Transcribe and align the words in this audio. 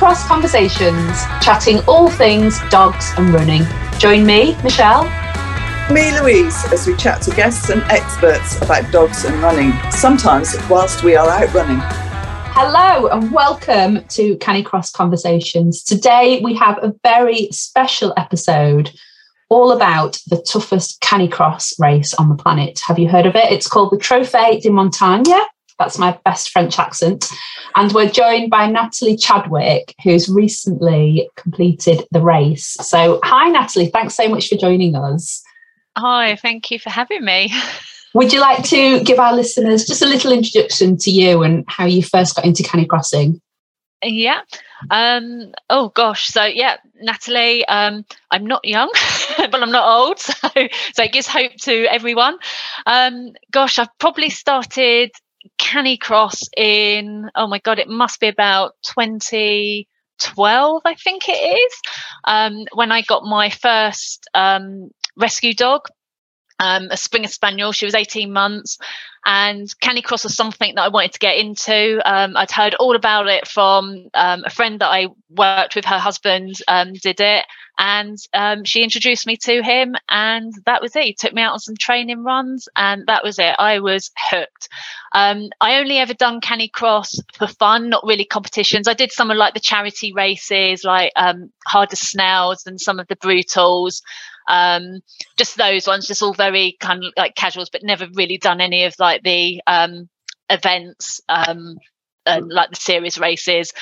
Canicross 0.00 0.26
Conversations, 0.26 1.24
chatting 1.42 1.80
all 1.80 2.08
things 2.08 2.58
dogs 2.70 3.12
and 3.18 3.34
running. 3.34 3.64
Join 3.98 4.24
me, 4.24 4.56
Michelle. 4.62 5.04
Me, 5.92 6.18
Louise, 6.18 6.64
as 6.72 6.86
we 6.86 6.96
chat 6.96 7.20
to 7.20 7.30
guests 7.32 7.68
and 7.68 7.82
experts 7.82 8.56
about 8.62 8.90
dogs 8.92 9.26
and 9.26 9.42
running, 9.42 9.74
sometimes 9.90 10.56
whilst 10.70 11.04
we 11.04 11.16
are 11.16 11.28
out 11.28 11.52
running. 11.52 11.80
Hello 11.82 13.08
and 13.08 13.30
welcome 13.30 14.02
to 14.08 14.38
Canicross 14.38 14.90
Conversations. 14.90 15.84
Today 15.84 16.40
we 16.42 16.54
have 16.54 16.82
a 16.82 16.94
very 17.04 17.48
special 17.50 18.14
episode 18.16 18.90
all 19.50 19.70
about 19.70 20.18
the 20.28 20.40
toughest 20.40 21.02
Canicross 21.02 21.78
race 21.78 22.14
on 22.14 22.30
the 22.30 22.36
planet. 22.36 22.80
Have 22.86 22.98
you 22.98 23.06
heard 23.06 23.26
of 23.26 23.36
it? 23.36 23.52
It's 23.52 23.68
called 23.68 23.92
the 23.92 23.98
Trophée 23.98 24.62
des 24.62 24.70
Montagnes. 24.70 25.44
That's 25.80 25.98
my 25.98 26.16
best 26.26 26.50
French 26.50 26.78
accent. 26.78 27.26
And 27.74 27.90
we're 27.92 28.10
joined 28.10 28.50
by 28.50 28.66
Natalie 28.66 29.16
Chadwick, 29.16 29.94
who's 30.04 30.28
recently 30.28 31.28
completed 31.36 32.06
the 32.10 32.20
race. 32.20 32.76
So, 32.82 33.18
hi, 33.24 33.48
Natalie. 33.48 33.86
Thanks 33.86 34.14
so 34.14 34.28
much 34.28 34.48
for 34.48 34.56
joining 34.56 34.94
us. 34.94 35.42
Hi, 35.96 36.36
thank 36.36 36.70
you 36.70 36.78
for 36.78 36.90
having 36.90 37.24
me. 37.24 37.52
Would 38.14 38.30
you 38.30 38.40
like 38.40 38.62
to 38.64 39.02
give 39.04 39.18
our 39.18 39.34
listeners 39.34 39.86
just 39.86 40.02
a 40.02 40.06
little 40.06 40.32
introduction 40.32 40.98
to 40.98 41.10
you 41.10 41.42
and 41.42 41.64
how 41.68 41.86
you 41.86 42.02
first 42.02 42.36
got 42.36 42.44
into 42.44 42.62
canicrossing? 42.62 43.40
Yeah. 44.04 44.42
Um, 44.90 45.52
oh 45.70 45.88
gosh. 45.90 46.26
So 46.26 46.44
yeah, 46.44 46.76
Natalie. 47.00 47.66
Um, 47.66 48.04
I'm 48.30 48.46
not 48.46 48.64
young, 48.64 48.90
but 49.38 49.62
I'm 49.62 49.72
not 49.72 49.88
old, 49.88 50.18
so 50.18 50.48
so 50.92 51.02
it 51.02 51.12
gives 51.12 51.26
hope 51.26 51.52
to 51.62 51.84
everyone. 51.84 52.38
Um, 52.86 53.32
gosh, 53.50 53.78
I've 53.78 53.96
probably 53.98 54.30
started 54.30 55.12
Canicross 55.70 56.48
in 56.56 57.30
oh 57.36 57.46
my 57.46 57.60
god, 57.60 57.78
it 57.78 57.88
must 57.88 58.18
be 58.18 58.26
about 58.26 58.72
2012, 58.82 60.82
I 60.84 60.94
think 60.94 61.28
it 61.28 61.32
is, 61.32 61.72
um, 62.24 62.64
when 62.74 62.90
I 62.90 63.02
got 63.02 63.24
my 63.24 63.50
first 63.50 64.28
um, 64.34 64.90
rescue 65.16 65.54
dog. 65.54 65.82
Um, 66.62 66.88
a 66.90 66.96
Springer 66.98 67.28
Spaniel. 67.28 67.72
She 67.72 67.86
was 67.86 67.94
18 67.94 68.30
months, 68.30 68.76
and 69.26 69.68
Canicross 69.80 70.24
was 70.24 70.34
something 70.34 70.74
that 70.74 70.82
I 70.82 70.88
wanted 70.88 71.12
to 71.12 71.18
get 71.18 71.36
into. 71.36 72.00
Um, 72.10 72.36
I'd 72.36 72.50
heard 72.50 72.74
all 72.74 72.96
about 72.96 73.28
it 73.28 73.46
from 73.46 74.08
um, 74.14 74.44
a 74.44 74.50
friend 74.50 74.80
that 74.80 74.88
I 74.88 75.08
worked 75.30 75.76
with. 75.76 75.84
Her 75.84 75.98
husband 75.98 76.54
um, 76.68 76.94
did 76.94 77.20
it, 77.20 77.44
and 77.80 78.18
um, 78.34 78.62
she 78.64 78.82
introduced 78.82 79.26
me 79.26 79.36
to 79.38 79.62
him 79.62 79.96
and 80.10 80.52
that 80.66 80.82
was 80.82 80.94
it 80.94 81.02
he 81.02 81.14
took 81.14 81.32
me 81.32 81.40
out 81.42 81.54
on 81.54 81.58
some 81.58 81.76
training 81.76 82.22
runs 82.22 82.68
and 82.76 83.06
that 83.06 83.24
was 83.24 83.38
it 83.38 83.56
i 83.58 83.80
was 83.80 84.10
hooked 84.18 84.68
um, 85.12 85.48
i 85.60 85.80
only 85.80 85.96
ever 85.96 86.14
done 86.14 86.40
canicross 86.40 87.18
for 87.32 87.46
fun 87.46 87.88
not 87.88 88.04
really 88.04 88.24
competitions 88.24 88.86
i 88.86 88.94
did 88.94 89.10
some 89.10 89.30
of 89.30 89.36
like 89.36 89.54
the 89.54 89.60
charity 89.60 90.12
races 90.12 90.84
like 90.84 91.10
um, 91.16 91.50
harder 91.66 91.96
snells 91.96 92.66
and 92.66 92.80
some 92.80 93.00
of 93.00 93.08
the 93.08 93.16
brutals 93.16 94.02
just 95.36 95.56
those 95.56 95.86
ones 95.86 96.06
just 96.06 96.22
all 96.22 96.34
very 96.34 96.76
kind 96.80 97.04
of 97.04 97.12
like 97.16 97.34
casuals 97.34 97.70
but 97.70 97.82
never 97.82 98.06
really 98.14 98.36
done 98.36 98.60
any 98.60 98.84
of 98.84 98.94
like 98.98 99.09
the 99.22 99.60
um, 99.66 100.08
events 100.48 101.20
um, 101.28 101.76
and 102.26 102.48
like 102.48 102.70
the 102.70 102.76
series 102.76 103.18
races 103.18 103.72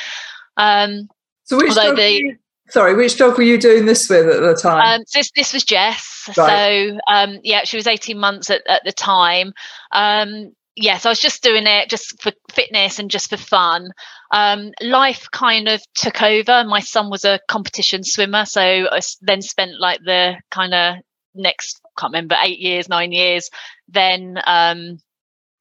um, 0.56 1.08
so 1.44 1.56
which 1.56 1.74
the, 1.74 2.36
Sorry, 2.70 2.94
which 2.94 3.16
dog 3.16 3.38
were 3.38 3.44
you 3.44 3.58
doing 3.58 3.86
this 3.86 4.10
with 4.10 4.28
at 4.28 4.42
the 4.42 4.54
time? 4.54 5.00
Um, 5.00 5.04
this 5.14 5.30
this 5.34 5.54
was 5.54 5.64
Jess. 5.64 6.28
Right. 6.36 6.90
So 6.90 6.98
um, 7.08 7.38
yeah, 7.42 7.64
she 7.64 7.76
was 7.76 7.86
eighteen 7.86 8.18
months 8.18 8.50
at, 8.50 8.62
at 8.68 8.82
the 8.84 8.92
time. 8.92 9.52
Um, 9.92 10.52
yeah, 10.76 10.98
so 10.98 11.08
I 11.08 11.12
was 11.12 11.18
just 11.20 11.42
doing 11.42 11.66
it 11.66 11.88
just 11.88 12.20
for 12.22 12.30
fitness 12.52 12.98
and 12.98 13.10
just 13.10 13.30
for 13.30 13.36
fun. 13.36 13.90
Um, 14.30 14.72
life 14.82 15.26
kind 15.32 15.66
of 15.66 15.82
took 15.94 16.22
over. 16.22 16.62
My 16.64 16.80
son 16.80 17.10
was 17.10 17.24
a 17.24 17.40
competition 17.48 18.04
swimmer, 18.04 18.44
so 18.44 18.60
I 18.60 19.00
then 19.22 19.40
spent 19.40 19.80
like 19.80 20.00
the 20.04 20.36
kind 20.50 20.74
of 20.74 20.96
next 21.34 21.80
can't 21.98 22.12
remember 22.12 22.36
eight 22.44 22.58
years, 22.58 22.88
nine 22.88 23.12
years. 23.12 23.48
Then 23.88 24.38
um, 24.46 24.98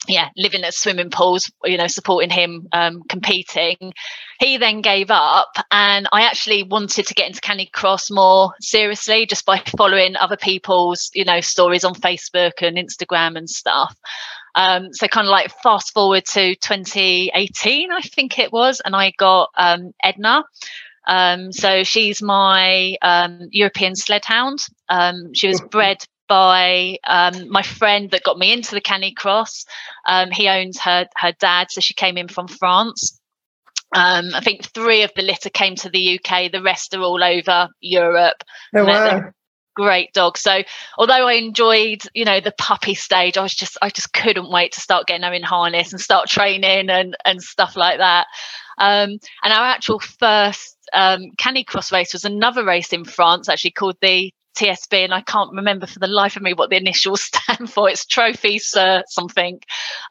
yeah, 0.08 0.30
living 0.38 0.64
at 0.64 0.74
swimming 0.74 1.10
pools, 1.10 1.52
you 1.64 1.78
know, 1.78 1.88
supporting 1.88 2.30
him 2.30 2.68
um, 2.72 3.02
competing. 3.10 3.94
He 4.40 4.58
then 4.58 4.82
gave 4.82 5.10
up, 5.10 5.50
and 5.72 6.08
I 6.12 6.24
actually 6.24 6.64
wanted 6.64 7.08
to 7.08 7.14
get 7.14 7.28
into 7.28 7.42
Canicross 7.42 8.12
more 8.12 8.52
seriously 8.60 9.26
just 9.26 9.46
by 9.46 9.62
following 9.78 10.16
other 10.16 10.38
people's, 10.38 11.10
you 11.14 11.26
know, 11.26 11.42
stories 11.42 11.84
on 11.84 11.96
Facebook 11.96 12.62
and 12.62 12.78
Instagram 12.78 13.38
and 13.38 13.50
stuff. 13.50 13.96
Um, 14.56 14.94
so 14.94 15.08
kind 15.08 15.28
of 15.28 15.32
like 15.32 15.52
fast 15.62 15.94
forward 15.94 16.26
to 16.34 16.56
2018, 16.56 17.92
I 17.92 18.02
think 18.02 18.40
it 18.40 18.52
was, 18.52 18.82
and 18.84 18.96
I 18.96 19.14
got 19.18 19.50
um, 19.58 19.92
Edna. 20.04 20.44
Um, 21.08 21.52
so 21.54 21.84
she's 21.84 22.22
my 22.22 22.96
um, 23.02 23.48
European 23.52 23.96
sled 23.96 24.26
hound. 24.26 24.60
Um, 24.90 25.34
she 25.34 25.48
was 25.48 25.62
bred 25.62 25.98
by 26.28 26.98
um, 27.06 27.50
my 27.50 27.62
friend 27.62 28.12
that 28.12 28.24
got 28.24 28.38
me 28.38 28.52
into 28.52 28.76
the 28.76 28.82
Canicross. 28.82 29.66
Um, 30.06 30.32
he 30.32 30.48
owns 30.48 30.80
her 30.80 31.08
her 31.18 31.34
dad, 31.40 31.72
so 31.72 31.82
she 31.82 31.94
came 31.94 32.18
in 32.18 32.28
from 32.28 32.48
France. 32.48 33.20
Um, 33.94 34.32
I 34.34 34.42
think 34.42 34.66
three 34.74 35.04
of 35.04 35.12
the 35.16 35.22
litter 35.22 35.50
came 35.50 35.76
to 35.76 35.90
the 35.90 36.20
UK. 36.20 36.52
The 36.52 36.62
rest 36.62 36.94
are 36.94 37.02
all 37.02 37.24
over 37.24 37.70
Europe. 37.80 38.44
Oh, 38.76 38.86
wow. 38.86 39.32
Great 39.76 40.12
dog. 40.14 40.40
So 40.40 40.64
although 40.98 41.28
I 41.28 41.34
enjoyed, 41.34 42.02
you 42.16 42.26
know, 42.26 42.40
the 42.40 42.54
puppy 42.58 42.96
stage, 42.96 43.38
I 43.38 43.44
was 43.44 43.54
just 43.54 43.78
I 43.82 43.92
just 43.92 44.12
couldn't 44.12 44.50
wait 44.50 44.72
to 44.72 44.82
start 44.82 45.06
getting 45.06 45.24
her 45.24 45.34
in 45.34 45.44
harness 45.44 45.92
and 45.92 46.02
start 46.02 46.28
training 46.28 46.90
and 46.90 47.16
and 47.24 47.42
stuff 47.42 47.78
like 47.78 48.00
that. 48.00 48.26
Um, 48.80 49.20
and 49.44 49.54
our 49.54 49.66
actual 49.66 50.00
first 50.00 50.78
um, 50.94 51.32
Canicross 51.40 51.92
race 51.92 52.14
was 52.14 52.26
another 52.26 52.66
race 52.66 52.92
in 52.92 53.06
France, 53.06 53.50
actually 53.50 53.72
called 53.72 53.98
the 54.02 54.32
TSB, 54.58 55.04
and 55.04 55.14
I 55.14 55.22
can't 55.22 55.54
remember 55.54 55.88
for 55.88 56.00
the 56.00 56.08
life 56.08 56.36
of 56.36 56.42
me 56.42 56.54
what 56.54 56.70
the 56.70 56.78
initials 56.78 57.22
stand 57.34 57.72
for. 57.72 57.90
It's 57.90 58.06
trophy 58.06 58.60
sir 58.60 59.04
something, 59.08 59.60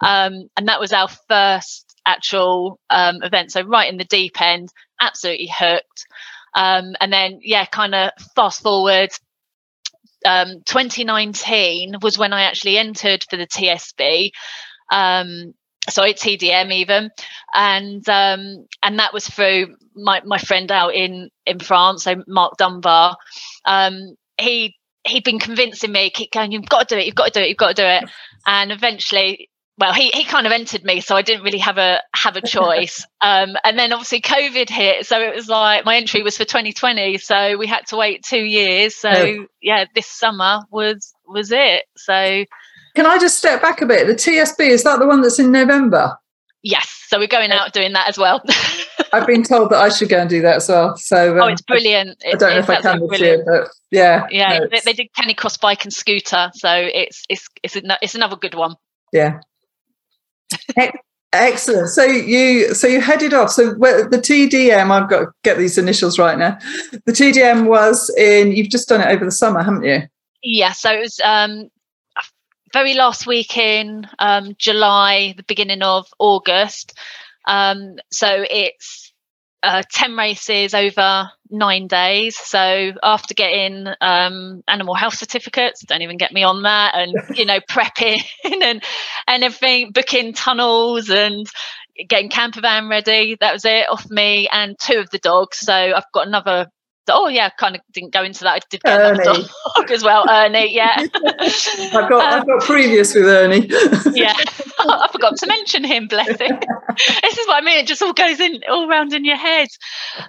um, 0.00 0.48
and 0.56 0.68
that 0.68 0.80
was 0.80 0.92
our 0.92 1.08
first 1.28 1.86
actual 2.06 2.78
um, 2.90 3.22
event. 3.22 3.52
So 3.52 3.62
right 3.62 3.90
in 3.90 3.98
the 3.98 4.04
deep 4.04 4.40
end, 4.40 4.68
absolutely 5.00 5.50
hooked. 5.52 6.06
Um, 6.54 6.94
and 7.00 7.12
then 7.12 7.40
yeah, 7.42 7.66
kind 7.66 7.94
of 7.94 8.10
fast 8.34 8.62
forward. 8.62 9.10
Um, 10.24 10.62
2019 10.64 11.96
was 12.02 12.18
when 12.18 12.32
I 12.32 12.42
actually 12.42 12.78
entered 12.78 13.24
for 13.28 13.36
the 13.36 13.46
TSB. 13.46 14.30
Um, 14.90 15.54
sorry, 15.88 16.14
TDM 16.14 16.72
even, 16.72 17.10
and 17.54 18.08
um, 18.08 18.66
and 18.82 18.98
that 18.98 19.12
was 19.12 19.26
through 19.28 19.76
my, 19.94 20.22
my 20.24 20.38
friend 20.38 20.70
out 20.72 20.94
in 20.94 21.30
in 21.44 21.58
France, 21.58 22.04
so 22.04 22.22
Mark 22.26 22.56
Dunbar. 22.56 23.16
Um, 23.64 24.16
he 24.38 24.76
he'd 25.06 25.24
been 25.24 25.38
convincing 25.38 25.92
me, 25.92 26.10
keep 26.10 26.32
going, 26.32 26.52
you've 26.52 26.68
got 26.68 26.88
to 26.88 26.94
do 26.94 26.98
it, 26.98 27.06
you've 27.06 27.14
got 27.14 27.32
to 27.32 27.40
do 27.40 27.44
it, 27.44 27.48
you've 27.48 27.56
got 27.56 27.76
to 27.76 27.82
do 27.82 27.86
it. 27.86 28.10
And 28.48 28.70
eventually, 28.70 29.50
well, 29.76 29.92
he, 29.92 30.10
he 30.10 30.24
kind 30.24 30.46
of 30.46 30.52
entered 30.52 30.84
me, 30.84 31.00
so 31.00 31.16
I 31.16 31.22
didn't 31.22 31.42
really 31.42 31.58
have 31.58 31.78
a 31.78 32.00
have 32.14 32.36
a 32.36 32.40
choice. 32.40 33.04
Um, 33.22 33.56
and 33.64 33.76
then 33.76 33.92
obviously 33.92 34.20
COVID 34.20 34.68
hit, 34.68 35.04
so 35.04 35.20
it 35.20 35.34
was 35.34 35.48
like 35.48 35.84
my 35.84 35.96
entry 35.96 36.22
was 36.22 36.36
for 36.36 36.44
2020, 36.44 37.18
so 37.18 37.56
we 37.56 37.66
had 37.66 37.84
to 37.88 37.96
wait 37.96 38.22
two 38.22 38.44
years. 38.44 38.94
So 38.94 39.10
oh. 39.10 39.46
yeah, 39.60 39.86
this 39.96 40.06
summer 40.06 40.60
was 40.70 41.12
was 41.26 41.50
it. 41.50 41.86
So 41.96 42.44
can 42.94 43.06
I 43.06 43.18
just 43.18 43.36
step 43.36 43.60
back 43.60 43.82
a 43.82 43.86
bit? 43.86 44.06
The 44.06 44.14
TSB 44.14 44.68
is 44.68 44.84
that 44.84 45.00
the 45.00 45.06
one 45.06 45.22
that's 45.22 45.40
in 45.40 45.50
November? 45.50 46.16
Yes, 46.68 47.04
so 47.06 47.20
we're 47.20 47.28
going 47.28 47.52
out 47.52 47.72
doing 47.72 47.92
that 47.92 48.08
as 48.08 48.18
well. 48.18 48.42
I've 49.12 49.24
been 49.24 49.44
told 49.44 49.70
that 49.70 49.78
I 49.78 49.88
should 49.88 50.08
go 50.08 50.18
and 50.18 50.28
do 50.28 50.42
that 50.42 50.56
as 50.56 50.68
well. 50.68 50.96
So 50.96 51.36
um, 51.36 51.42
oh, 51.42 51.46
it's 51.46 51.62
brilliant. 51.62 52.20
I, 52.26 52.30
I 52.30 52.32
don't 52.32 52.50
know 52.50 52.58
if 52.58 52.68
I 52.68 52.80
can 52.80 53.06
this 53.06 53.20
year, 53.20 53.44
but 53.46 53.68
yeah, 53.92 54.26
yeah. 54.30 54.58
No, 54.58 54.66
they, 54.68 54.80
they, 54.84 54.92
did 54.92 55.06
Canicross 55.12 55.60
bike 55.60 55.84
and 55.84 55.92
scooter, 55.92 56.50
so 56.54 56.74
it's 56.74 57.22
it's 57.28 57.46
it's 57.62 57.76
it's 57.76 58.16
another 58.16 58.34
good 58.34 58.56
one. 58.56 58.74
Yeah. 59.12 59.38
Excellent. 61.32 61.90
So 61.90 62.02
you 62.02 62.74
so 62.74 62.88
you 62.88 63.00
headed 63.00 63.32
off. 63.32 63.52
So 63.52 63.74
the 63.74 64.20
TDM, 64.20 64.90
I've 64.90 65.08
got 65.08 65.20
to 65.20 65.26
get 65.44 65.58
these 65.58 65.78
initials 65.78 66.18
right 66.18 66.36
now. 66.36 66.58
The 67.04 67.12
TDM 67.12 67.68
was 67.68 68.12
in. 68.18 68.50
You've 68.50 68.70
just 68.70 68.88
done 68.88 69.02
it 69.02 69.06
over 69.06 69.24
the 69.24 69.30
summer, 69.30 69.62
haven't 69.62 69.84
you? 69.84 70.02
Yeah. 70.42 70.72
So 70.72 70.90
it 70.90 70.98
was 70.98 71.20
um, 71.24 71.70
very 72.72 72.94
last 72.94 73.26
week 73.26 73.56
in 73.56 74.06
um, 74.18 74.54
July, 74.58 75.34
the 75.36 75.44
beginning 75.44 75.82
of 75.82 76.06
August. 76.18 76.94
Um, 77.46 77.96
so 78.10 78.28
it's 78.30 79.12
uh, 79.62 79.82
10 79.92 80.16
races 80.16 80.74
over 80.74 81.30
nine 81.50 81.86
days. 81.86 82.36
So 82.36 82.92
after 83.02 83.34
getting 83.34 83.86
um, 84.00 84.62
animal 84.68 84.94
health 84.94 85.14
certificates, 85.14 85.84
don't 85.84 86.02
even 86.02 86.18
get 86.18 86.32
me 86.32 86.42
on 86.42 86.62
that, 86.62 86.94
and 86.94 87.14
you 87.36 87.44
know 87.44 87.60
prepping 87.70 88.18
and 88.44 88.82
and 89.26 89.44
everything, 89.44 89.92
booking 89.92 90.34
tunnels 90.34 91.10
and 91.10 91.46
getting 92.08 92.28
camper 92.28 92.60
van 92.60 92.88
ready. 92.88 93.36
That 93.40 93.54
was 93.54 93.64
it 93.64 93.88
off 93.88 94.08
me 94.10 94.48
and 94.52 94.76
two 94.78 94.98
of 94.98 95.10
the 95.10 95.18
dogs. 95.18 95.58
So 95.58 95.74
I've 95.74 96.12
got 96.12 96.26
another 96.26 96.68
oh 97.08 97.28
yeah, 97.28 97.50
kind 97.50 97.76
of 97.76 97.82
didn't 97.92 98.12
go 98.12 98.22
into 98.22 98.44
that. 98.44 98.54
I 98.54 98.58
did 98.70 98.82
get 98.82 99.00
Ernie. 99.00 99.24
dog 99.24 99.90
as 99.90 100.02
well, 100.02 100.28
Ernie. 100.28 100.74
Yeah, 100.74 100.94
I've 101.40 101.92
got 101.92 102.12
um, 102.12 102.40
I've 102.40 102.46
got 102.46 102.62
previous 102.62 103.14
with 103.14 103.24
Ernie. 103.24 103.66
yeah, 104.14 104.34
I 104.78 105.08
forgot 105.12 105.36
to 105.36 105.46
mention 105.46 105.84
him. 105.84 106.06
Bless 106.08 106.38
him. 106.40 106.58
this 107.22 107.38
is 107.38 107.46
what 107.46 107.62
I 107.62 107.64
mean. 107.64 107.78
It 107.78 107.86
just 107.86 108.02
all 108.02 108.12
goes 108.12 108.40
in 108.40 108.60
all 108.68 108.88
around 108.88 109.12
in 109.12 109.24
your 109.24 109.36
head. 109.36 109.68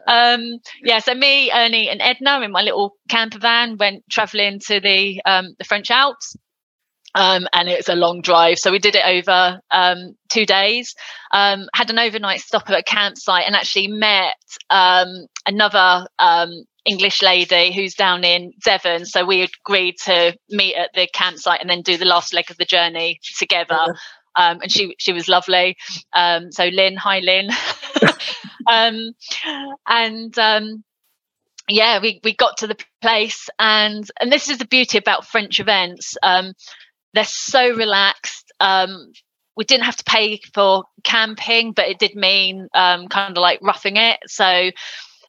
Um, 0.07 0.59
yeah, 0.83 0.99
so 0.99 1.13
me, 1.13 1.51
Ernie, 1.51 1.89
and 1.89 2.01
Edna 2.01 2.41
in 2.41 2.51
my 2.51 2.61
little 2.61 2.95
camper 3.09 3.39
van 3.39 3.77
went 3.77 4.03
travelling 4.09 4.59
to 4.67 4.79
the 4.79 5.21
um, 5.25 5.55
the 5.57 5.65
French 5.65 5.91
Alps. 5.91 6.35
Um, 7.15 7.47
and 7.53 7.67
it's 7.67 7.89
a 7.89 7.95
long 7.95 8.21
drive. 8.21 8.59
So 8.59 8.71
we 8.71 8.79
did 8.79 8.95
it 8.95 9.05
over 9.05 9.59
um, 9.71 10.15
two 10.29 10.45
days. 10.45 10.93
Um, 11.33 11.67
had 11.73 11.89
an 11.89 11.97
overnight 11.97 12.41
stop 12.41 12.69
at 12.69 12.77
a 12.79 12.83
campsite 12.83 13.45
and 13.47 13.55
actually 13.55 13.87
met 13.87 14.35
um, 14.69 15.25
another 15.45 16.05
um, 16.19 16.63
English 16.85 17.21
lady 17.23 17.73
who's 17.73 17.95
down 17.95 18.23
in 18.23 18.53
Devon. 18.63 19.05
So 19.05 19.25
we 19.25 19.47
agreed 19.65 19.95
to 20.05 20.37
meet 20.49 20.75
at 20.75 20.91
the 20.93 21.07
campsite 21.11 21.61
and 21.61 21.69
then 21.69 21.81
do 21.81 21.97
the 21.97 22.05
last 22.05 22.33
leg 22.33 22.51
of 22.51 22.57
the 22.57 22.65
journey 22.65 23.19
together. 23.37 23.95
Um, 24.35 24.59
and 24.61 24.71
she 24.71 24.95
she 24.99 25.13
was 25.13 25.27
lovely. 25.27 25.75
so 26.13 26.65
Lynn, 26.65 26.95
hi 26.95 27.19
Lynn. 27.19 27.49
and 29.87 30.35
yeah, 31.69 31.99
we, 32.01 32.19
we 32.23 32.35
got 32.35 32.57
to 32.57 32.67
the 32.67 32.77
place 33.01 33.49
and 33.59 34.09
and 34.19 34.31
this 34.31 34.49
is 34.49 34.57
the 34.57 34.67
beauty 34.67 34.97
about 34.97 35.25
French 35.25 35.59
events. 35.59 36.15
Um, 36.23 36.53
they're 37.17 37.25
so 37.25 37.73
relaxed. 37.73 38.53
Um, 38.59 39.11
we 39.55 39.65
didn't 39.65 39.85
have 39.85 39.95
to 39.95 40.03
pay 40.03 40.39
for 40.53 40.83
camping, 41.03 41.71
but 41.71 41.87
it 41.87 41.97
did 41.97 42.15
mean 42.15 42.67
um, 42.75 43.07
kind 43.07 43.35
of 43.35 43.41
like 43.41 43.59
roughing 43.63 43.97
it. 43.97 44.19
So 44.27 44.69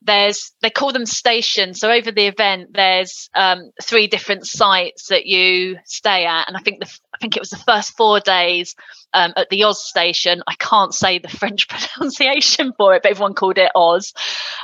there's 0.03 0.51
they 0.61 0.69
call 0.69 0.93
them 0.93 1.07
stations. 1.07 1.79
So 1.79 1.91
over 1.91 2.11
the 2.11 2.27
event, 2.27 2.73
there's 2.73 3.27
um, 3.33 3.71
three 3.81 4.05
different 4.05 4.45
sites 4.45 5.07
that 5.07 5.25
you 5.25 5.79
stay 5.85 6.25
at, 6.25 6.47
and 6.47 6.55
I 6.55 6.59
think 6.59 6.79
the 6.79 6.99
think 7.19 7.35
it 7.35 7.41
was 7.41 7.49
the 7.49 7.57
first 7.57 7.95
four 7.95 8.19
days 8.19 8.75
um, 9.13 9.33
at 9.35 9.49
the 9.49 9.63
Oz 9.63 9.83
station. 9.83 10.41
I 10.47 10.55
can't 10.55 10.93
say 10.93 11.19
the 11.19 11.27
French 11.39 11.67
pronunciation 11.67 12.73
for 12.77 12.95
it, 12.95 13.03
but 13.03 13.11
everyone 13.11 13.33
called 13.33 13.57
it 13.57 13.71
Oz. 13.75 14.13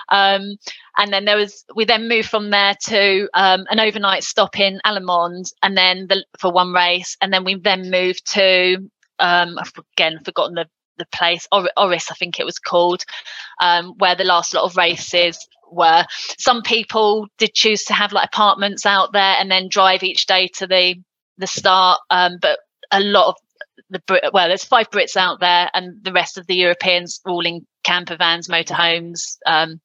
Um, 0.10 0.58
and 0.98 1.12
then 1.12 1.26
there 1.26 1.38
was 1.38 1.66
we 1.76 1.86
then 1.86 2.08
moved 2.08 2.30
from 2.30 2.50
there 2.50 2.76
to 2.86 3.30
um, 3.34 3.66
an 3.70 3.80
overnight 3.80 4.24
stop 4.24 4.60
in 4.60 4.80
Allemande, 4.86 5.52
and 5.62 5.78
then 5.78 6.08
the, 6.08 6.26
for 6.40 6.52
one 6.52 6.72
race, 6.74 7.18
and 7.22 7.34
then 7.34 7.44
we 7.44 7.56
then 7.56 7.92
moved 7.92 8.32
to 8.34 8.78
um, 9.20 9.58
I've 9.60 9.72
again 9.98 10.20
forgotten 10.24 10.56
the 10.56 10.68
the 10.98 11.06
place 11.08 11.48
or- 11.52 11.70
Oris, 11.78 12.12
I 12.12 12.16
think 12.16 12.40
it 12.40 12.46
was 12.46 12.60
called, 12.60 13.04
um, 13.62 13.94
where 13.98 14.16
the 14.16 14.24
last 14.24 14.54
lot 14.54 14.64
of 14.64 14.78
races 14.78 15.38
were. 15.72 16.06
Some 16.38 16.62
people 16.62 17.28
did 17.38 17.54
choose 17.54 17.84
to 17.86 17.94
have 17.94 18.14
like 18.14 18.28
apartments 18.28 18.86
out 18.86 19.12
there 19.14 19.36
and 19.38 19.52
then 19.52 19.68
drive 19.70 20.04
each 20.04 20.26
day 20.26 20.48
to 20.56 20.68
the 20.68 20.96
the 21.38 21.48
start, 21.48 22.00
um, 22.10 22.38
but 22.42 22.60
a 22.92 23.00
lot 23.00 23.30
of 23.30 23.36
the 23.90 24.00
Brit, 24.08 24.24
well, 24.34 24.48
there's 24.48 24.64
five 24.64 24.90
Brits 24.90 25.16
out 25.16 25.40
there, 25.40 25.70
and 25.74 26.04
the 26.04 26.12
rest 26.12 26.38
of 26.38 26.48
the 26.48 26.56
Europeans 26.56 27.20
all 27.26 27.46
in 27.46 27.66
camper 27.84 28.18
vans, 28.18 28.48
motorhomes. 28.48 29.38
Um, 29.46 29.80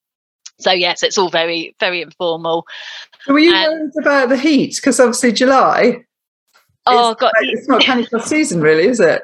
so 0.59 0.71
yes, 0.71 1.03
it's 1.03 1.17
all 1.17 1.29
very 1.29 1.75
very 1.79 2.01
informal. 2.01 2.65
Were 3.27 3.39
you 3.39 3.51
worried 3.51 3.91
about 3.99 4.29
the 4.29 4.37
heat? 4.37 4.75
Because 4.75 4.99
obviously 4.99 5.31
July. 5.31 6.05
Oh 6.85 7.15
God, 7.15 7.31
it's 7.41 7.67
not 7.67 7.81
canicross 7.81 8.23
season, 8.23 8.61
really, 8.61 8.87
is 8.87 8.99
it? 8.99 9.21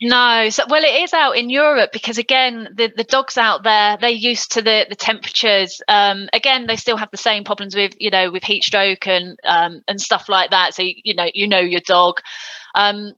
No, 0.00 0.48
so 0.50 0.64
well, 0.70 0.84
it 0.84 1.02
is 1.04 1.12
out 1.14 1.32
in 1.38 1.50
Europe 1.50 1.90
because 1.92 2.18
again, 2.18 2.68
the, 2.74 2.92
the 2.96 3.04
dogs 3.04 3.36
out 3.38 3.64
there 3.64 3.98
they're 4.00 4.10
used 4.10 4.52
to 4.52 4.62
the 4.62 4.86
the 4.88 4.96
temperatures. 4.96 5.82
Um, 5.88 6.28
again, 6.32 6.68
they 6.68 6.76
still 6.76 6.98
have 6.98 7.10
the 7.10 7.18
same 7.18 7.44
problems 7.44 7.74
with 7.76 7.94
you 7.98 8.10
know 8.10 8.30
with 8.30 8.44
heat 8.44 8.64
stroke 8.64 9.08
and 9.08 9.38
um, 9.44 9.82
and 9.88 10.00
stuff 10.00 10.28
like 10.28 10.52
that. 10.52 10.74
So 10.74 10.82
you 10.84 11.14
know 11.14 11.28
you 11.34 11.48
know 11.48 11.60
your 11.60 11.80
dog. 11.86 12.20
Um, 12.76 13.14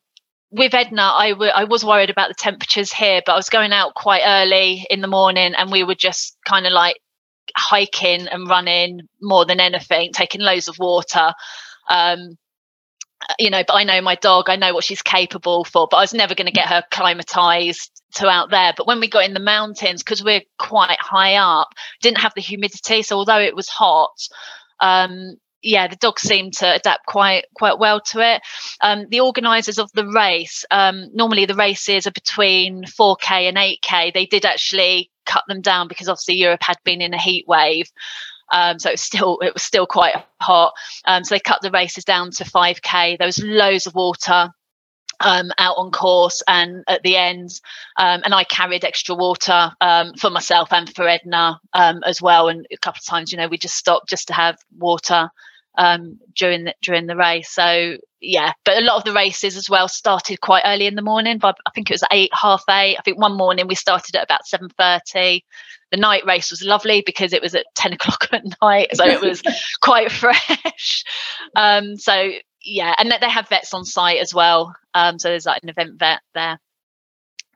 with 0.52 0.74
Edna, 0.74 1.02
I, 1.02 1.30
w- 1.30 1.52
I 1.54 1.64
was 1.64 1.84
worried 1.84 2.10
about 2.10 2.28
the 2.28 2.34
temperatures 2.34 2.92
here, 2.92 3.22
but 3.26 3.32
I 3.32 3.36
was 3.36 3.50
going 3.50 3.72
out 3.72 3.94
quite 3.94 4.22
early 4.24 4.86
in 4.90 5.02
the 5.02 5.08
morning, 5.08 5.54
and 5.56 5.70
we 5.72 5.84
were 5.84 5.94
just 5.96 6.36
kind 6.46 6.66
of 6.66 6.72
like 6.72 6.98
hiking 7.56 8.28
and 8.28 8.48
running 8.48 9.02
more 9.22 9.46
than 9.46 9.60
anything, 9.60 10.12
taking 10.12 10.40
loads 10.42 10.68
of 10.68 10.78
water. 10.78 11.32
Um, 11.90 12.36
you 13.38 13.50
know, 13.50 13.62
but 13.66 13.74
I 13.74 13.84
know 13.84 14.00
my 14.00 14.14
dog, 14.16 14.48
I 14.48 14.56
know 14.56 14.74
what 14.74 14.84
she's 14.84 15.02
capable 15.02 15.64
for, 15.64 15.86
but 15.90 15.96
I 15.98 16.00
was 16.00 16.14
never 16.14 16.34
going 16.34 16.46
to 16.46 16.52
get 16.52 16.68
her 16.68 16.82
climatized 16.90 17.90
to 18.14 18.28
out 18.28 18.50
there. 18.50 18.72
But 18.76 18.86
when 18.86 19.00
we 19.00 19.08
got 19.08 19.24
in 19.24 19.34
the 19.34 19.40
mountains, 19.40 20.02
because 20.02 20.22
we're 20.22 20.42
quite 20.58 20.98
high 21.00 21.34
up, 21.34 21.68
didn't 22.00 22.18
have 22.18 22.34
the 22.34 22.40
humidity. 22.40 23.02
So 23.02 23.16
although 23.16 23.40
it 23.40 23.56
was 23.56 23.68
hot, 23.68 24.16
um, 24.80 25.36
yeah, 25.62 25.86
the 25.86 25.96
dog 25.96 26.18
seemed 26.18 26.54
to 26.54 26.74
adapt 26.74 27.06
quite 27.06 27.44
quite 27.54 27.78
well 27.78 28.00
to 28.00 28.20
it. 28.20 28.42
Um, 28.80 29.06
the 29.10 29.20
organisers 29.20 29.78
of 29.78 29.90
the 29.92 30.06
race, 30.06 30.64
um, 30.70 31.08
normally 31.14 31.46
the 31.46 31.54
races 31.54 32.06
are 32.06 32.12
between 32.12 32.84
4k 32.84 33.48
and 33.48 33.56
8k. 33.56 34.12
They 34.12 34.26
did 34.26 34.44
actually 34.44 35.10
cut 35.24 35.44
them 35.46 35.60
down 35.60 35.86
because 35.86 36.08
obviously 36.08 36.34
Europe 36.34 36.62
had 36.62 36.78
been 36.84 37.00
in 37.00 37.14
a 37.14 37.18
heat 37.18 37.46
wave. 37.46 37.86
Um, 38.52 38.78
so 38.78 38.90
it 38.90 38.94
was 38.94 39.00
still 39.00 39.38
it 39.40 39.54
was 39.54 39.62
still 39.62 39.86
quite 39.86 40.14
hot. 40.40 40.72
Um, 41.06 41.24
so 41.24 41.34
they 41.34 41.40
cut 41.40 41.62
the 41.62 41.70
races 41.70 42.04
down 42.04 42.30
to 42.32 42.44
5k. 42.44 43.18
There 43.18 43.26
was 43.26 43.42
loads 43.42 43.86
of 43.86 43.94
water 43.94 44.50
um, 45.20 45.50
out 45.58 45.76
on 45.78 45.90
course 45.90 46.42
and 46.46 46.84
at 46.88 47.02
the 47.02 47.16
end. 47.16 47.60
Um, 47.98 48.22
and 48.24 48.34
I 48.34 48.44
carried 48.44 48.84
extra 48.84 49.14
water 49.14 49.72
um, 49.80 50.14
for 50.14 50.30
myself 50.30 50.72
and 50.72 50.92
for 50.94 51.06
Edna 51.06 51.60
um, 51.72 52.02
as 52.04 52.20
well. 52.20 52.48
And 52.48 52.66
a 52.70 52.76
couple 52.76 52.98
of 52.98 53.06
times, 53.06 53.32
you 53.32 53.38
know, 53.38 53.48
we 53.48 53.58
just 53.58 53.76
stopped 53.76 54.08
just 54.08 54.28
to 54.28 54.34
have 54.34 54.58
water 54.76 55.30
um, 55.78 56.18
during 56.34 56.64
the 56.64 56.74
during 56.82 57.06
the 57.06 57.16
race. 57.16 57.50
So 57.50 57.96
yeah, 58.22 58.52
but 58.64 58.78
a 58.78 58.84
lot 58.84 58.96
of 58.96 59.04
the 59.04 59.12
races 59.12 59.56
as 59.56 59.68
well 59.68 59.88
started 59.88 60.40
quite 60.40 60.62
early 60.64 60.86
in 60.86 60.94
the 60.94 61.02
morning. 61.02 61.38
But 61.38 61.56
I 61.66 61.70
think 61.70 61.90
it 61.90 61.94
was 61.94 62.04
eight, 62.12 62.30
half 62.32 62.62
eight. 62.70 62.96
I 62.96 63.02
think 63.02 63.18
one 63.18 63.36
morning 63.36 63.66
we 63.66 63.74
started 63.74 64.14
at 64.16 64.24
about 64.24 64.46
seven 64.46 64.68
thirty. 64.78 65.44
The 65.90 65.96
night 65.98 66.24
race 66.24 66.50
was 66.50 66.62
lovely 66.62 67.02
because 67.04 67.32
it 67.32 67.42
was 67.42 67.54
at 67.54 67.66
ten 67.74 67.92
o'clock 67.94 68.28
at 68.32 68.44
night, 68.62 68.94
so 68.94 69.04
it 69.04 69.20
was 69.20 69.42
quite 69.82 70.10
fresh. 70.12 71.04
Um, 71.56 71.96
so 71.96 72.30
yeah, 72.64 72.94
and 72.98 73.10
they 73.10 73.28
have 73.28 73.48
vets 73.48 73.74
on 73.74 73.84
site 73.84 74.18
as 74.18 74.32
well. 74.32 74.74
Um, 74.94 75.18
so 75.18 75.28
there's 75.28 75.46
like 75.46 75.62
an 75.64 75.68
event 75.68 75.98
vet 75.98 76.20
there. 76.34 76.60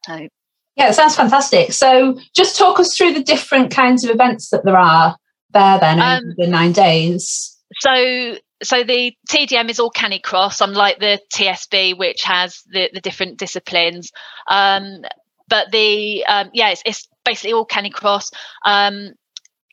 So 0.04 0.28
yeah, 0.74 0.88
it 0.88 0.94
sounds 0.94 1.16
fantastic. 1.16 1.72
So 1.72 2.18
just 2.34 2.58
talk 2.58 2.80
us 2.80 2.96
through 2.96 3.14
the 3.14 3.22
different 3.22 3.70
kinds 3.70 4.04
of 4.04 4.10
events 4.10 4.50
that 4.50 4.64
there 4.64 4.76
are 4.76 5.16
there 5.50 5.78
then 5.78 6.00
um, 6.00 6.25
over 6.25 6.35
the 6.37 6.46
nine 6.49 6.73
days 6.73 7.56
so 7.80 8.37
so 8.62 8.84
the 8.84 9.14
TDM 9.28 9.68
is 9.70 9.80
all 9.80 9.90
canicross, 9.90 10.60
unlike 10.60 10.98
the 10.98 11.20
TSB, 11.34 11.96
which 11.96 12.22
has 12.25 12.62
the, 12.70 12.90
the 12.92 13.00
different 13.00 13.38
disciplines. 13.38 14.12
Um, 14.48 15.02
but 15.48 15.70
the 15.70 16.25
um, 16.26 16.50
yeah, 16.52 16.70
it's, 16.70 16.82
it's, 16.84 17.08
basically 17.25 17.52
all 17.52 17.66
canicross. 17.66 18.30
Um, 18.64 19.10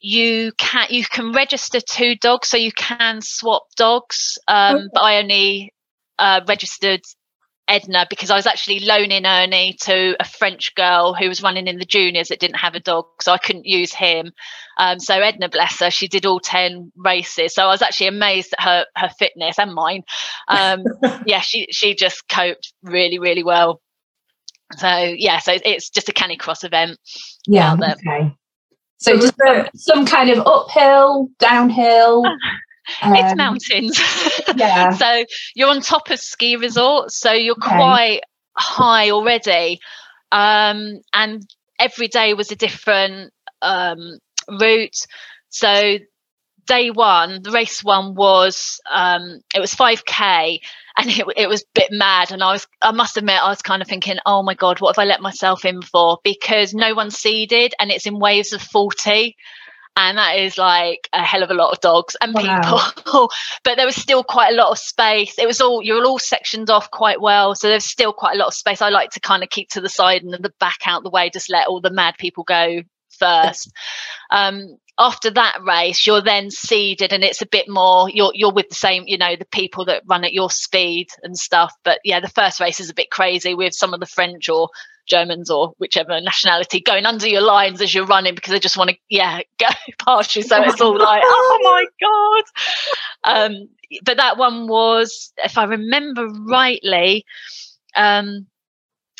you 0.01 0.51
can 0.57 0.87
you 0.89 1.05
can 1.05 1.31
register 1.33 1.79
two 1.79 2.15
dogs, 2.15 2.47
so 2.47 2.57
you 2.57 2.71
can 2.71 3.21
swap 3.21 3.63
dogs. 3.77 4.39
Um, 4.47 4.75
okay. 4.75 4.87
But 4.91 5.03
I 5.03 5.17
only 5.19 5.73
uh, 6.17 6.41
registered 6.47 7.01
Edna 7.67 8.05
because 8.10 8.29
I 8.29 8.36
was 8.36 8.46
actually 8.46 8.82
loaning 8.82 9.25
Ernie 9.25 9.77
to 9.82 10.15
a 10.20 10.25
French 10.25 10.75
girl 10.75 11.13
who 11.13 11.29
was 11.29 11.41
running 11.41 11.67
in 11.67 11.77
the 11.77 11.86
juniors 11.86 12.27
that 12.27 12.39
didn't 12.39 12.58
have 12.58 12.75
a 12.75 12.79
dog, 12.79 13.05
so 13.22 13.32
I 13.32 13.38
couldn't 13.38 13.65
use 13.65 13.93
him. 13.93 14.32
Um, 14.77 15.00
so 15.00 15.15
Edna, 15.15 15.50
bless 15.50 15.79
her, 15.79 15.89
she 15.89 16.08
did 16.08 16.25
all 16.25 16.39
ten 16.39 16.91
races. 16.98 17.53
So 17.53 17.63
I 17.63 17.67
was 17.67 17.82
actually 17.82 18.08
amazed 18.08 18.53
at 18.58 18.63
her 18.63 18.86
her 18.98 19.10
fitness 19.17 19.60
and 19.60 19.74
mine. 19.74 20.03
Um, 20.48 20.84
yeah, 21.25 21.39
she 21.39 21.67
she 21.72 21.96
just 21.96 22.27
coped 22.27 22.74
really 22.84 23.20
really 23.20 23.43
well. 23.43 23.82
So 24.77 24.88
yeah, 24.88 25.39
so 25.39 25.58
it's 25.63 25.89
just 25.89 26.10
a 26.10 26.13
canicross 26.13 26.63
event. 26.63 26.98
Yeah. 27.48 27.75
Okay. 27.75 28.36
So 28.98 29.17
just 29.17 29.34
some, 29.46 29.67
some 29.75 30.05
kind 30.05 30.29
of 30.29 30.46
uphill, 30.48 31.29
downhill. 31.39 32.24
Um, 33.01 33.15
it's 33.15 33.35
mountains. 33.35 33.99
Yeah. 34.55 34.91
so 34.91 35.25
you're 35.55 35.69
on 35.69 35.81
top 35.81 36.09
of 36.11 36.19
ski 36.19 36.57
resorts, 36.57 37.17
so 37.17 37.31
you're 37.31 37.55
okay. 37.55 37.75
quite 37.75 38.21
high 38.55 39.09
already. 39.09 39.79
Um, 40.31 40.99
and 41.11 41.41
every 41.79 42.07
day 42.07 42.33
was 42.33 42.51
a 42.51 42.55
different 42.55 43.33
um, 43.61 44.19
route. 44.47 44.97
So 45.49 45.97
day 46.67 46.91
one, 46.91 47.41
the 47.41 47.51
race 47.51 47.83
one 47.83 48.15
was 48.15 48.79
um, 48.91 49.39
it 49.55 49.59
was 49.59 49.73
5k, 49.73 50.59
and 50.97 51.09
it, 51.09 51.25
it 51.35 51.47
was 51.47 51.61
a 51.61 51.79
bit 51.79 51.91
mad. 51.91 52.31
And 52.31 52.43
I 52.43 52.51
was, 52.51 52.67
I 52.81 52.91
must 52.91 53.17
admit, 53.17 53.41
I 53.41 53.49
was 53.49 53.61
kind 53.61 53.81
of 53.81 53.87
thinking, 53.87 54.17
oh 54.25 54.43
my 54.43 54.53
god, 54.53 54.81
what 54.81 54.95
have 54.95 55.03
I 55.03 55.07
let 55.07 55.21
myself 55.21 55.65
in 55.65 55.81
for? 55.81 56.19
Because 56.23 56.73
no 56.73 56.93
one 56.93 57.11
seeded, 57.11 57.73
and 57.79 57.91
it's 57.91 58.07
in 58.07 58.19
waves 58.19 58.53
of 58.53 58.61
40 58.61 59.35
and 59.95 60.17
that 60.17 60.38
is 60.38 60.57
like 60.57 61.07
a 61.13 61.23
hell 61.23 61.43
of 61.43 61.51
a 61.51 61.53
lot 61.53 61.71
of 61.71 61.79
dogs 61.81 62.15
and 62.21 62.33
wow. 62.33 62.91
people 62.95 63.29
but 63.63 63.77
there 63.77 63.85
was 63.85 63.95
still 63.95 64.23
quite 64.23 64.51
a 64.51 64.55
lot 64.55 64.71
of 64.71 64.77
space 64.77 65.38
it 65.38 65.47
was 65.47 65.62
all 65.62 65.83
you're 65.83 66.03
all 66.05 66.19
sectioned 66.19 66.69
off 66.69 66.89
quite 66.91 67.21
well 67.21 67.55
so 67.55 67.67
there's 67.67 67.85
still 67.85 68.13
quite 68.13 68.35
a 68.35 68.39
lot 68.39 68.47
of 68.47 68.53
space 68.53 68.81
i 68.81 68.89
like 68.89 69.12
to 69.12 69.19
kind 69.19 69.43
of 69.43 69.50
keep 69.50 69.69
to 69.69 69.81
the 69.81 69.89
side 69.89 70.23
and 70.23 70.33
the 70.33 70.53
back 70.59 70.79
out 70.85 71.03
the 71.03 71.09
way 71.09 71.29
just 71.29 71.51
let 71.51 71.67
all 71.67 71.81
the 71.81 71.91
mad 71.91 72.15
people 72.17 72.43
go 72.43 72.81
first. 73.17 73.71
Um, 74.31 74.77
after 74.97 75.29
that 75.29 75.59
race, 75.63 76.07
you're 76.07 76.23
then 76.23 76.50
seeded, 76.50 77.13
and 77.13 77.23
it's 77.23 77.43
a 77.43 77.45
bit 77.45 77.69
more. 77.69 78.09
You're 78.09 78.31
you're 78.33 78.53
with 78.53 78.69
the 78.69 78.75
same, 78.75 79.03
you 79.05 79.17
know, 79.19 79.35
the 79.35 79.45
people 79.45 79.85
that 79.85 80.01
run 80.07 80.23
at 80.23 80.33
your 80.33 80.50
speed 80.50 81.09
and 81.21 81.38
stuff. 81.38 81.71
But 81.83 82.00
yeah, 82.03 82.19
the 82.19 82.29
first 82.29 82.59
race 82.59 82.79
is 82.79 82.89
a 82.89 82.95
bit 82.95 83.12
crazy 83.12 83.53
with 83.53 83.75
some 83.75 83.93
of 83.93 84.00
the 84.00 84.07
French 84.07 84.50
or 84.50 84.69
Germans 85.05 85.50
or 85.50 85.74
whichever 85.77 86.19
nationality 86.22 86.79
going 86.79 87.05
under 87.05 87.27
your 87.27 87.41
lines 87.41 87.81
as 87.81 87.93
you're 87.93 88.05
running 88.05 88.36
because 88.36 88.51
they 88.51 88.60
just 88.60 88.77
want 88.77 88.91
to, 88.91 88.98
yeah, 89.10 89.41
go 89.60 89.67
past 90.05 90.36
you. 90.36 90.41
So 90.41 90.62
it's 90.63 90.81
all 90.81 90.98
like, 90.98 91.24
oh 91.25 91.60
my 91.63 91.86
god. 92.01 93.45
Um, 93.51 93.69
but 94.03 94.17
that 94.17 94.38
one 94.38 94.67
was, 94.67 95.33
if 95.38 95.57
I 95.57 95.65
remember 95.65 96.27
rightly, 96.27 97.25
um, 97.95 98.48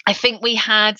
I 0.06 0.14
think 0.14 0.42
we 0.42 0.56
had 0.56 0.98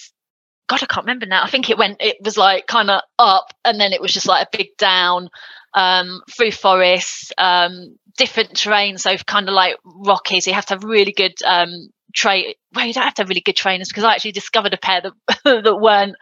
God, 0.68 0.82
I 0.82 0.86
can't 0.86 1.06
remember 1.06 1.26
now. 1.26 1.44
I 1.44 1.50
think 1.50 1.70
it 1.70 1.78
went, 1.78 1.98
it 2.00 2.18
was 2.24 2.38
like 2.38 2.68
kind 2.68 2.90
of 2.90 3.02
up 3.20 3.54
and 3.66 3.80
then 3.80 3.92
it 3.92 4.02
was 4.02 4.14
just 4.14 4.28
like 4.28 4.48
a 4.48 4.58
big 4.58 4.70
down 4.78 5.30
um, 5.74 6.22
through 6.32 6.52
forests, 6.52 7.32
um, 7.38 7.98
different 8.18 8.56
terrain. 8.56 8.98
So 8.98 9.16
kind 9.18 9.50
of 9.50 9.54
like 9.54 9.76
rocky. 9.84 10.40
So 10.40 10.52
you 10.52 10.56
have 10.56 10.66
to 10.68 10.76
have 10.76 10.84
really 10.84 11.12
good 11.12 11.34
um, 11.46 11.90
train. 12.14 12.54
Well, 12.74 12.86
you 12.86 12.94
don't 12.94 13.04
have 13.04 13.14
to 13.16 13.22
have 13.22 13.30
really 13.30 13.42
good 13.42 13.56
trainers 13.56 13.90
because 13.90 14.04
I 14.04 14.14
actually 14.14 14.32
discovered 14.32 14.74
a 14.74 14.78
pair 14.78 15.02
that 15.02 15.14
that 15.64 15.80
weren't 15.80 16.16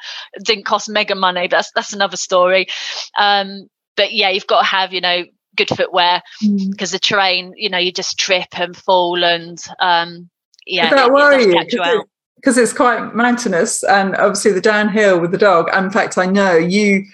didn't 0.43 0.65
cost 0.65 0.89
mega 0.89 1.15
money. 1.15 1.48
But 1.48 1.57
that's 1.57 1.71
that's 1.74 1.93
another 1.93 2.17
story. 2.17 2.67
Um, 3.17 3.67
but 3.95 4.13
yeah, 4.13 4.29
you've 4.29 4.48
got 4.48 4.62
to 4.62 4.67
have 4.67 4.93
you 4.93 5.01
know 5.01 5.24
good 5.55 5.69
footwear 5.69 6.21
because 6.39 6.89
mm. 6.89 6.93
the 6.93 7.00
terrain, 7.00 7.53
you 7.55 7.69
know, 7.69 7.77
you 7.77 7.91
just 7.91 8.17
trip 8.17 8.48
and 8.53 8.75
fall 8.75 9.24
and 9.24 9.63
um, 9.79 10.29
yeah, 10.65 10.89
Does 10.89 11.00
that 11.00 11.12
worry 11.12 11.43
you? 11.43 12.05
because 12.36 12.57
it's 12.57 12.74
quite 12.74 13.13
mountainous 13.13 13.83
and 13.83 14.15
obviously 14.15 14.51
the 14.51 14.62
downhill 14.62 15.19
with 15.19 15.31
the 15.31 15.38
dog. 15.38 15.69
In 15.75 15.91
fact, 15.91 16.17
I 16.17 16.25
know 16.25 16.55
you 16.55 17.05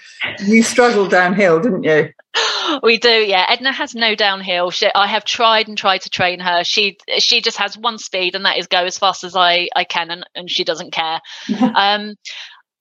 you 0.46 0.64
struggled 0.64 1.12
downhill, 1.12 1.60
didn't 1.60 1.84
you? 1.84 2.10
We 2.84 2.98
do, 2.98 3.10
yeah. 3.10 3.46
Edna 3.48 3.72
has 3.72 3.96
no 3.96 4.14
downhill. 4.14 4.72
She, 4.72 4.90
I 4.94 5.08
have 5.08 5.24
tried 5.24 5.70
and 5.70 5.78
tried 5.78 6.02
to 6.02 6.10
train 6.10 6.40
her. 6.40 6.64
She 6.66 6.98
she 7.18 7.40
just 7.40 7.58
has 7.58 7.78
one 7.78 7.98
speed, 7.98 8.36
and 8.36 8.46
that 8.46 8.58
is 8.58 8.68
go 8.68 8.84
as 8.84 8.98
fast 8.98 9.24
as 9.24 9.36
I 9.38 9.70
I 9.76 9.86
can, 9.86 10.12
and, 10.12 10.26
and 10.36 10.50
she 10.50 10.66
doesn't 10.66 10.92
care. 10.92 11.22
um, 11.76 12.16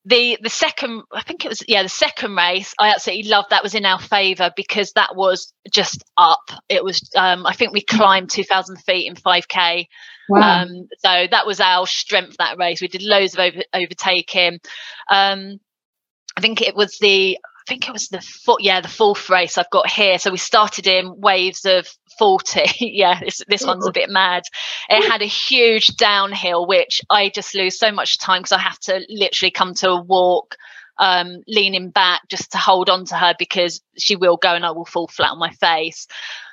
the 0.05 0.37
the 0.41 0.49
second 0.49 1.01
i 1.11 1.21
think 1.21 1.43
it 1.43 1.49
was 1.49 1.61
yeah 1.67 1.83
the 1.83 1.89
second 1.89 2.33
race 2.33 2.73
i 2.79 2.91
absolutely 2.91 3.29
loved 3.29 3.49
that 3.49 3.61
was 3.61 3.75
in 3.75 3.83
our 3.83 3.99
favor 3.99 4.49
because 4.55 4.93
that 4.93 5.17
was 5.17 5.53
just 5.69 6.01
up 6.15 6.49
it 6.69 6.81
was 6.81 7.09
um 7.17 7.45
i 7.45 7.51
think 7.51 7.73
we 7.73 7.81
climbed 7.81 8.29
2000 8.29 8.77
feet 8.77 9.07
in 9.07 9.15
5k 9.15 9.85
Wow. 10.29 10.63
Um, 10.63 10.87
so 10.99 11.27
that 11.31 11.45
was 11.45 11.59
our 11.59 11.87
strength 11.87 12.37
that 12.37 12.57
race. 12.57 12.81
We 12.81 12.87
did 12.87 13.03
loads 13.03 13.33
of 13.33 13.39
over, 13.39 13.61
overtaking. 13.73 14.59
Um, 15.09 15.59
I 16.35 16.41
think 16.41 16.61
it 16.61 16.75
was 16.75 16.97
the 16.99 17.37
think 17.67 17.87
it 17.87 17.91
was 17.91 18.07
the 18.07 18.21
foot 18.21 18.61
yeah 18.61 18.81
the 18.81 18.87
fourth 18.87 19.29
race 19.29 19.57
I've 19.57 19.69
got 19.69 19.89
here. 19.89 20.17
So 20.19 20.31
we 20.31 20.37
started 20.37 20.87
in 20.87 21.19
waves 21.19 21.65
of 21.65 21.87
40. 22.17 22.63
yeah, 22.79 23.19
this 23.19 23.41
this 23.47 23.65
one's 23.65 23.87
a 23.87 23.91
bit 23.91 24.09
mad. 24.09 24.43
It 24.89 25.09
had 25.09 25.21
a 25.21 25.25
huge 25.25 25.95
downhill, 25.97 26.65
which 26.65 27.01
I 27.09 27.29
just 27.29 27.55
lose 27.55 27.77
so 27.77 27.91
much 27.91 28.19
time 28.19 28.41
because 28.41 28.53
I 28.53 28.59
have 28.59 28.79
to 28.81 29.05
literally 29.09 29.51
come 29.51 29.73
to 29.75 29.89
a 29.89 30.01
walk 30.01 30.57
um, 30.99 31.43
leaning 31.47 31.91
back 31.91 32.21
just 32.29 32.51
to 32.53 32.57
hold 32.57 32.89
on 32.89 33.05
to 33.05 33.15
her 33.15 33.35
because 33.37 33.81
she 33.97 34.15
will 34.15 34.37
go 34.37 34.53
and 34.53 34.65
I 34.65 34.71
will 34.71 34.85
fall 34.85 35.07
flat 35.07 35.31
on 35.31 35.39
my 35.39 35.51
face. 35.51 36.07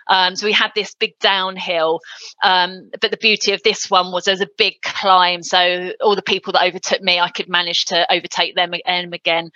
Um, 0.06 0.36
so 0.36 0.46
we 0.46 0.52
had 0.52 0.72
this 0.74 0.94
big 0.94 1.18
downhill. 1.18 2.00
Um, 2.42 2.90
but 3.00 3.10
the 3.10 3.16
beauty 3.16 3.52
of 3.52 3.62
this 3.62 3.90
one 3.90 4.12
was 4.12 4.24
there's 4.24 4.40
a 4.40 4.48
big 4.58 4.74
climb. 4.82 5.42
So 5.42 5.92
all 6.00 6.14
the 6.14 6.22
people 6.22 6.52
that 6.52 6.64
overtook 6.64 7.00
me, 7.00 7.18
I 7.18 7.30
could 7.30 7.48
manage 7.48 7.86
to 7.86 8.06
overtake 8.12 8.54
them 8.54 8.74
again. 8.74 9.50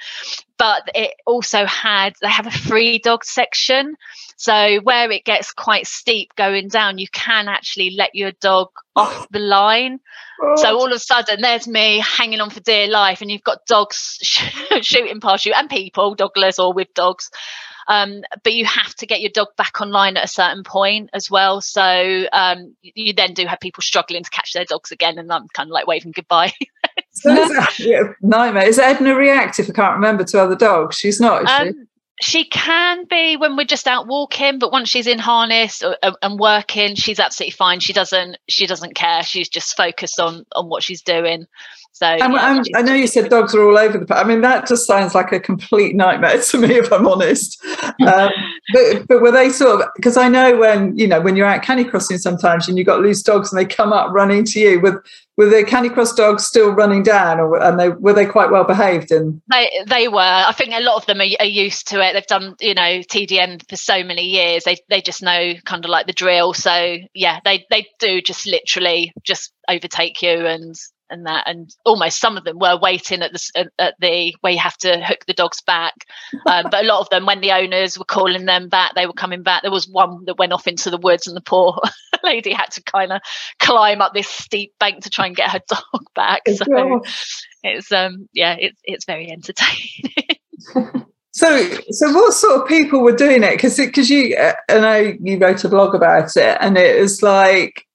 But 0.58 0.88
it 0.94 1.14
also 1.24 1.64
had, 1.66 2.14
they 2.20 2.28
have 2.28 2.46
a 2.46 2.50
free 2.50 2.98
dog 2.98 3.24
section. 3.24 3.96
So 4.36 4.80
where 4.82 5.10
it 5.10 5.24
gets 5.24 5.52
quite 5.52 5.86
steep 5.86 6.34
going 6.36 6.68
down, 6.68 6.98
you 6.98 7.08
can 7.08 7.48
actually 7.48 7.90
let 7.90 8.14
your 8.14 8.32
dog 8.32 8.68
off 8.96 9.28
the 9.30 9.38
line. 9.38 10.00
So 10.56 10.78
all 10.78 10.86
of 10.86 10.92
a 10.92 10.98
sudden, 10.98 11.40
there's 11.40 11.66
me 11.66 12.00
hanging 12.00 12.40
on 12.40 12.50
for 12.50 12.60
dear 12.60 12.86
life, 12.86 13.20
and 13.22 13.30
you've 13.30 13.42
got 13.42 13.66
dogs 13.66 14.18
shooting 14.22 15.20
past 15.20 15.46
you, 15.46 15.52
and 15.56 15.68
people, 15.68 16.14
dogless 16.14 16.60
or 16.60 16.72
with 16.72 16.94
dogs, 16.94 17.30
um, 17.88 18.22
but 18.44 18.52
you 18.52 18.66
have 18.66 18.94
to 18.96 19.06
get 19.06 19.22
your 19.22 19.30
dog 19.30 19.48
back 19.56 19.80
online 19.80 20.18
at 20.18 20.24
a 20.24 20.28
certain 20.28 20.62
point 20.62 21.08
as 21.14 21.30
well. 21.30 21.62
So 21.62 22.26
um, 22.32 22.76
you 22.82 23.14
then 23.14 23.32
do 23.32 23.46
have 23.46 23.60
people 23.60 23.82
struggling 23.82 24.22
to 24.22 24.30
catch 24.30 24.52
their 24.52 24.66
dogs 24.66 24.92
again, 24.92 25.18
and 25.18 25.32
I'm 25.32 25.48
kind 25.48 25.68
of 25.68 25.72
like 25.72 25.86
waving 25.86 26.12
goodbye. 26.12 26.52
so 27.20 27.32
is 27.32 27.48
that, 27.48 28.14
nightmare. 28.22 28.66
Is 28.66 28.78
Edna 28.78 29.14
reactive? 29.14 29.68
I 29.70 29.72
can't 29.72 29.94
remember 29.94 30.24
to 30.24 30.40
other 30.40 30.56
dogs. 30.56 30.96
She's 30.96 31.20
not. 31.20 31.48
She? 31.48 31.68
Um, 31.68 31.88
she 32.20 32.44
can 32.44 33.04
be 33.08 33.36
when 33.36 33.56
we're 33.56 33.64
just 33.64 33.86
out 33.86 34.06
walking 34.06 34.58
but 34.58 34.72
once 34.72 34.88
she's 34.88 35.06
in 35.06 35.18
harness 35.18 35.82
uh, 35.82 35.94
uh, 36.02 36.12
and 36.22 36.38
working 36.38 36.94
she's 36.94 37.20
absolutely 37.20 37.52
fine 37.52 37.78
she 37.80 37.92
doesn't 37.92 38.36
she 38.48 38.66
doesn't 38.66 38.94
care 38.94 39.22
she's 39.22 39.48
just 39.48 39.76
focused 39.76 40.18
on 40.18 40.44
on 40.52 40.68
what 40.68 40.82
she's 40.82 41.02
doing 41.02 41.46
so 41.98 42.06
and, 42.06 42.32
yeah, 42.32 42.54
and 42.56 42.66
I 42.76 42.82
know 42.82 42.94
you 42.94 43.08
said 43.08 43.28
dogs 43.28 43.56
are 43.56 43.62
all 43.62 43.76
over 43.76 43.98
the 43.98 44.06
place. 44.06 44.20
I 44.20 44.24
mean, 44.24 44.40
that 44.42 44.68
just 44.68 44.86
sounds 44.86 45.16
like 45.16 45.32
a 45.32 45.40
complete 45.40 45.96
nightmare 45.96 46.40
to 46.50 46.58
me, 46.58 46.74
if 46.74 46.92
I'm 46.92 47.08
honest. 47.08 47.60
Um, 47.84 48.30
but, 48.72 49.08
but 49.08 49.20
were 49.20 49.32
they 49.32 49.50
sort 49.50 49.80
of 49.80 49.88
because 49.96 50.16
I 50.16 50.28
know 50.28 50.56
when 50.56 50.96
you 50.96 51.08
know 51.08 51.20
when 51.20 51.34
you're 51.34 51.46
out 51.46 51.62
canicrossing 51.62 52.20
sometimes 52.20 52.68
and 52.68 52.78
you've 52.78 52.86
got 52.86 53.00
loose 53.00 53.22
dogs 53.22 53.52
and 53.52 53.60
they 53.60 53.66
come 53.66 53.92
up 53.92 54.12
running 54.12 54.44
to 54.44 54.60
you 54.60 54.80
with 54.80 54.94
were 55.36 55.46
the 55.46 55.62
canicross 55.62 56.14
dogs 56.14 56.44
still 56.44 56.70
running 56.70 57.02
down 57.02 57.38
or 57.38 57.62
and 57.62 57.78
they 57.78 57.88
were 57.88 58.12
they 58.12 58.26
quite 58.26 58.50
well 58.50 58.64
behaved 58.64 59.12
and 59.12 59.40
they 59.50 59.70
they 59.86 60.08
were 60.08 60.18
i 60.18 60.52
think 60.52 60.74
a 60.74 60.80
lot 60.80 60.96
of 60.96 61.06
them 61.06 61.20
are, 61.20 61.28
are, 61.38 61.46
used 61.46 61.86
to 61.86 62.04
it 62.04 62.12
they've 62.12 62.26
done 62.26 62.56
you 62.60 62.74
know 62.74 62.98
tdm 63.08 63.66
for 63.68 63.76
so 63.76 64.02
many 64.02 64.22
years 64.22 64.64
they 64.64 64.76
they 64.90 65.00
just 65.00 65.22
know 65.22 65.54
kind 65.64 65.84
of 65.84 65.90
like 65.90 66.06
the 66.06 66.12
drill 66.12 66.52
so 66.52 66.96
yeah 67.14 67.38
they 67.44 67.64
they 67.70 67.86
do 68.00 68.20
just 68.20 68.46
literally 68.48 69.12
just 69.22 69.52
overtake 69.68 70.20
you 70.22 70.44
and 70.44 70.74
and 71.10 71.26
that 71.26 71.44
and 71.46 71.74
almost 71.84 72.20
some 72.20 72.36
of 72.36 72.44
them 72.44 72.58
were 72.58 72.78
waiting 72.78 73.22
at 73.22 73.32
the 73.32 73.70
at 73.78 73.94
the 74.00 74.34
where 74.40 74.52
you 74.52 74.58
have 74.58 74.76
to 74.78 75.04
hook 75.04 75.24
the 75.26 75.34
dogs 75.34 75.60
back. 75.62 76.06
Um, 76.46 76.66
but 76.70 76.84
a 76.84 76.86
lot 76.86 77.00
of 77.00 77.10
them 77.10 77.26
when 77.26 77.40
the 77.40 77.52
owners 77.52 77.98
were 77.98 78.04
calling 78.04 78.46
them 78.46 78.68
back 78.68 78.94
they 78.94 79.06
were 79.06 79.12
coming 79.12 79.42
back. 79.42 79.62
There 79.62 79.70
was 79.70 79.88
one 79.88 80.24
that 80.26 80.38
went 80.38 80.52
off 80.52 80.66
into 80.66 80.90
the 80.90 80.98
woods 80.98 81.26
and 81.26 81.36
the 81.36 81.40
poor 81.40 81.78
lady 82.24 82.52
had 82.52 82.70
to 82.72 82.82
kind 82.82 83.12
of 83.12 83.20
climb 83.58 84.00
up 84.00 84.14
this 84.14 84.28
steep 84.28 84.72
bank 84.78 85.02
to 85.04 85.10
try 85.10 85.26
and 85.26 85.36
get 85.36 85.50
her 85.50 85.60
dog 85.68 86.04
back. 86.14 86.42
So 86.48 87.02
it's 87.62 87.90
um 87.92 88.28
yeah 88.32 88.56
it's 88.58 88.80
it's 88.84 89.04
very 89.04 89.30
entertaining. 89.30 90.36
So, 91.38 91.78
so 91.90 92.12
what 92.12 92.34
sort 92.34 92.62
of 92.62 92.66
people 92.66 93.00
were 93.00 93.14
doing 93.14 93.44
it? 93.44 93.52
Because, 93.52 93.76
because 93.76 94.10
you, 94.10 94.34
uh, 94.34 94.54
I 94.68 94.80
know 94.80 95.16
you 95.20 95.38
wrote 95.38 95.62
a 95.62 95.68
blog 95.68 95.94
about 95.94 96.36
it, 96.36 96.58
and 96.60 96.76
it 96.76 97.00
was 97.00 97.22
like, 97.22 97.86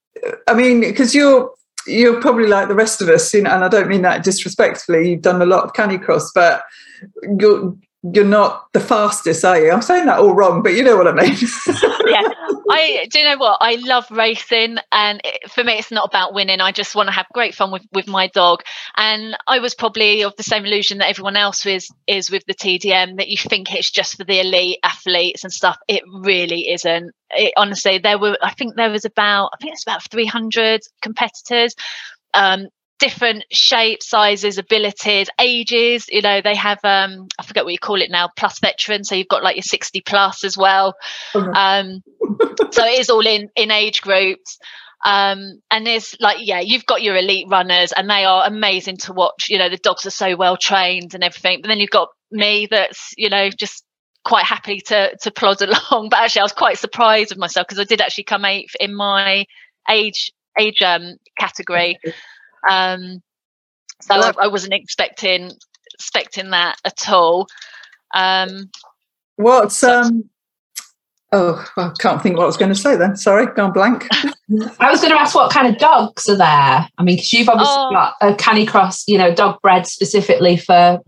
I 0.47 0.53
mean, 0.53 0.79
because 0.79 1.13
you're 1.13 1.51
you're 1.87 2.21
probably 2.21 2.47
like 2.47 2.67
the 2.67 2.75
rest 2.75 3.01
of 3.01 3.09
us, 3.09 3.33
you 3.33 3.41
know, 3.41 3.51
and 3.51 3.63
I 3.63 3.67
don't 3.67 3.89
mean 3.89 4.01
that 4.03 4.23
disrespectfully. 4.23 5.09
You've 5.09 5.21
done 5.21 5.41
a 5.41 5.45
lot 5.45 5.63
of 5.63 5.73
canicross, 5.73 6.29
but 6.33 6.63
you're 7.39 7.75
you're 8.11 8.25
not 8.25 8.71
the 8.73 8.81
fastest, 8.81 9.45
are 9.45 9.57
you? 9.57 9.71
I'm 9.71 9.81
saying 9.81 10.07
that 10.07 10.19
all 10.19 10.33
wrong, 10.33 10.61
but 10.61 10.73
you 10.73 10.83
know 10.83 10.97
what 10.97 11.07
I 11.07 11.13
mean. 11.13 11.37
yeah, 12.05 12.29
I 12.69 13.07
do 13.09 13.19
you 13.19 13.25
know 13.25 13.37
what 13.37 13.59
I 13.61 13.75
love 13.75 14.05
racing, 14.11 14.77
and 14.91 15.21
it, 15.23 15.49
for 15.49 15.63
me, 15.63 15.73
it's 15.73 15.91
not 15.91 16.09
about 16.09 16.33
winning. 16.33 16.59
I 16.59 16.73
just 16.73 16.95
want 16.95 17.07
to 17.07 17.13
have 17.13 17.27
great 17.33 17.55
fun 17.55 17.71
with 17.71 17.83
with 17.93 18.07
my 18.07 18.27
dog, 18.27 18.61
and 18.97 19.37
I 19.47 19.59
was 19.59 19.73
probably 19.73 20.23
of 20.23 20.35
the 20.35 20.43
same 20.43 20.65
illusion 20.65 20.97
that 20.97 21.09
everyone 21.09 21.37
else 21.37 21.65
is 21.65 21.89
is 22.05 22.29
with 22.29 22.43
the 22.45 22.53
TDM 22.53 23.17
that 23.17 23.29
you 23.29 23.37
think 23.37 23.73
it's 23.73 23.89
just 23.89 24.17
for 24.17 24.25
the 24.25 24.41
elite 24.41 24.79
athletes 24.83 25.45
and 25.45 25.53
stuff. 25.53 25.77
It 25.87 26.03
really 26.05 26.71
isn't. 26.71 27.11
It, 27.29 27.53
honestly, 27.55 27.99
there 27.99 28.19
were 28.19 28.37
I 28.41 28.53
think 28.53 28.75
there 28.75 28.91
was 28.91 29.05
about 29.05 29.51
I 29.53 29.57
think 29.61 29.73
it's 29.73 29.83
about 29.83 30.03
300 30.11 30.81
competitors. 31.01 31.73
Um, 32.33 32.67
different 33.03 33.43
shapes, 33.51 34.07
sizes, 34.09 34.57
abilities, 34.57 35.27
ages. 35.37 36.05
You 36.07 36.21
know, 36.21 36.39
they 36.41 36.55
have 36.55 36.79
um, 36.85 37.27
I 37.37 37.43
forget 37.43 37.65
what 37.65 37.73
you 37.73 37.79
call 37.79 38.01
it 38.01 38.09
now, 38.09 38.29
plus 38.37 38.59
veteran. 38.59 39.03
So 39.03 39.13
you've 39.13 39.27
got 39.27 39.43
like 39.43 39.57
your 39.57 39.63
60 39.63 40.01
plus 40.01 40.45
as 40.45 40.57
well. 40.57 40.95
Okay. 41.35 41.45
Um, 41.45 42.01
so 42.71 42.85
it 42.85 42.99
is 42.99 43.09
all 43.09 43.27
in 43.27 43.49
in 43.57 43.71
age 43.71 44.01
groups. 44.01 44.57
Um, 45.05 45.61
and 45.69 45.85
there's 45.85 46.15
like, 46.21 46.37
yeah, 46.39 46.61
you've 46.61 46.85
got 46.85 47.01
your 47.01 47.17
elite 47.17 47.47
runners 47.49 47.91
and 47.91 48.09
they 48.09 48.23
are 48.23 48.47
amazing 48.47 48.97
to 48.99 49.11
watch. 49.11 49.47
You 49.49 49.57
know, 49.57 49.67
the 49.67 49.75
dogs 49.75 50.05
are 50.05 50.11
so 50.11 50.37
well 50.37 50.55
trained 50.55 51.13
and 51.13 51.25
everything. 51.25 51.59
But 51.61 51.67
then 51.67 51.79
you've 51.79 51.89
got 51.89 52.07
me 52.31 52.69
that's, 52.71 53.11
you 53.17 53.29
know, 53.29 53.49
just 53.49 53.83
quite 54.23 54.45
happy 54.45 54.79
to 54.79 55.13
to 55.23 55.31
plod 55.31 55.61
along. 55.91 56.07
But 56.09 56.19
actually 56.19 56.39
I 56.39 56.45
was 56.45 56.53
quite 56.53 56.77
surprised 56.77 57.31
with 57.31 57.39
myself 57.39 57.67
because 57.67 57.81
I 57.81 57.83
did 57.83 57.99
actually 57.99 58.23
come 58.23 58.45
eighth 58.45 58.75
in 58.79 58.95
my 58.95 59.43
age 59.89 60.31
age 60.57 60.81
um 60.81 61.17
category. 61.37 61.99
Um, 62.69 63.21
so 64.01 64.15
I, 64.15 64.31
I, 64.41 64.47
wasn't 64.47 64.73
expecting 64.73 65.51
expecting 65.93 66.49
that 66.51 66.77
at 66.85 67.09
all. 67.09 67.47
Um, 68.13 68.69
What's 69.37 69.77
so, 69.77 70.01
um? 70.01 70.29
Oh, 71.31 71.65
I 71.77 71.91
can't 71.99 72.21
think 72.21 72.37
what 72.37 72.43
I 72.43 72.47
was 72.47 72.57
going 72.57 72.71
to 72.71 72.77
say 72.77 72.95
then. 72.95 73.15
Sorry, 73.15 73.47
gone 73.47 73.73
blank. 73.73 74.07
I 74.79 74.91
was 74.91 75.01
going 75.01 75.11
to 75.11 75.19
ask 75.19 75.33
what 75.33 75.51
kind 75.51 75.67
of 75.67 75.79
dogs 75.79 76.29
are 76.29 76.37
there. 76.37 76.47
I 76.97 77.03
mean, 77.03 77.15
because 77.15 77.33
you've 77.33 77.49
obviously 77.49 77.73
Oh. 77.75 77.89
got 77.91 78.15
a 78.21 78.33
canicross, 78.33 79.03
you 79.07 79.17
know, 79.17 79.33
dog 79.33 79.59
bred 79.61 79.87
specifically 79.87 80.57
for 80.57 80.99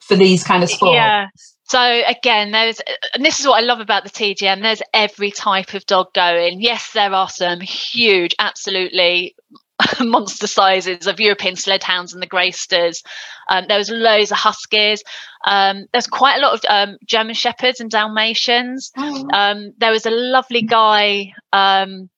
for 0.00 0.16
these 0.16 0.42
kind 0.42 0.62
of 0.62 0.70
sports. 0.70 0.94
Yeah. 0.94 1.26
So 1.66 2.02
again, 2.06 2.52
there's, 2.52 2.80
and 3.14 3.24
this 3.24 3.40
is 3.40 3.46
what 3.46 3.62
I 3.62 3.66
love 3.66 3.80
about 3.80 4.04
the 4.04 4.10
TDM. 4.10 4.62
There's 4.62 4.82
every 4.92 5.30
type 5.30 5.72
of 5.74 5.84
dog 5.86 6.12
going. 6.14 6.60
Yes, 6.60 6.92
there 6.92 7.12
are 7.12 7.28
some 7.28 7.60
huge, 7.60 8.34
absolutely 8.38 9.34
monster 10.00 10.46
sizes 10.46 11.06
of 11.06 11.20
European 11.20 11.54
Sledhounds 11.54 12.12
and 12.12 12.22
the 12.22 12.26
Greysters. 12.26 13.02
Um, 13.48 13.64
there 13.68 13.78
was 13.78 13.90
loads 13.90 14.30
of 14.30 14.38
Huskies. 14.38 15.02
Um, 15.46 15.86
there's 15.92 16.06
quite 16.06 16.36
a 16.36 16.40
lot 16.40 16.54
of 16.54 16.60
um, 16.68 16.96
German 17.06 17.34
Shepherds 17.34 17.80
and 17.80 17.90
Dalmatians. 17.90 18.92
Oh, 18.96 19.28
Um, 19.32 19.72
there 19.78 19.90
was 19.90 20.06
a 20.06 20.10
lovely 20.10 20.62
guy 20.62 21.32
um, 21.52 22.08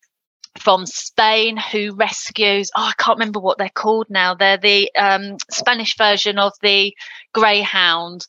from 0.59 0.87
Spain 0.87 1.57
who 1.57 1.95
rescues. 1.95 2.71
Oh, 2.77 2.83
I 2.83 2.93
can't 2.99 3.19
remember 3.19 3.41
what 3.41 3.59
they're 3.59 3.69
called 3.69 4.07
now. 4.11 4.35
They're 4.35 4.59
the 4.59 4.91
um, 4.95 5.37
Spanish 5.51 5.97
version 5.97 6.39
of 6.39 6.53
the 6.63 6.95
Greyhound. 7.33 8.27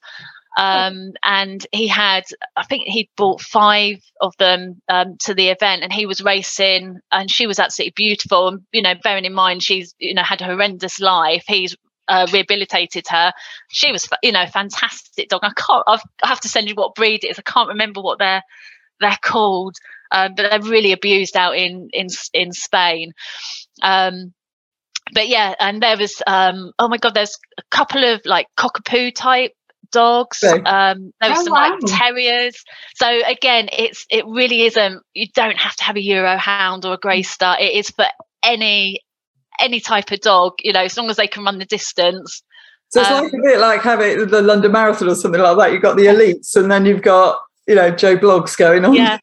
Um, 0.57 1.11
and 1.23 1.65
he 1.71 1.87
had, 1.87 2.23
I 2.55 2.63
think 2.63 2.87
he 2.87 3.09
brought 3.15 3.41
five 3.41 3.97
of 4.19 4.33
them 4.37 4.81
um, 4.89 5.17
to 5.21 5.35
the 5.35 5.49
event, 5.49 5.83
and 5.83 5.93
he 5.93 6.07
was 6.07 6.23
racing, 6.23 6.99
and 7.11 7.29
she 7.29 7.45
was 7.45 7.59
absolutely 7.59 7.93
beautiful. 7.95 8.47
And 8.47 8.61
you 8.73 8.81
know, 8.81 8.95
bearing 9.03 9.25
in 9.25 9.33
mind 9.33 9.61
she's 9.61 9.93
you 9.99 10.15
know 10.15 10.23
had 10.23 10.41
a 10.41 10.45
horrendous 10.45 10.99
life, 10.99 11.43
he's 11.47 11.75
uh, 12.07 12.27
rehabilitated 12.33 13.07
her. 13.09 13.33
She 13.69 13.91
was, 13.91 14.07
you 14.23 14.31
know, 14.31 14.45
fantastic 14.47 15.29
dog. 15.29 15.41
I 15.43 15.51
can't. 15.55 15.83
I've, 15.87 16.01
I 16.23 16.27
have 16.27 16.41
to 16.41 16.49
send 16.49 16.69
you 16.69 16.75
what 16.75 16.95
breed 16.95 17.23
it 17.23 17.29
is. 17.29 17.39
I 17.39 17.43
can't 17.43 17.69
remember 17.69 18.01
what 18.01 18.19
they're 18.19 18.41
they're 18.99 19.17
called, 19.21 19.75
um, 20.11 20.33
but 20.35 20.49
they're 20.49 20.61
really 20.61 20.91
abused 20.91 21.37
out 21.37 21.55
in 21.55 21.89
in 21.93 22.07
in 22.33 22.51
Spain. 22.51 23.11
Um, 23.83 24.33
but 25.13 25.27
yeah, 25.27 25.53
and 25.59 25.81
there 25.81 25.97
was 25.97 26.21
um, 26.25 26.71
oh 26.79 26.87
my 26.87 26.97
god, 26.97 27.13
there's 27.13 27.37
a 27.57 27.63
couple 27.69 28.03
of 28.03 28.21
like 28.25 28.47
cockapoo 28.57 29.13
type 29.13 29.51
dogs. 29.91 30.44
Okay. 30.44 30.62
Um, 30.63 31.13
there 31.22 31.29
was 31.29 31.39
Oh, 31.39 31.44
some 31.46 31.53
like 31.53 31.79
terriers. 31.86 32.56
So 32.96 33.08
again, 33.27 33.70
it's 33.72 34.06
it 34.10 34.25
really 34.27 34.63
isn't. 34.63 35.01
You 35.13 35.27
don't 35.34 35.58
have 35.58 35.75
to 35.77 35.84
have 35.84 35.96
a 35.96 36.01
Euro 36.01 36.38
Hound 36.38 36.86
or 36.86 36.94
a 36.94 36.98
Greyster. 36.98 37.60
It 37.60 37.74
is 37.74 37.89
for 37.89 38.06
any 38.44 39.00
any 39.60 39.79
type 39.79 40.12
of 40.12 40.22
dog. 40.22 40.53
You 40.63 40.74
know, 40.74 40.84
as 40.84 40.98
long 40.98 41.10
as 41.10 41.17
they 41.17 41.27
can 41.27 41.44
run 41.44 41.60
the 41.60 41.65
distance. 41.65 42.44
So 42.89 43.01
it's 43.01 43.10
Um, 43.10 43.24
like 43.25 43.34
a 43.34 43.41
bit 43.44 43.60
like 43.60 43.82
having 43.82 44.27
the 44.27 44.41
London 44.41 44.72
Marathon 44.72 45.10
or 45.10 45.15
something 45.15 45.41
like 45.41 45.58
that. 45.58 45.72
You've 45.74 45.82
got 45.82 45.98
the 45.98 46.06
elites, 46.06 46.56
and 46.56 46.72
then 46.72 46.86
you've 46.86 47.01
got 47.01 47.39
you 47.67 47.75
know 47.75 47.91
Joe 47.91 48.17
Blogs 48.17 48.58
going 48.58 48.86
on. 48.86 48.94
Yeah. 48.94 49.17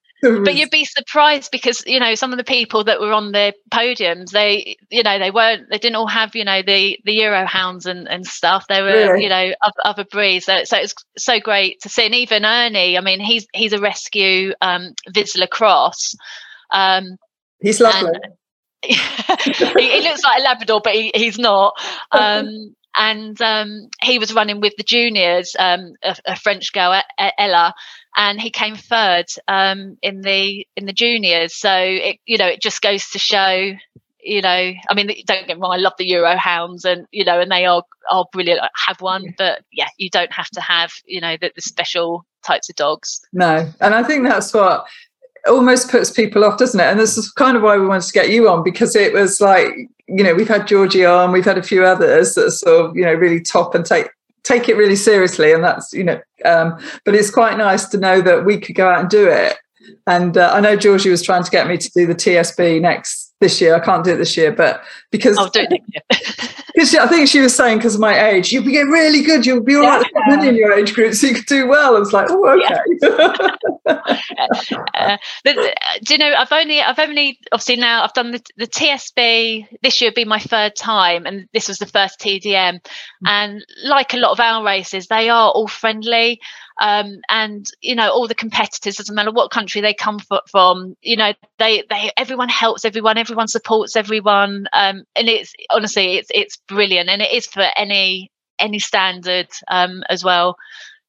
But 0.44 0.54
you'd 0.54 0.70
be 0.70 0.84
surprised 0.84 1.50
because 1.50 1.82
you 1.86 2.00
know 2.00 2.14
some 2.14 2.32
of 2.32 2.38
the 2.38 2.44
people 2.44 2.84
that 2.84 3.00
were 3.00 3.12
on 3.12 3.32
the 3.32 3.52
podiums 3.70 4.30
they 4.30 4.76
you 4.90 5.02
know 5.02 5.18
they 5.18 5.30
weren't 5.30 5.68
they 5.70 5.78
didn't 5.78 5.96
all 5.96 6.06
have 6.06 6.34
you 6.34 6.44
know 6.44 6.62
the 6.62 6.98
the 7.04 7.12
euro 7.12 7.46
hounds 7.46 7.86
and, 7.86 8.08
and 8.08 8.26
stuff. 8.26 8.66
They 8.68 8.82
were 8.82 9.12
Really? 9.12 9.24
you 9.24 9.28
know 9.28 9.54
of 9.62 9.72
other 9.84 10.04
breeds. 10.04 10.46
So, 10.46 10.64
so 10.64 10.78
it's 10.78 10.94
so 11.18 11.40
great 11.40 11.80
to 11.82 11.88
see. 11.88 12.06
And 12.06 12.14
even 12.14 12.44
ernie 12.44 12.96
i 12.96 13.00
mean 13.00 13.20
he's 13.20 13.46
he's 13.52 13.72
a 13.72 13.80
rescue 13.80 14.52
um 14.60 14.94
vizsla 15.08 15.48
cross. 15.48 16.14
Um 16.70 17.16
He's 17.60 17.80
lovely. 17.80 18.18
he, 18.82 18.94
he 18.94 20.00
looks 20.02 20.22
like 20.22 20.40
a 20.40 20.42
labrador 20.42 20.80
but 20.82 20.94
he, 20.94 21.10
he's 21.14 21.38
not. 21.38 21.74
Um 22.12 22.74
and 22.96 23.40
um, 23.42 23.88
he 24.02 24.18
was 24.18 24.32
running 24.32 24.60
with 24.60 24.74
the 24.76 24.84
juniors, 24.84 25.56
um, 25.58 25.94
a, 26.02 26.16
a 26.26 26.36
French 26.36 26.72
girl, 26.72 27.00
Ella, 27.38 27.74
and 28.16 28.40
he 28.40 28.50
came 28.50 28.76
third 28.76 29.26
um, 29.48 29.98
in 30.02 30.20
the 30.20 30.66
in 30.76 30.86
the 30.86 30.92
juniors. 30.92 31.54
So 31.54 31.72
it, 31.74 32.18
you 32.26 32.38
know, 32.38 32.46
it 32.46 32.60
just 32.60 32.82
goes 32.82 33.08
to 33.10 33.18
show, 33.18 33.72
you 34.20 34.40
know, 34.40 34.48
I 34.88 34.94
mean, 34.94 35.08
don't 35.26 35.46
get 35.46 35.56
me 35.56 35.62
wrong, 35.62 35.72
I 35.72 35.78
love 35.78 35.94
the 35.98 36.06
Euro 36.06 36.36
Hounds, 36.36 36.84
and 36.84 37.06
you 37.10 37.24
know, 37.24 37.40
and 37.40 37.50
they 37.50 37.66
are 37.66 37.82
are 38.10 38.26
brilliant. 38.32 38.60
I 38.62 38.68
have 38.86 39.00
one, 39.00 39.34
but 39.36 39.62
yeah, 39.72 39.88
you 39.98 40.10
don't 40.10 40.32
have 40.32 40.50
to 40.50 40.60
have, 40.60 40.92
you 41.06 41.20
know, 41.20 41.36
the, 41.40 41.52
the 41.54 41.62
special 41.62 42.24
types 42.44 42.68
of 42.68 42.76
dogs. 42.76 43.20
No, 43.32 43.70
and 43.80 43.94
I 43.94 44.02
think 44.02 44.26
that's 44.26 44.52
what 44.52 44.86
almost 45.46 45.90
puts 45.90 46.10
people 46.10 46.44
off, 46.44 46.58
doesn't 46.58 46.80
it? 46.80 46.84
And 46.84 46.98
this 46.98 47.18
is 47.18 47.30
kind 47.32 47.56
of 47.56 47.62
why 47.62 47.76
we 47.76 47.86
wanted 47.86 48.06
to 48.06 48.12
get 48.12 48.30
you 48.30 48.48
on 48.48 48.62
because 48.62 48.96
it 48.96 49.12
was 49.12 49.40
like, 49.40 49.68
you 50.06 50.24
know, 50.24 50.34
we've 50.34 50.48
had 50.48 50.66
Georgie 50.66 51.04
on, 51.04 51.32
we've 51.32 51.44
had 51.44 51.58
a 51.58 51.62
few 51.62 51.84
others 51.84 52.34
that 52.34 52.46
are 52.46 52.50
sort 52.50 52.86
of, 52.86 52.96
you 52.96 53.04
know, 53.04 53.12
really 53.12 53.40
top 53.40 53.74
and 53.74 53.84
take 53.84 54.08
take 54.44 54.68
it 54.68 54.76
really 54.76 54.96
seriously, 54.96 55.52
and 55.52 55.64
that's 55.64 55.92
you 55.92 56.04
know, 56.04 56.20
um, 56.44 56.78
but 57.04 57.14
it's 57.14 57.30
quite 57.30 57.58
nice 57.58 57.86
to 57.86 57.98
know 57.98 58.20
that 58.20 58.44
we 58.44 58.58
could 58.58 58.76
go 58.76 58.88
out 58.88 59.00
and 59.00 59.10
do 59.10 59.28
it. 59.28 59.56
And 60.06 60.38
uh, 60.38 60.52
I 60.54 60.60
know 60.60 60.76
Georgie 60.76 61.10
was 61.10 61.22
trying 61.22 61.44
to 61.44 61.50
get 61.50 61.66
me 61.66 61.76
to 61.76 61.90
do 61.90 62.06
the 62.06 62.14
TSB 62.14 62.80
next 62.80 63.34
this 63.40 63.60
year. 63.60 63.74
I 63.74 63.80
can't 63.80 64.04
do 64.04 64.12
it 64.12 64.16
this 64.16 64.36
year, 64.36 64.52
but 64.52 64.82
because 65.10 65.36
I'll 65.36 65.50
do 65.50 65.60
it 65.60 65.70
next 65.70 65.90
year. 66.48 66.50
Because 66.74 66.94
I 66.94 67.06
think 67.06 67.28
she 67.28 67.40
was 67.40 67.54
saying 67.54 67.78
because 67.78 67.94
of 67.94 68.00
my 68.00 68.30
age, 68.30 68.50
you'd 68.52 68.64
get 68.66 68.82
really 68.82 69.22
good. 69.22 69.46
You'll 69.46 69.62
be 69.62 69.76
all 69.76 69.82
right 69.82 70.04
Yeah. 70.28 70.42
in 70.44 70.56
your 70.56 70.72
age 70.72 70.92
group, 70.94 71.14
so 71.14 71.28
you 71.28 71.34
could 71.34 71.46
do 71.46 71.68
well. 71.68 71.96
I 71.96 71.98
was 72.00 72.12
like, 72.12 72.26
oh, 72.30 72.48
okay. 72.48 73.58
uh, 73.86 75.16
but, 75.44 75.58
uh, 75.58 75.68
do 76.02 76.14
you 76.14 76.18
know 76.18 76.34
i've 76.38 76.52
only 76.52 76.80
i've 76.80 76.98
only 76.98 77.38
obviously 77.52 77.76
now 77.76 78.02
i've 78.02 78.14
done 78.14 78.30
the, 78.30 78.42
the 78.56 78.66
tsb 78.66 79.66
this 79.82 80.00
year 80.00 80.08
would 80.08 80.14
be 80.14 80.24
my 80.24 80.38
third 80.38 80.74
time 80.74 81.26
and 81.26 81.46
this 81.52 81.68
was 81.68 81.78
the 81.78 81.86
first 81.86 82.18
tdm 82.18 82.78
and 83.26 83.64
like 83.84 84.14
a 84.14 84.16
lot 84.16 84.30
of 84.32 84.40
our 84.40 84.64
races 84.64 85.06
they 85.08 85.28
are 85.28 85.50
all 85.50 85.68
friendly 85.68 86.40
um, 86.80 87.20
and 87.28 87.66
you 87.80 87.94
know 87.94 88.10
all 88.10 88.26
the 88.26 88.34
competitors 88.34 88.96
doesn't 88.96 89.14
matter 89.14 89.30
what 89.30 89.50
country 89.50 89.80
they 89.80 89.94
come 89.94 90.18
from 90.50 90.96
you 91.02 91.16
know 91.16 91.32
they 91.58 91.84
they 91.88 92.10
everyone 92.16 92.48
helps 92.48 92.84
everyone 92.84 93.18
everyone 93.18 93.48
supports 93.48 93.96
everyone. 93.96 94.66
Um, 94.72 95.04
and 95.14 95.28
it's 95.28 95.52
honestly 95.70 96.16
it's 96.16 96.30
it's 96.34 96.56
brilliant. 96.68 97.08
And 97.08 97.22
it 97.22 97.32
is 97.32 97.46
for 97.46 97.66
any 97.76 98.30
any 98.58 98.78
standard 98.78 99.48
um, 99.68 100.02
as 100.08 100.24
well. 100.24 100.56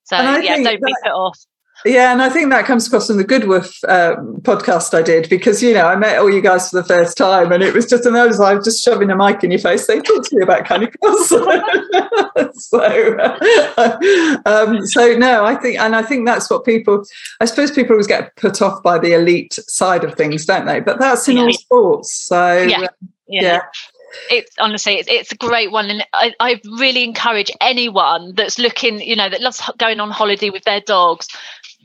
So 0.04 0.18
yeah 0.18 0.56
don't 0.58 0.64
be 0.64 0.94
that- 0.94 1.02
put 1.04 1.12
off 1.12 1.40
Yeah, 1.86 2.12
and 2.12 2.20
I 2.20 2.30
think 2.30 2.50
that 2.50 2.66
comes 2.66 2.88
across 2.88 3.12
in 3.12 3.18
the 3.18 3.24
Goodwolf 3.24 3.78
uh, 3.88 4.16
podcast 4.42 4.98
I 4.98 5.04
did 5.04 5.30
because 5.30 5.62
you 5.62 5.72
know 5.72 5.86
I 5.86 5.96
met 5.96 6.18
all 6.18 6.34
you 6.34 6.42
guys 6.42 6.72
for 6.72 6.78
the 6.78 6.84
first 6.84 7.16
time, 7.16 7.52
and 7.52 7.62
it 7.62 7.76
was 7.76 7.86
just 7.86 8.08
an 8.08 8.16
I 8.16 8.26
was 8.26 8.40
like 8.40 8.64
just 8.64 8.84
shoving 8.84 9.12
a 9.12 9.16
mic 9.16 9.44
in 9.44 9.52
your 9.52 9.60
face, 9.60 9.86
saying, 9.86 10.02
"Talk 10.02 10.26
to 10.26 10.36
me 10.36 10.42
about 10.42 10.66
Canicross." 10.66 11.28
so, 12.56 14.40
um, 14.48 14.86
so 14.88 15.16
no, 15.16 15.46
I 15.46 15.54
think, 15.56 15.80
and 15.80 15.96
I 15.96 16.02
think 16.02 16.26
that's 16.26 16.50
what 16.50 16.66
people. 16.66 17.06
I 17.40 17.46
suppose 17.46 17.70
people 17.70 17.94
always 17.94 18.08
get 18.08 18.36
put 18.36 18.64
off 18.64 18.82
by 18.82 18.98
the 18.98 19.14
elite 19.14 19.54
side 19.68 20.04
of 20.04 20.16
things, 20.16 20.46
don't 20.48 20.66
they? 20.66 20.80
But 20.80 20.98
that's 20.98 21.28
in 21.28 21.38
all 21.38 21.50
Yeah. 21.50 21.58
sports. 21.58 22.12
So 22.14 22.64
Yeah. 22.64 22.80
uh, 22.82 22.88
yeah. 23.28 23.42
Yeah. 23.42 23.62
It's 24.32 24.56
honestly, 24.60 24.94
it's, 24.94 25.10
it's 25.10 25.32
a 25.34 25.36
great 25.36 25.72
one, 25.72 25.90
and 25.90 26.04
I, 26.14 26.34
I 26.40 26.62
really 26.80 27.04
encourage 27.04 27.52
anyone 27.60 28.34
that's 28.36 28.58
looking, 28.58 29.02
you 29.02 29.16
know, 29.16 29.30
that 29.30 29.42
loves 29.42 29.62
going 29.78 30.00
on 30.00 30.10
holiday 30.10 30.50
with 30.50 30.64
their 30.64 30.80
dogs 30.80 31.28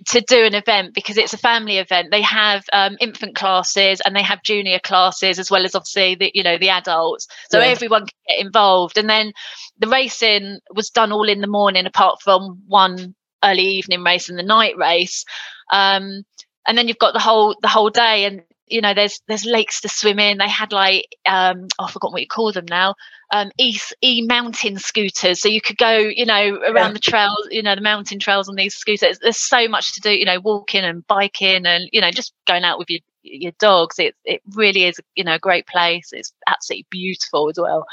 to 0.09 0.21
do 0.23 0.45
an 0.45 0.55
event 0.55 0.95
because 0.95 1.19
it's 1.19 1.33
a 1.35 1.39
family 1.39 1.79
event. 1.79 2.09
They 2.11 2.23
have 2.23 2.65
um, 2.73 2.97
infant 3.01 3.35
classes 3.37 4.01
and 4.05 4.17
they 4.17 4.23
have 4.23 4.43
junior 4.43 4.79
classes 4.79 5.39
as 5.39 5.51
well 5.51 5.65
as 5.65 5.75
obviously 5.75 6.15
the 6.15 6.31
you 6.35 6.43
know 6.43 6.59
the 6.59 6.71
adults, 6.71 7.27
so 7.51 7.61
Yeah. 7.61 7.67
everyone 7.67 8.03
can 8.07 8.17
get 8.29 8.45
involved. 8.47 8.99
And 8.99 9.09
then 9.09 9.33
the 9.79 9.89
racing 9.89 10.59
was 10.75 10.91
done 10.91 11.13
all 11.13 11.29
in 11.29 11.41
the 11.41 11.47
morning, 11.47 11.87
apart 11.87 12.21
from 12.23 12.63
one 12.67 13.15
early 13.45 13.63
evening 13.65 14.03
race 14.03 14.29
and 14.29 14.39
the 14.39 14.43
night 14.43 14.77
race. 14.77 15.25
Um, 15.73 16.23
and 16.67 16.77
then 16.77 16.89
you've 16.89 16.99
got 16.99 17.15
the 17.15 17.21
whole 17.21 17.57
the 17.63 17.69
whole 17.69 17.91
day 17.91 18.25
and 18.25 18.43
you 18.71 18.81
know 18.81 18.95
there's 18.95 19.21
there's 19.29 19.45
lakes 19.45 19.81
to 19.81 19.89
swim 19.89 20.19
in 20.19 20.39
they 20.39 20.49
had 20.49 20.73
like 20.73 21.07
um 21.27 21.67
oh, 21.79 21.85
i 21.85 21.91
forgot 21.91 22.13
what 22.13 22.21
you 22.21 22.27
call 22.27 22.53
them 22.53 22.65
now 22.69 22.95
um 23.33 23.51
e 23.59 23.77
e 24.03 24.23
mountain 24.27 24.79
scooters 24.79 25.41
so 25.41 25.49
you 25.49 25.61
could 25.61 25.77
go 25.77 25.97
you 25.97 26.25
know 26.25 26.57
around 26.69 26.91
Yeah. 26.91 26.93
the 26.93 26.99
trails 27.01 27.49
you 27.51 27.63
know 27.63 27.75
the 27.75 27.81
mountain 27.81 28.19
trails 28.19 28.49
on 28.49 28.55
these 28.55 28.75
scooters 28.75 29.19
there's 29.19 29.37
so 29.39 29.69
much 29.69 29.93
to 29.95 30.01
do 30.01 30.11
you 30.11 30.25
know 30.25 30.41
walking 30.41 30.85
and 30.85 31.07
biking 31.07 31.67
and 31.67 31.89
you 31.93 32.01
know 32.01 32.11
just 32.11 32.33
going 32.47 32.65
out 32.65 32.79
with 32.79 32.89
your 32.91 33.01
your 33.23 33.53
dogs 33.59 33.99
it 33.99 34.15
it 34.25 34.41
really 34.55 34.85
is 34.85 34.99
you 35.15 35.25
know 35.25 35.35
a 35.35 35.39
great 35.39 35.67
place 35.67 36.11
it's 36.13 36.33
absolutely 36.47 36.87
beautiful 36.91 37.51
as 37.51 37.59
well 37.59 37.85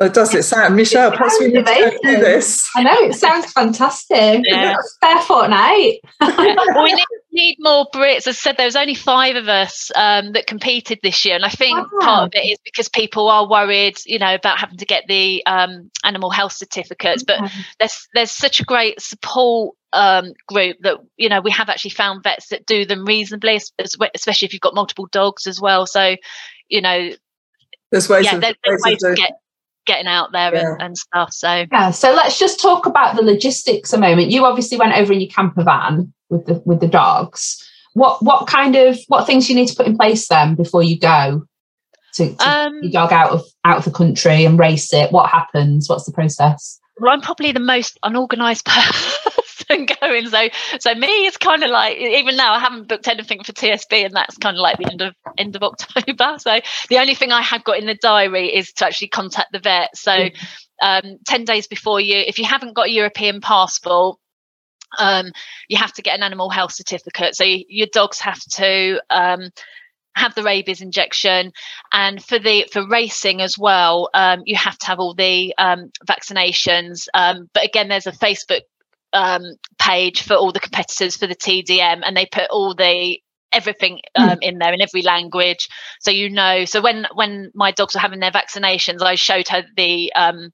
it 0.00 0.14
does 0.14 0.34
it 0.34 0.44
sound 0.44 0.76
Michelle? 0.76 1.10
Perhaps 1.10 1.38
we 1.40 1.48
need 1.48 1.56
to 1.56 1.62
go 1.62 1.74
through 1.90 1.98
amazing. 2.04 2.20
this. 2.22 2.70
I 2.74 2.82
know 2.84 2.94
it 3.00 3.14
sounds 3.14 3.52
fantastic. 3.52 4.40
Yeah. 4.46 4.74
Spare 4.82 5.20
fortnight. 5.20 6.00
Yeah. 6.22 6.54
well, 6.74 6.84
we 6.84 6.94
need, 6.94 7.04
need 7.40 7.56
more 7.58 7.86
Brits. 7.92 8.18
As 8.18 8.28
I 8.28 8.32
said, 8.32 8.56
there 8.56 8.66
was 8.66 8.76
only 8.76 8.94
five 8.94 9.36
of 9.36 9.48
us 9.48 9.90
um, 9.94 10.32
that 10.32 10.46
competed 10.46 11.00
this 11.02 11.24
year, 11.24 11.34
and 11.34 11.44
I 11.44 11.48
think 11.48 11.78
Wow. 11.78 11.98
part 12.00 12.26
of 12.26 12.30
it 12.34 12.46
is 12.46 12.58
because 12.64 12.88
people 12.88 13.28
are 13.28 13.48
worried, 13.48 13.96
you 14.06 14.18
know, 14.18 14.34
about 14.34 14.58
having 14.58 14.78
to 14.78 14.86
get 14.86 15.04
the 15.08 15.44
um, 15.46 15.90
animal 16.04 16.30
health 16.30 16.52
certificates. 16.52 17.22
But 17.22 17.50
there's 17.78 18.08
there's 18.14 18.30
such 18.30 18.60
a 18.60 18.64
great 18.64 19.00
support 19.00 19.74
um, 19.92 20.32
group 20.46 20.76
that 20.82 20.98
you 21.16 21.28
know 21.28 21.40
we 21.40 21.50
have 21.50 21.68
actually 21.68 21.90
found 21.92 22.22
vets 22.22 22.48
that 22.48 22.66
do 22.66 22.84
them 22.84 23.04
reasonably, 23.04 23.54
es- 23.56 23.72
es- 23.78 23.96
especially 24.14 24.46
if 24.46 24.52
you've 24.52 24.60
got 24.60 24.74
multiple 24.74 25.08
dogs 25.10 25.46
as 25.46 25.60
well. 25.60 25.86
So, 25.86 26.16
you 26.68 26.80
know, 26.80 27.10
There's 27.90 28.08
ways 28.08 28.26
yeah, 28.26 28.36
of, 28.36 28.40
there's, 28.40 28.54
ways 28.54 28.58
there's 28.64 28.80
of 28.82 28.86
ways 28.90 28.98
doing 29.00 29.16
to 29.16 29.22
get 29.22 29.32
getting 29.90 30.06
out 30.06 30.30
there 30.32 30.54
Yeah. 30.54 30.72
and, 30.72 30.82
and 30.82 30.98
stuff. 30.98 31.32
So. 31.32 31.64
Yeah, 31.72 31.90
so 31.90 32.12
let's 32.12 32.38
just 32.38 32.60
talk 32.60 32.86
about 32.86 33.16
the 33.16 33.22
logistics 33.22 33.92
a 33.92 33.98
moment. 33.98 34.30
You 34.30 34.44
obviously 34.46 34.78
went 34.78 34.94
over 34.96 35.12
in 35.12 35.20
your 35.20 35.30
camper 35.30 35.64
van 35.64 36.12
with 36.28 36.46
the 36.46 36.62
with 36.64 36.80
the 36.80 36.88
dogs. 36.88 37.56
what 37.94 38.22
what 38.22 38.46
kind 38.46 38.76
of 38.76 38.98
what 39.08 39.26
things 39.26 39.48
you 39.48 39.56
need 39.56 39.66
to 39.68 39.74
put 39.74 39.86
in 39.86 39.96
place 39.96 40.28
then 40.28 40.54
before 40.54 40.82
you 40.82 40.96
go 40.98 41.42
to, 42.14 42.34
to 42.36 42.48
um, 42.48 42.78
your 42.82 42.92
dog 42.92 43.12
out 43.12 43.30
of 43.32 43.42
out 43.64 43.78
of 43.78 43.84
the 43.84 43.90
country 43.90 44.44
and 44.44 44.58
race 44.58 44.92
it? 44.92 45.10
What 45.12 45.28
happens? 45.30 45.88
What's 45.88 46.04
the 46.06 46.12
process? 46.12 46.78
Well, 47.00 47.12
I'm 47.12 47.20
probably 47.22 47.50
the 47.52 47.60
most 47.60 47.98
unorganized 48.02 48.64
person 48.66 49.59
going. 50.00 50.28
So, 50.28 50.48
so 50.78 50.94
me, 50.94 51.08
it's 51.26 51.36
kind 51.36 51.62
of 51.62 51.70
like 51.70 51.96
even 51.98 52.36
now 52.36 52.54
I 52.54 52.58
haven't 52.58 52.88
booked 52.88 53.08
anything 53.08 53.42
for 53.42 53.52
TSB, 53.52 54.04
and 54.04 54.14
that's 54.14 54.36
kind 54.38 54.56
of 54.56 54.60
like 54.60 54.78
the 54.78 54.90
end 54.90 55.02
of 55.02 55.14
end 55.38 55.56
of 55.56 55.62
October. 55.62 56.36
So 56.40 56.60
the 56.88 56.98
only 56.98 57.14
thing 57.14 57.32
I 57.32 57.42
have 57.42 57.64
got 57.64 57.78
in 57.78 57.86
the 57.86 57.94
diary 58.00 58.54
is 58.54 58.72
to 58.74 58.86
actually 58.86 59.08
contact 59.08 59.52
the 59.52 59.58
vet. 59.58 59.96
So, 59.96 60.28
um, 60.82 61.18
ten 61.26 61.44
days 61.44 61.66
before 61.66 62.00
you, 62.00 62.16
if 62.16 62.38
you 62.38 62.44
haven't 62.44 62.74
got 62.74 62.86
a 62.86 62.90
European 62.90 63.40
passport, 63.40 64.18
um, 64.98 65.32
you 65.68 65.76
have 65.76 65.92
to 65.94 66.02
get 66.02 66.16
an 66.16 66.22
animal 66.22 66.50
health 66.50 66.72
certificate. 66.72 67.34
So 67.36 67.44
you, 67.44 67.64
your 67.68 67.88
dogs 67.92 68.20
have 68.20 68.40
to 68.56 69.00
um, 69.10 69.50
have 70.14 70.34
the 70.34 70.42
rabies 70.42 70.80
injection, 70.80 71.52
and 71.92 72.22
for 72.22 72.38
the 72.38 72.66
for 72.72 72.86
racing 72.86 73.40
as 73.40 73.56
well, 73.58 74.10
um, 74.14 74.42
you 74.44 74.56
have 74.56 74.78
to 74.78 74.86
have 74.86 74.98
all 74.98 75.14
the 75.14 75.54
um, 75.58 75.90
vaccinations. 76.06 77.08
Um, 77.14 77.48
but 77.54 77.64
again, 77.64 77.88
there's 77.88 78.06
a 78.06 78.12
Facebook 78.12 78.62
um, 79.12 79.42
page 79.78 80.22
for 80.22 80.34
all 80.34 80.52
the 80.52 80.60
competitors 80.60 81.16
for 81.16 81.26
the 81.26 81.34
TDM, 81.36 82.02
and 82.04 82.16
they 82.16 82.26
put 82.26 82.50
all 82.50 82.74
the 82.74 83.20
everything 83.52 84.00
um, 84.14 84.38
in 84.42 84.58
there 84.58 84.72
in 84.72 84.80
every 84.80 85.02
language. 85.02 85.68
So 86.00 86.10
you 86.10 86.30
know 86.30 86.64
so 86.64 86.80
when 86.80 87.06
when 87.14 87.50
my 87.54 87.72
dogs 87.72 87.94
were 87.94 88.00
having 88.00 88.20
their 88.20 88.30
vaccinations 88.30 89.02
i 89.02 89.16
showed 89.16 89.48
her 89.48 89.64
the 89.76 90.12
um 90.14 90.52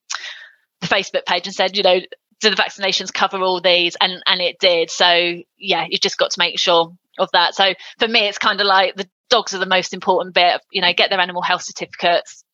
the 0.80 0.86
facebook 0.86 1.26
page 1.26 1.46
and 1.46 1.54
said 1.54 1.76
you 1.76 1.82
know 1.82 2.00
do 2.40 2.50
the 2.50 2.56
vaccinations 2.56 3.12
cover 3.12 3.38
all 3.38 3.60
these? 3.60 3.96
And 4.00 4.22
and 4.26 4.40
it 4.40 4.58
did. 4.58 4.90
So 4.90 5.42
yeah 5.58 5.86
you 5.88 5.98
just 5.98 6.18
got 6.18 6.30
to 6.32 6.38
make 6.38 6.58
sure 6.58 6.92
of 7.18 7.28
that. 7.32 7.54
So 7.54 7.72
for 7.98 8.08
me 8.08 8.28
it's 8.28 8.38
kind 8.38 8.60
of 8.60 8.66
like 8.66 8.96
the 8.96 9.08
dogs 9.30 9.54
are 9.54 9.58
the 9.58 9.66
most 9.66 9.92
important 9.92 10.34
bit 10.34 10.60
you 10.70 10.80
know 10.80 10.92
get 10.96 11.10
their 11.10 11.18
animal 11.20 11.42
health 11.42 11.62
certificates 11.62 12.44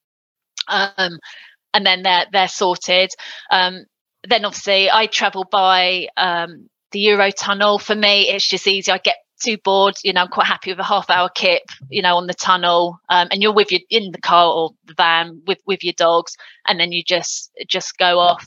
um 0.68 1.18
and 1.74 1.84
then 1.84 2.02
they're 2.02 2.26
they're 2.32 2.48
sorted. 2.48 3.10
Um 3.50 3.84
then 4.28 4.44
obviously 4.44 4.90
i 4.90 5.06
travel 5.06 5.44
by 5.50 6.08
um 6.16 6.68
the 6.92 7.04
eurotunnel. 7.04 7.80
For 7.80 7.94
me 7.94 8.28
it's 8.28 8.46
just 8.46 8.66
easy. 8.66 8.92
I 8.92 8.98
get 8.98 9.16
too 9.42 9.56
bored 9.64 9.96
you 10.04 10.12
know 10.12 10.20
i'm 10.20 10.28
quite 10.28 10.46
happy 10.46 10.70
with 10.70 10.78
a 10.78 10.84
half 10.84 11.10
hour 11.10 11.28
kip 11.28 11.62
you 11.88 12.00
know 12.00 12.16
on 12.16 12.28
the 12.28 12.34
tunnel 12.34 13.00
um, 13.08 13.26
and 13.32 13.42
you're 13.42 13.52
with 13.52 13.72
your 13.72 13.80
in 13.90 14.12
the 14.12 14.20
car 14.20 14.52
or 14.52 14.70
the 14.84 14.94
van 14.94 15.42
with 15.48 15.58
with 15.66 15.82
your 15.82 15.94
dogs 15.94 16.36
and 16.68 16.78
then 16.78 16.92
you 16.92 17.02
just 17.02 17.50
just 17.68 17.98
go 17.98 18.20
off. 18.20 18.46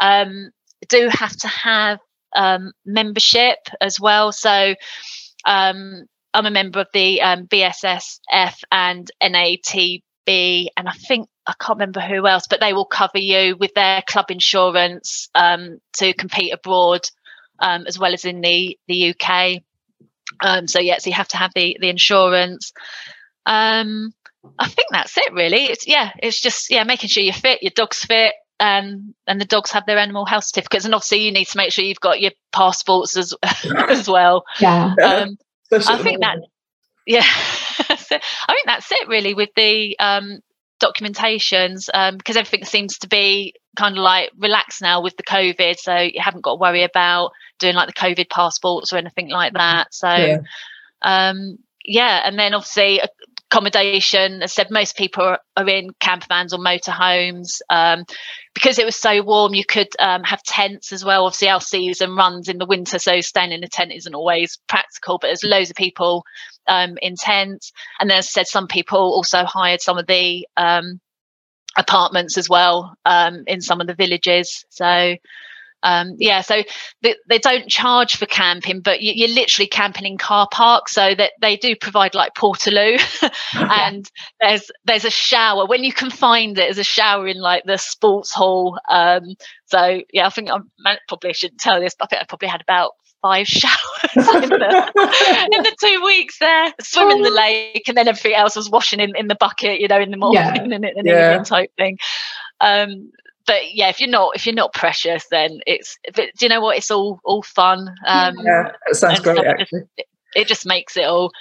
Um, 0.00 0.50
do 0.88 1.08
have 1.10 1.36
to 1.36 1.48
have 1.48 1.98
um, 2.34 2.72
membership 2.86 3.58
as 3.80 4.00
well. 4.00 4.32
So 4.32 4.74
um, 5.44 6.04
I'm 6.34 6.46
a 6.46 6.50
member 6.50 6.80
of 6.80 6.88
the 6.92 7.20
um, 7.22 7.46
BSSF 7.46 8.54
and 8.70 9.10
NATB, 9.22 10.66
and 10.76 10.88
I 10.88 10.92
think 10.92 11.28
I 11.50 11.54
can't 11.58 11.78
remember 11.78 12.00
who 12.00 12.28
else, 12.28 12.46
but 12.48 12.60
they 12.60 12.72
will 12.72 12.84
cover 12.84 13.18
you 13.18 13.56
with 13.56 13.74
their 13.74 14.02
club 14.06 14.30
insurance 14.30 15.28
um, 15.34 15.80
to 15.94 16.12
compete 16.12 16.54
abroad 16.54 17.00
um, 17.58 17.86
as 17.86 17.98
well 17.98 18.14
as 18.14 18.24
in 18.24 18.40
the 18.40 18.78
the 18.86 19.14
UK. 19.14 19.62
Um, 20.40 20.68
so 20.68 20.80
yeah, 20.80 20.98
so 20.98 21.10
you 21.10 21.16
have 21.16 21.28
to 21.28 21.36
have 21.36 21.52
the 21.54 21.76
the 21.80 21.88
insurance. 21.88 22.72
Um, 23.46 24.12
I 24.58 24.68
think 24.68 24.88
that's 24.90 25.16
it 25.16 25.32
really. 25.32 25.64
It's 25.64 25.86
yeah, 25.86 26.12
it's 26.22 26.40
just 26.40 26.70
yeah, 26.70 26.84
making 26.84 27.08
sure 27.08 27.22
you're 27.22 27.32
fit, 27.32 27.62
your 27.62 27.72
dog's 27.74 28.04
fit, 28.04 28.32
um, 28.60 29.14
and 29.26 29.40
the 29.40 29.44
dogs 29.44 29.72
have 29.72 29.86
their 29.86 29.98
animal 29.98 30.24
health 30.24 30.44
certificates. 30.44 30.84
And 30.84 30.94
obviously, 30.94 31.24
you 31.24 31.32
need 31.32 31.48
to 31.48 31.56
make 31.56 31.72
sure 31.72 31.84
you've 31.84 32.00
got 32.00 32.20
your 32.20 32.32
passports 32.52 33.16
as 33.16 33.34
as 33.88 34.08
well. 34.08 34.44
Yeah, 34.60 34.94
um, 35.02 35.36
I 35.72 35.98
think 35.98 36.20
that. 36.20 36.38
Yeah, 37.06 37.24
I 37.26 37.96
think 37.96 38.66
that's 38.66 38.92
it 38.92 39.08
really 39.08 39.34
with 39.34 39.50
the 39.56 39.98
um, 39.98 40.40
documentations 40.80 41.86
because 41.86 42.36
um, 42.36 42.40
everything 42.40 42.64
seems 42.64 42.98
to 42.98 43.08
be 43.08 43.54
kind 43.76 43.96
of 43.96 44.02
like 44.02 44.30
relaxed 44.38 44.82
now 44.82 45.02
with 45.02 45.16
the 45.16 45.22
COVID, 45.22 45.78
so 45.78 45.96
you 45.96 46.20
haven't 46.20 46.42
got 46.42 46.52
to 46.52 46.60
worry 46.60 46.82
about 46.82 47.32
doing 47.58 47.74
like 47.74 47.86
the 47.86 47.92
COVID 47.92 48.28
passports 48.28 48.92
or 48.92 48.96
anything 48.96 49.28
like 49.28 49.52
that. 49.54 49.94
So. 49.94 50.08
Yeah. 50.08 50.38
Um, 51.02 51.58
yeah, 51.82 52.20
and 52.24 52.38
then 52.38 52.54
obviously 52.54 53.00
accommodation. 53.50 54.42
I 54.42 54.46
said, 54.46 54.70
most 54.70 54.96
people 54.96 55.24
are, 55.24 55.40
are 55.56 55.68
in 55.68 55.90
camper 55.98 56.26
vans 56.28 56.52
or 56.54 56.58
motorhomes. 56.58 57.60
Um, 57.68 58.04
because 58.54 58.78
it 58.78 58.84
was 58.84 58.96
so 58.96 59.22
warm, 59.22 59.54
you 59.54 59.64
could 59.64 59.88
um, 59.98 60.22
have 60.22 60.42
tents 60.42 60.92
as 60.92 61.04
well. 61.04 61.26
Obviously, 61.26 61.48
our 61.48 61.60
season 61.60 62.14
runs 62.14 62.48
in 62.48 62.58
the 62.58 62.66
winter, 62.66 62.98
so 62.98 63.20
staying 63.20 63.52
in 63.52 63.64
a 63.64 63.68
tent 63.68 63.92
isn't 63.92 64.14
always 64.14 64.58
practical. 64.68 65.18
But 65.18 65.28
there's 65.28 65.44
loads 65.44 65.70
of 65.70 65.76
people 65.76 66.24
um, 66.68 66.96
in 67.02 67.16
tents, 67.16 67.72
and 67.98 68.08
then 68.08 68.18
as 68.18 68.26
I 68.26 68.30
said, 68.30 68.46
some 68.46 68.68
people 68.68 68.98
also 68.98 69.44
hired 69.44 69.80
some 69.80 69.98
of 69.98 70.06
the 70.06 70.46
um, 70.56 71.00
apartments 71.76 72.38
as 72.38 72.48
well 72.48 72.94
um, 73.04 73.44
in 73.46 73.60
some 73.60 73.80
of 73.80 73.86
the 73.86 73.94
villages. 73.94 74.64
So 74.70 75.16
um, 75.82 76.14
yeah 76.18 76.40
so 76.40 76.62
they, 77.02 77.14
they, 77.28 77.38
don't 77.38 77.68
charge 77.68 78.16
for 78.16 78.26
camping 78.26 78.80
but 78.80 79.00
you, 79.00 79.24
are 79.24 79.34
literally 79.34 79.66
camping 79.66 80.06
in 80.06 80.18
car 80.18 80.46
parks 80.50 80.92
so 80.92 81.14
that 81.14 81.32
they 81.40 81.56
do 81.56 81.74
provide 81.74 82.14
like 82.14 82.34
portaloo. 82.34 82.98
And 83.54 84.08
there's 84.40 84.70
there's 84.84 85.04
a 85.04 85.10
shower. 85.10 85.66
When 85.66 85.84
you 85.84 85.92
can 85.92 86.10
find 86.10 86.52
it 86.52 86.62
there's 86.62 86.78
a 86.78 86.84
shower 86.84 87.26
in 87.28 87.40
like 87.40 87.64
the 87.64 87.78
sports 87.78 88.32
hall. 88.32 88.78
Um, 88.88 89.36
so 89.66 90.02
yeah 90.12 90.26
i 90.26 90.30
think 90.30 90.50
i 90.50 90.98
probably 91.06 91.32
shouldn't 91.32 91.60
tell 91.60 91.80
this 91.80 91.94
but 91.96 92.06
i 92.06 92.08
think 92.08 92.22
i 92.22 92.24
probably 92.24 92.48
had 92.48 92.60
about 92.60 92.92
five 93.22 93.46
showers 93.46 93.74
in 94.14 94.48
the, 94.48 95.48
in 95.52 95.62
the 95.62 95.76
two 95.78 96.02
weeks 96.04 96.38
there. 96.38 96.72
Swim 96.80 97.10
in 97.10 97.22
the 97.22 97.30
lake 97.30 97.84
and 97.88 97.96
then 97.96 98.08
everything 98.08 98.34
else 98.34 98.56
was 98.56 98.70
washing 98.70 99.00
in, 99.00 99.14
in 99.16 99.28
the 99.28 99.34
bucket 99.34 99.80
you 99.80 99.88
know 99.88 100.00
in 100.00 100.10
the 100.10 100.16
morning 100.16 100.42
yeah. 100.42 100.62
and, 100.62 100.84
and, 100.84 101.06
yeah. 101.06 101.42
type 101.42 101.70
thing. 101.76 101.98
Um, 102.60 103.12
but 103.50 103.74
yeah, 103.74 103.88
if 103.88 103.98
you're 103.98 104.08
not 104.08 104.36
if 104.36 104.46
you're 104.46 104.54
not 104.54 104.72
precious, 104.72 105.26
then 105.28 105.58
it's. 105.66 105.98
But 106.14 106.30
do 106.38 106.46
you 106.46 106.48
know 106.48 106.60
what? 106.60 106.76
It's 106.76 106.88
all 106.88 107.18
all 107.24 107.42
fun. 107.42 107.88
Um, 108.06 108.36
yeah, 108.44 108.70
it 108.86 108.94
sounds 108.94 109.18
great. 109.18 109.44
Actually. 109.44 109.80
Just, 109.80 110.08
it 110.36 110.46
just 110.46 110.66
makes 110.66 110.96
it 110.96 111.02
all. 111.02 111.32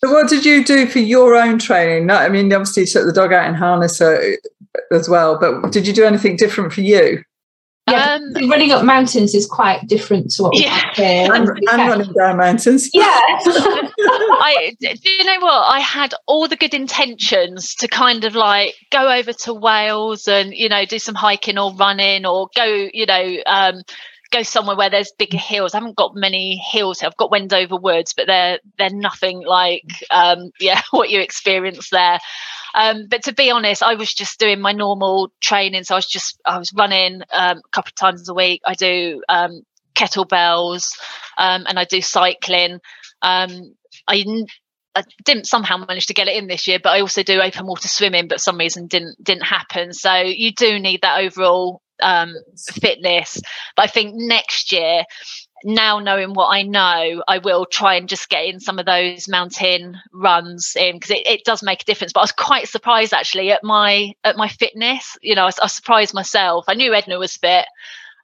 So, 0.00 0.12
what 0.12 0.28
did 0.28 0.44
you 0.44 0.64
do 0.64 0.86
for 0.86 1.00
your 1.00 1.34
own 1.34 1.58
training? 1.58 2.08
I 2.08 2.28
mean, 2.28 2.52
obviously, 2.52 2.84
you 2.84 2.86
took 2.86 3.04
the 3.04 3.12
dog 3.12 3.32
out 3.32 3.48
in 3.48 3.54
harness 3.56 4.00
uh, 4.00 4.36
as 4.92 5.08
well, 5.08 5.40
but 5.40 5.72
did 5.72 5.88
you 5.88 5.92
do 5.92 6.04
anything 6.04 6.36
different 6.36 6.72
for 6.72 6.82
you? 6.82 7.24
Yeah, 7.88 8.14
um, 8.14 8.50
running 8.50 8.72
up 8.72 8.84
mountains 8.84 9.32
is 9.32 9.46
quite 9.46 9.86
different 9.86 10.32
to 10.32 10.44
what 10.44 10.56
yeah. 10.56 10.62
we 10.62 10.68
have 10.68 10.96
here. 10.96 11.34
And, 11.34 11.48
and 11.48 11.88
running 11.88 12.12
down 12.12 12.36
mountains. 12.38 12.90
Yeah. 12.94 13.20
I 13.98 14.76
do 14.80 15.10
you 15.10 15.24
know 15.24 15.40
what? 15.40 15.72
I 15.72 15.80
had 15.80 16.14
all 16.26 16.48
the 16.48 16.56
good 16.56 16.74
intentions 16.74 17.74
to 17.76 17.88
kind 17.88 18.24
of 18.24 18.34
like 18.34 18.74
go 18.90 19.10
over 19.10 19.32
to 19.32 19.54
Wales 19.54 20.26
and 20.26 20.52
you 20.54 20.68
know 20.68 20.84
do 20.84 20.98
some 20.98 21.14
hiking 21.14 21.58
or 21.58 21.74
running 21.74 22.26
or 22.26 22.48
go 22.56 22.88
you 22.92 23.06
know 23.06 23.36
um, 23.46 23.82
go 24.30 24.42
somewhere 24.42 24.76
where 24.76 24.90
there's 24.90 25.12
bigger 25.18 25.38
hills. 25.38 25.74
I 25.74 25.78
haven't 25.78 25.96
got 25.96 26.14
many 26.14 26.56
hills. 26.56 27.02
I've 27.02 27.16
got 27.16 27.30
Wendover 27.30 27.76
Woods, 27.76 28.14
but 28.14 28.26
they're 28.26 28.58
they're 28.78 28.90
nothing 28.90 29.42
like 29.44 29.84
um, 30.10 30.50
yeah 30.60 30.82
what 30.90 31.10
you 31.10 31.20
experience 31.20 31.90
there. 31.90 32.18
Um, 32.76 33.06
but 33.08 33.24
to 33.24 33.32
be 33.32 33.50
honest, 33.50 33.82
I 33.82 33.94
was 33.94 34.12
just 34.12 34.38
doing 34.38 34.60
my 34.60 34.72
normal 34.72 35.32
training. 35.40 35.84
So 35.84 35.94
I 35.94 35.98
was 35.98 36.06
just 36.06 36.38
I 36.44 36.58
was 36.58 36.72
running 36.76 37.22
um, 37.32 37.58
a 37.58 37.68
couple 37.72 37.88
of 37.88 37.94
times 37.94 38.28
a 38.28 38.34
week. 38.34 38.60
I 38.66 38.74
do 38.74 39.22
um, 39.28 39.62
kettlebells 39.94 40.92
um, 41.38 41.64
and 41.66 41.78
I 41.78 41.84
do 41.84 42.02
cycling. 42.02 42.80
Um, 43.22 43.74
I, 44.06 44.24
I 44.94 45.02
didn't 45.24 45.46
somehow 45.46 45.78
manage 45.78 46.06
to 46.06 46.14
get 46.14 46.28
it 46.28 46.36
in 46.36 46.46
this 46.46 46.68
year, 46.68 46.78
but 46.82 46.90
I 46.90 47.00
also 47.00 47.22
do 47.22 47.40
open 47.40 47.66
water 47.66 47.88
swimming, 47.88 48.28
but 48.28 48.40
some 48.40 48.58
reason 48.58 48.86
didn't 48.86 49.22
didn't 49.22 49.44
happen. 49.44 49.92
So 49.92 50.14
you 50.14 50.52
do 50.52 50.78
need 50.78 51.00
that 51.02 51.20
overall 51.20 51.80
um, 52.02 52.34
fitness. 52.80 53.40
But 53.74 53.84
I 53.84 53.88
think 53.88 54.12
next 54.14 54.70
year 54.70 55.04
now 55.66 55.98
knowing 55.98 56.32
what 56.32 56.46
I 56.46 56.62
know, 56.62 57.24
I 57.26 57.38
will 57.38 57.66
try 57.66 57.96
and 57.96 58.08
just 58.08 58.28
get 58.28 58.46
in 58.46 58.60
some 58.60 58.78
of 58.78 58.86
those 58.86 59.28
mountain 59.28 59.98
runs 60.12 60.74
in 60.76 60.94
because 60.94 61.10
it, 61.10 61.26
it 61.26 61.44
does 61.44 61.62
make 61.62 61.82
a 61.82 61.84
difference. 61.84 62.12
But 62.12 62.20
I 62.20 62.22
was 62.22 62.32
quite 62.32 62.68
surprised 62.68 63.12
actually 63.12 63.50
at 63.50 63.64
my 63.64 64.14
at 64.22 64.36
my 64.36 64.48
fitness. 64.48 65.18
You 65.22 65.34
know, 65.34 65.44
I, 65.44 65.50
I 65.60 65.66
surprised 65.66 66.14
myself. 66.14 66.66
I 66.68 66.74
knew 66.74 66.94
Edna 66.94 67.18
was 67.18 67.36
fit, 67.36 67.66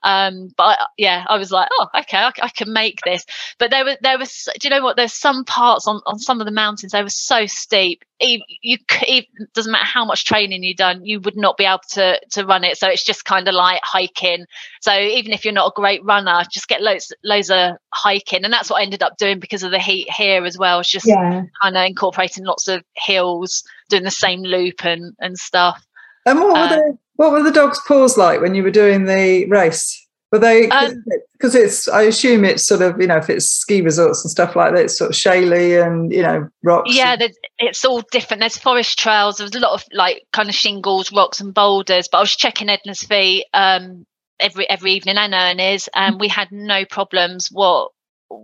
um, 0.03 0.49
but 0.57 0.77
yeah, 0.97 1.25
I 1.27 1.37
was 1.37 1.51
like, 1.51 1.69
oh, 1.71 1.87
okay, 1.99 2.17
I, 2.17 2.31
I, 2.41 2.49
can 2.49 2.73
make 2.73 2.99
this. 3.05 3.25
But 3.57 3.71
there 3.71 3.85
was 3.85 3.95
there 4.01 4.17
was, 4.17 4.49
do 4.59 4.67
you 4.67 4.69
know 4.69 4.83
what? 4.83 4.97
There's 4.97 5.13
some 5.13 5.45
parts 5.45 5.87
on 5.87 6.01
on 6.05 6.19
some 6.19 6.41
of 6.41 6.45
the 6.45 6.51
mountains 6.51 6.91
they 6.91 7.01
were 7.01 7.09
so 7.09 7.45
steep. 7.45 8.03
Even, 8.19 8.45
you 8.61 8.77
even, 9.07 9.29
doesn't 9.53 9.71
matter 9.71 9.85
how 9.85 10.03
much 10.03 10.25
training 10.25 10.63
you've 10.63 10.77
done, 10.77 11.05
you 11.05 11.21
would 11.21 11.37
not 11.37 11.55
be 11.55 11.63
able 11.63 11.79
to 11.91 12.19
to 12.31 12.45
run 12.45 12.65
it. 12.65 12.77
So 12.77 12.89
it's 12.89 13.05
just 13.05 13.23
kind 13.23 13.47
of 13.47 13.55
like 13.55 13.79
hiking. 13.83 14.45
So 14.81 14.97
even 14.97 15.31
if 15.31 15.45
you're 15.45 15.53
not 15.53 15.71
a 15.71 15.75
great 15.75 16.03
runner, 16.03 16.43
just 16.51 16.67
get 16.67 16.81
loads 16.81 17.13
loads 17.23 17.49
of 17.49 17.77
hiking, 17.93 18.43
and 18.43 18.51
that's 18.51 18.69
what 18.69 18.81
I 18.81 18.83
ended 18.83 19.03
up 19.03 19.17
doing 19.17 19.39
because 19.39 19.63
of 19.63 19.71
the 19.71 19.79
heat 19.79 20.09
here 20.11 20.43
as 20.43 20.57
well. 20.57 20.81
It's 20.81 20.91
just 20.91 21.07
yeah. 21.07 21.43
kind 21.61 21.77
of 21.77 21.85
incorporating 21.85 22.43
lots 22.43 22.67
of 22.67 22.83
hills, 22.95 23.63
doing 23.89 24.03
the 24.03 24.11
same 24.11 24.41
loop 24.41 24.85
and 24.85 25.15
and 25.19 25.37
stuff. 25.37 25.85
And 26.25 26.39
what 26.39 26.53
were 26.53 26.59
um, 26.59 26.69
the 26.69 26.97
what 27.15 27.31
were 27.31 27.43
the 27.43 27.51
dog's 27.51 27.79
paws 27.87 28.17
like 28.17 28.41
when 28.41 28.55
you 28.55 28.63
were 28.63 28.71
doing 28.71 29.05
the 29.05 29.45
race? 29.45 29.99
But 30.31 30.41
they 30.41 30.63
because 30.63 31.55
um, 31.55 31.61
it's 31.61 31.87
I 31.87 32.01
assume 32.01 32.43
it's 32.43 32.65
sort 32.65 32.81
of 32.81 32.99
you 32.99 33.05
know 33.05 33.17
if 33.17 33.29
it's 33.29 33.45
ski 33.45 33.81
resorts 33.81 34.23
and 34.23 34.31
stuff 34.31 34.55
like 34.55 34.73
that, 34.73 34.85
it's 34.85 34.97
sort 34.97 35.11
of 35.11 35.15
shaly 35.15 35.85
and 35.85 36.11
you 36.11 36.23
know 36.23 36.49
rocks. 36.63 36.95
Yeah, 36.95 37.17
it's 37.59 37.85
all 37.85 38.01
different. 38.11 38.39
There's 38.39 38.57
forest 38.57 38.97
trails. 38.97 39.37
There's 39.37 39.53
a 39.53 39.59
lot 39.59 39.73
of 39.73 39.85
like 39.91 40.23
kind 40.33 40.49
of 40.49 40.55
shingles, 40.55 41.11
rocks, 41.11 41.39
and 41.39 41.53
boulders. 41.53 42.07
But 42.11 42.17
I 42.17 42.21
was 42.21 42.35
checking 42.35 42.67
Edna's 42.67 43.03
feet 43.03 43.45
um, 43.53 44.07
every 44.39 44.67
every 44.71 44.93
evening 44.93 45.17
and 45.17 45.35
Ernie's, 45.35 45.87
and 45.93 46.19
we 46.19 46.29
had 46.29 46.51
no 46.51 46.83
problems. 46.83 47.49
What 47.51 47.91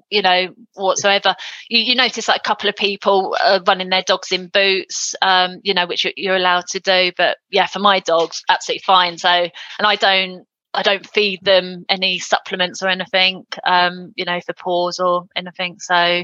you 0.10 0.22
know 0.22 0.48
whatsoever 0.76 1.36
you, 1.70 1.80
you 1.80 1.96
notice 1.96 2.28
like 2.28 2.42
a 2.44 2.48
couple 2.48 2.70
of 2.70 2.76
people 2.76 3.36
are 3.44 3.62
running 3.68 3.90
their 3.90 4.04
dogs 4.04 4.32
in 4.32 4.48
boots 4.48 5.16
um 5.22 5.60
you 5.64 5.74
know 5.74 5.88
which 5.88 6.06
you're 6.18 6.36
allowed 6.36 6.66
to 6.68 6.80
do 6.80 7.12
but 7.18 7.38
yeah 7.50 7.66
for 7.66 7.80
my 7.80 8.00
dogs 8.00 8.44
absolutely 8.50 8.84
fine 8.86 9.18
so 9.18 9.30
and 9.30 9.52
i 9.86 9.96
don't 9.96 10.46
I 10.74 10.84
don't 10.84 11.08
feed 11.08 11.44
them 11.44 11.86
any 11.90 12.20
supplements 12.20 12.84
or 12.84 12.90
anything, 12.90 13.46
um, 13.66 14.14
you 14.16 14.26
know, 14.26 14.40
for 14.42 14.54
paws 14.54 15.00
or 15.00 15.26
anything. 15.36 15.78
So, 15.80 16.24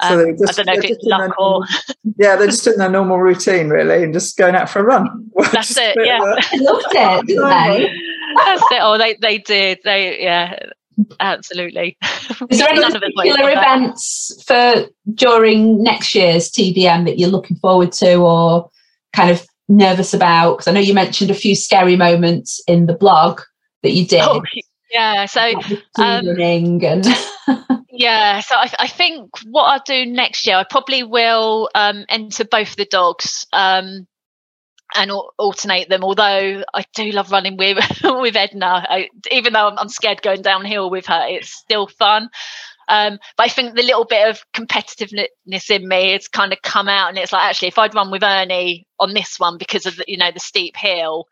um, 0.00 0.08
so 0.08 0.32
just, 0.32 0.60
I 0.60 0.62
don't 0.62 0.66
know 0.66 0.82
if 0.82 0.90
it's 0.90 1.04
luck 1.04 1.38
or 1.38 1.64
yeah, 2.16 2.36
they're 2.36 2.48
just 2.48 2.66
in 2.66 2.76
their 2.76 2.90
normal 2.90 3.18
routine 3.18 3.68
really, 3.68 4.02
and 4.02 4.12
just 4.12 4.36
going 4.36 4.54
out 4.54 4.68
for 4.68 4.80
a 4.80 4.84
run. 4.84 5.30
That's 5.52 5.76
it. 5.76 5.96
Yeah, 6.04 6.18
loved 6.18 6.86
it, 6.90 7.26
didn't 7.26 7.48
they? 7.48 7.94
That's 8.36 8.62
it. 8.70 8.78
Oh, 8.80 8.98
they 8.98 9.16
they 9.20 9.38
did. 9.38 9.78
They 9.84 10.22
yeah, 10.22 10.58
absolutely. 11.20 11.96
Is 12.50 12.58
there 12.58 12.68
any 12.70 12.82
particular 12.82 13.50
events 13.50 14.42
for 14.46 14.86
during 15.14 15.82
next 15.82 16.14
year's 16.14 16.50
TDM 16.50 17.04
that 17.06 17.18
you're 17.18 17.28
looking 17.28 17.56
forward 17.56 17.92
to, 17.92 18.16
or 18.16 18.70
kind 19.12 19.30
of 19.30 19.46
nervous 19.68 20.14
about? 20.14 20.58
Because 20.58 20.68
I 20.68 20.72
know 20.72 20.80
you 20.80 20.94
mentioned 20.94 21.30
a 21.30 21.34
few 21.34 21.54
scary 21.54 21.96
moments 21.96 22.62
in 22.66 22.86
the 22.86 22.94
blog 22.94 23.40
that 23.82 23.92
you 23.92 24.06
did. 24.06 24.22
Oh, 24.22 24.42
yeah, 24.90 25.26
so 25.26 25.40
um, 25.98 26.26
and 26.40 27.06
yeah, 27.90 28.40
so 28.40 28.54
I, 28.56 28.72
I, 28.78 28.86
think 28.86 29.30
what 29.44 29.64
I'll 29.64 29.82
do 29.84 30.06
next 30.06 30.46
year, 30.46 30.56
I 30.56 30.64
probably 30.68 31.02
will 31.02 31.70
um, 31.74 32.04
enter 32.08 32.44
both 32.44 32.76
the 32.76 32.86
dogs. 32.86 33.46
Um, 33.52 34.06
and 34.96 35.10
alternate 35.38 35.88
them. 35.88 36.04
Although 36.04 36.64
I 36.74 36.84
do 36.94 37.10
love 37.10 37.30
running 37.30 37.56
with 37.56 37.78
with 38.04 38.36
Edna, 38.36 38.86
I, 38.88 39.08
even 39.30 39.52
though 39.52 39.68
I'm, 39.68 39.78
I'm, 39.78 39.88
scared 39.88 40.22
going 40.22 40.42
downhill 40.42 40.90
with 40.90 41.06
her, 41.06 41.26
it's 41.28 41.52
still 41.52 41.86
fun. 41.86 42.28
Um, 42.88 43.18
but 43.36 43.44
I 43.44 43.48
think 43.48 43.76
the 43.76 43.84
little 43.84 44.04
bit 44.04 44.28
of 44.28 44.42
competitiveness 44.52 45.70
in 45.70 45.86
me 45.86 46.12
has 46.12 46.26
kind 46.26 46.52
of 46.52 46.60
come 46.62 46.88
out, 46.88 47.08
and 47.08 47.18
it's 47.18 47.32
like 47.32 47.48
actually, 47.48 47.68
if 47.68 47.78
I'd 47.78 47.94
run 47.94 48.10
with 48.10 48.24
Ernie 48.24 48.86
on 48.98 49.14
this 49.14 49.38
one 49.38 49.58
because 49.58 49.86
of 49.86 49.96
the, 49.96 50.04
you 50.08 50.16
know 50.16 50.30
the 50.32 50.40
steep 50.40 50.76
hill, 50.76 51.26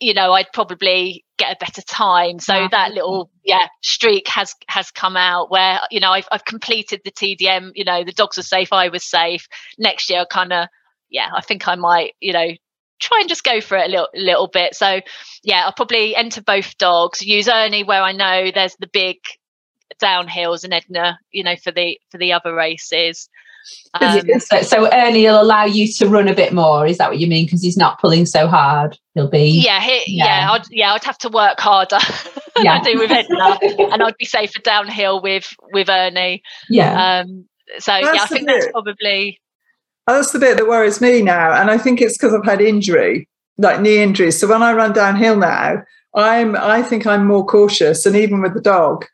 you 0.00 0.14
know, 0.14 0.32
I'd 0.32 0.52
probably 0.52 1.24
get 1.36 1.54
a 1.54 1.64
better 1.64 1.82
time. 1.82 2.38
So 2.38 2.54
yeah. 2.54 2.68
that 2.70 2.92
little 2.92 3.30
yeah 3.44 3.66
streak 3.82 4.26
has 4.28 4.54
has 4.68 4.90
come 4.90 5.16
out 5.16 5.50
where 5.50 5.80
you 5.90 6.00
know 6.00 6.10
I've 6.10 6.28
I've 6.32 6.46
completed 6.46 7.02
the 7.04 7.12
TDM. 7.12 7.72
You 7.74 7.84
know, 7.84 8.02
the 8.02 8.12
dogs 8.12 8.38
were 8.38 8.42
safe, 8.42 8.72
I 8.72 8.88
was 8.88 9.04
safe. 9.04 9.46
Next 9.78 10.08
year, 10.08 10.24
kind 10.24 10.52
of 10.52 10.68
yeah, 11.10 11.28
I 11.34 11.42
think 11.42 11.68
I 11.68 11.74
might 11.74 12.14
you 12.20 12.32
know 12.32 12.48
try 13.00 13.18
and 13.20 13.28
just 13.28 13.44
go 13.44 13.60
for 13.60 13.76
it 13.76 13.88
a 13.88 13.90
little, 13.90 14.08
little 14.14 14.48
bit. 14.48 14.74
So, 14.74 15.00
yeah, 15.42 15.64
I'll 15.64 15.72
probably 15.72 16.14
enter 16.14 16.42
both 16.42 16.76
dogs. 16.78 17.22
Use 17.22 17.48
Ernie 17.48 17.84
where 17.84 18.02
I 18.02 18.12
know 18.12 18.50
there's 18.54 18.76
the 18.76 18.90
big 18.92 19.16
downhills, 20.00 20.64
and 20.64 20.72
Edna, 20.72 21.18
you 21.30 21.44
know, 21.44 21.56
for 21.56 21.72
the 21.72 21.98
for 22.10 22.18
the 22.18 22.32
other 22.32 22.54
races. 22.54 23.28
Um, 24.00 24.22
so, 24.38 24.62
so, 24.62 24.92
Ernie 24.92 25.24
will 25.24 25.40
allow 25.40 25.64
you 25.64 25.86
to 25.94 26.08
run 26.08 26.28
a 26.28 26.34
bit 26.34 26.52
more. 26.52 26.86
Is 26.86 26.98
that 26.98 27.10
what 27.10 27.18
you 27.18 27.26
mean? 27.26 27.44
Because 27.44 27.62
he's 27.62 27.76
not 27.76 28.00
pulling 28.00 28.24
so 28.24 28.46
hard. 28.46 28.98
He'll 29.14 29.28
be. 29.28 29.62
Yeah, 29.64 29.80
he, 29.80 30.02
yeah, 30.06 30.24
yeah, 30.24 30.52
I'd, 30.52 30.62
yeah. 30.70 30.92
I'd 30.94 31.04
have 31.04 31.18
to 31.18 31.28
work 31.28 31.60
harder. 31.60 31.98
Yeah. 32.58 32.74
I 32.74 32.82
do 32.82 32.98
with 32.98 33.10
Edna, 33.10 33.58
and 33.90 34.02
I'd 34.02 34.16
be 34.18 34.26
safer 34.26 34.60
downhill 34.60 35.22
with 35.22 35.48
with 35.72 35.88
Ernie. 35.88 36.42
Yeah. 36.68 37.20
Um. 37.20 37.46
So 37.78 37.92
that's 37.92 38.14
yeah, 38.14 38.22
I 38.22 38.26
think 38.26 38.46
that's 38.48 38.68
probably 38.70 39.40
that's 40.06 40.32
the 40.32 40.38
bit 40.38 40.56
that 40.56 40.68
worries 40.68 41.00
me 41.00 41.22
now. 41.22 41.52
And 41.52 41.70
I 41.70 41.78
think 41.78 42.00
it's 42.00 42.16
because 42.16 42.34
I've 42.34 42.44
had 42.44 42.60
injury, 42.60 43.28
like 43.58 43.80
knee 43.80 44.02
injuries. 44.02 44.40
So 44.40 44.48
when 44.48 44.62
I 44.62 44.72
run 44.72 44.92
downhill 44.92 45.36
now, 45.36 45.82
I'm 46.14 46.56
I 46.56 46.82
think 46.82 47.06
I'm 47.06 47.26
more 47.26 47.46
cautious. 47.46 48.06
And 48.06 48.16
even 48.16 48.42
with 48.42 48.54
the 48.54 48.60
dog, 48.60 49.06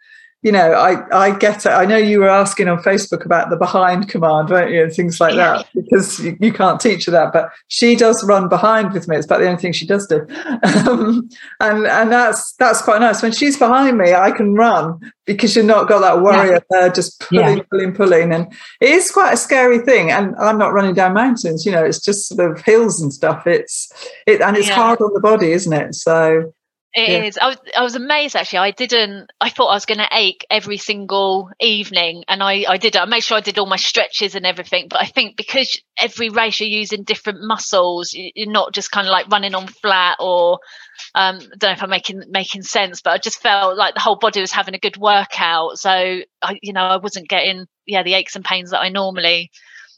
you 0.42 0.53
know, 0.53 0.72
I, 0.72 1.27
I 1.27 1.37
get 1.37 1.66
it. 1.66 1.70
I 1.70 1.87
know 1.87 1.96
you 1.96 2.20
were 2.20 2.29
asking 2.29 2.68
on 2.68 2.83
Facebook 2.83 3.25
about 3.25 3.51
the 3.51 3.57
behind 3.57 4.09
command, 4.09 4.51
weren't 4.51 4.70
you, 4.70 4.85
and 4.85 4.92
things 4.92 5.18
like 5.18 5.35
yeah. 5.35 5.57
that, 5.57 5.68
because 5.75 6.20
you, 6.20 6.37
you, 6.40 6.53
can't 6.53 6.81
teach 6.81 7.07
her 7.07 7.12
that. 7.12 7.33
But 7.33 7.51
she 7.68 7.96
does 7.96 8.22
run 8.22 8.49
behind 8.49 8.92
with 8.92 9.09
me. 9.09 9.16
It's 9.16 9.27
about 9.27 9.40
the 9.40 9.49
only 9.49 9.61
thing 9.61 9.72
she 9.72 9.87
does 9.87 10.07
do, 10.07 10.27
um, 10.88 11.29
and 11.61 11.87
and 11.87 12.12
that's 12.12 12.53
that's 12.55 12.83
quite 12.83 13.01
nice. 13.01 13.22
When 13.22 13.33
she's 13.33 13.59
behind 13.59 13.99
me, 13.99 14.14
I 14.14 14.31
can 14.31 14.55
run 14.55 15.01
because 15.25 15.57
you've 15.57 15.66
not 15.66 15.88
got 15.88 16.01
that 16.01 16.22
worry 16.22 16.51
yeah. 16.51 16.57
of 16.57 16.64
her 16.70 16.90
just 16.90 17.18
pulling, 17.20 17.57
yeah. 17.57 17.62
pulling, 17.70 17.94
pulling, 17.94 18.33
and 18.33 18.53
it 18.81 18.90
is 18.90 19.11
quite 19.11 19.33
a 19.33 19.38
scary 19.38 19.81
thing. 19.81 20.11
And 20.11 20.37
I'm 20.37 20.59
not 20.59 20.72
running 20.72 20.94
down 20.94 21.14
mountains, 21.14 21.66
you 21.66 21.72
know. 21.72 21.85
It's 21.85 22.01
just 22.01 22.29
sort 22.29 22.53
of 22.53 22.61
hills 22.61 23.01
and 23.01 23.12
stuff. 23.12 23.46
It's 23.46 23.90
it 24.27 24.40
and 24.42 24.57
it's 24.57 24.68
hard 24.68 25.01
on 25.01 25.12
the 25.14 25.20
body, 25.20 25.53
isn't 25.53 25.72
it? 25.72 25.94
So 25.94 26.53
it 26.96 27.11
yeah. 27.11 27.24
is. 27.24 27.37
I 27.37 27.48
was 27.48 27.59
I 27.76 27.82
was 27.82 27.94
amazed 27.94 28.35
actually. 28.35 28.61
I 28.61 28.70
didn't. 28.70 29.30
I 29.38 29.50
thought 29.50 29.68
I 29.68 29.74
was 29.74 29.85
going 29.85 29.98
to 29.98 30.09
ache 30.11 30.46
every 30.48 30.78
single 30.78 31.50
evening, 31.61 32.24
and 32.26 32.42
I 32.42 32.64
I 32.66 32.78
did. 32.78 32.96
I 32.96 33.04
made 33.04 33.20
sure 33.20 33.37
I 33.37 33.42
did 33.42 33.59
all 33.59 33.66
my 33.66 33.76
stretches 33.76 34.35
and 34.35 34.46
everything. 34.46 34.88
But 34.88 35.02
I 35.02 35.04
think 35.04 35.37
because 35.37 35.78
every 36.00 36.30
race 36.30 36.59
you're 36.59 36.70
using 36.70 37.04
different 37.04 37.40
muscles, 37.42 38.14
you're 38.14 38.50
not 38.50 38.72
just 38.72 38.90
kind 38.90 39.06
of 39.06 39.12
like 39.12 39.28
running 39.28 39.54
on 39.54 39.66
flat 39.66 40.16
or. 40.20 40.59
Um, 41.14 41.37
I 41.37 41.56
don't 41.59 41.62
know 41.62 41.72
if 41.72 41.82
I'm 41.82 41.90
making 41.90 42.22
making 42.30 42.62
sense, 42.62 43.02
but 43.02 43.11
I 43.11 43.18
just 43.18 43.42
felt 43.42 43.76
like 43.76 43.92
the 43.92 44.00
whole 44.00 44.16
body 44.16 44.40
was 44.40 44.50
having 44.52 44.74
a 44.74 44.78
good 44.78 44.96
workout. 44.96 45.78
So 45.78 45.90
I, 45.90 46.59
you 46.62 46.72
know, 46.72 46.80
I 46.80 46.96
wasn't 46.96 47.28
getting 47.28 47.66
yeah 47.85 48.02
the 48.02 48.14
aches 48.14 48.37
and 48.37 48.44
pains 48.44 48.70
that 48.70 48.80
I 48.80 48.88
normally 48.88 49.50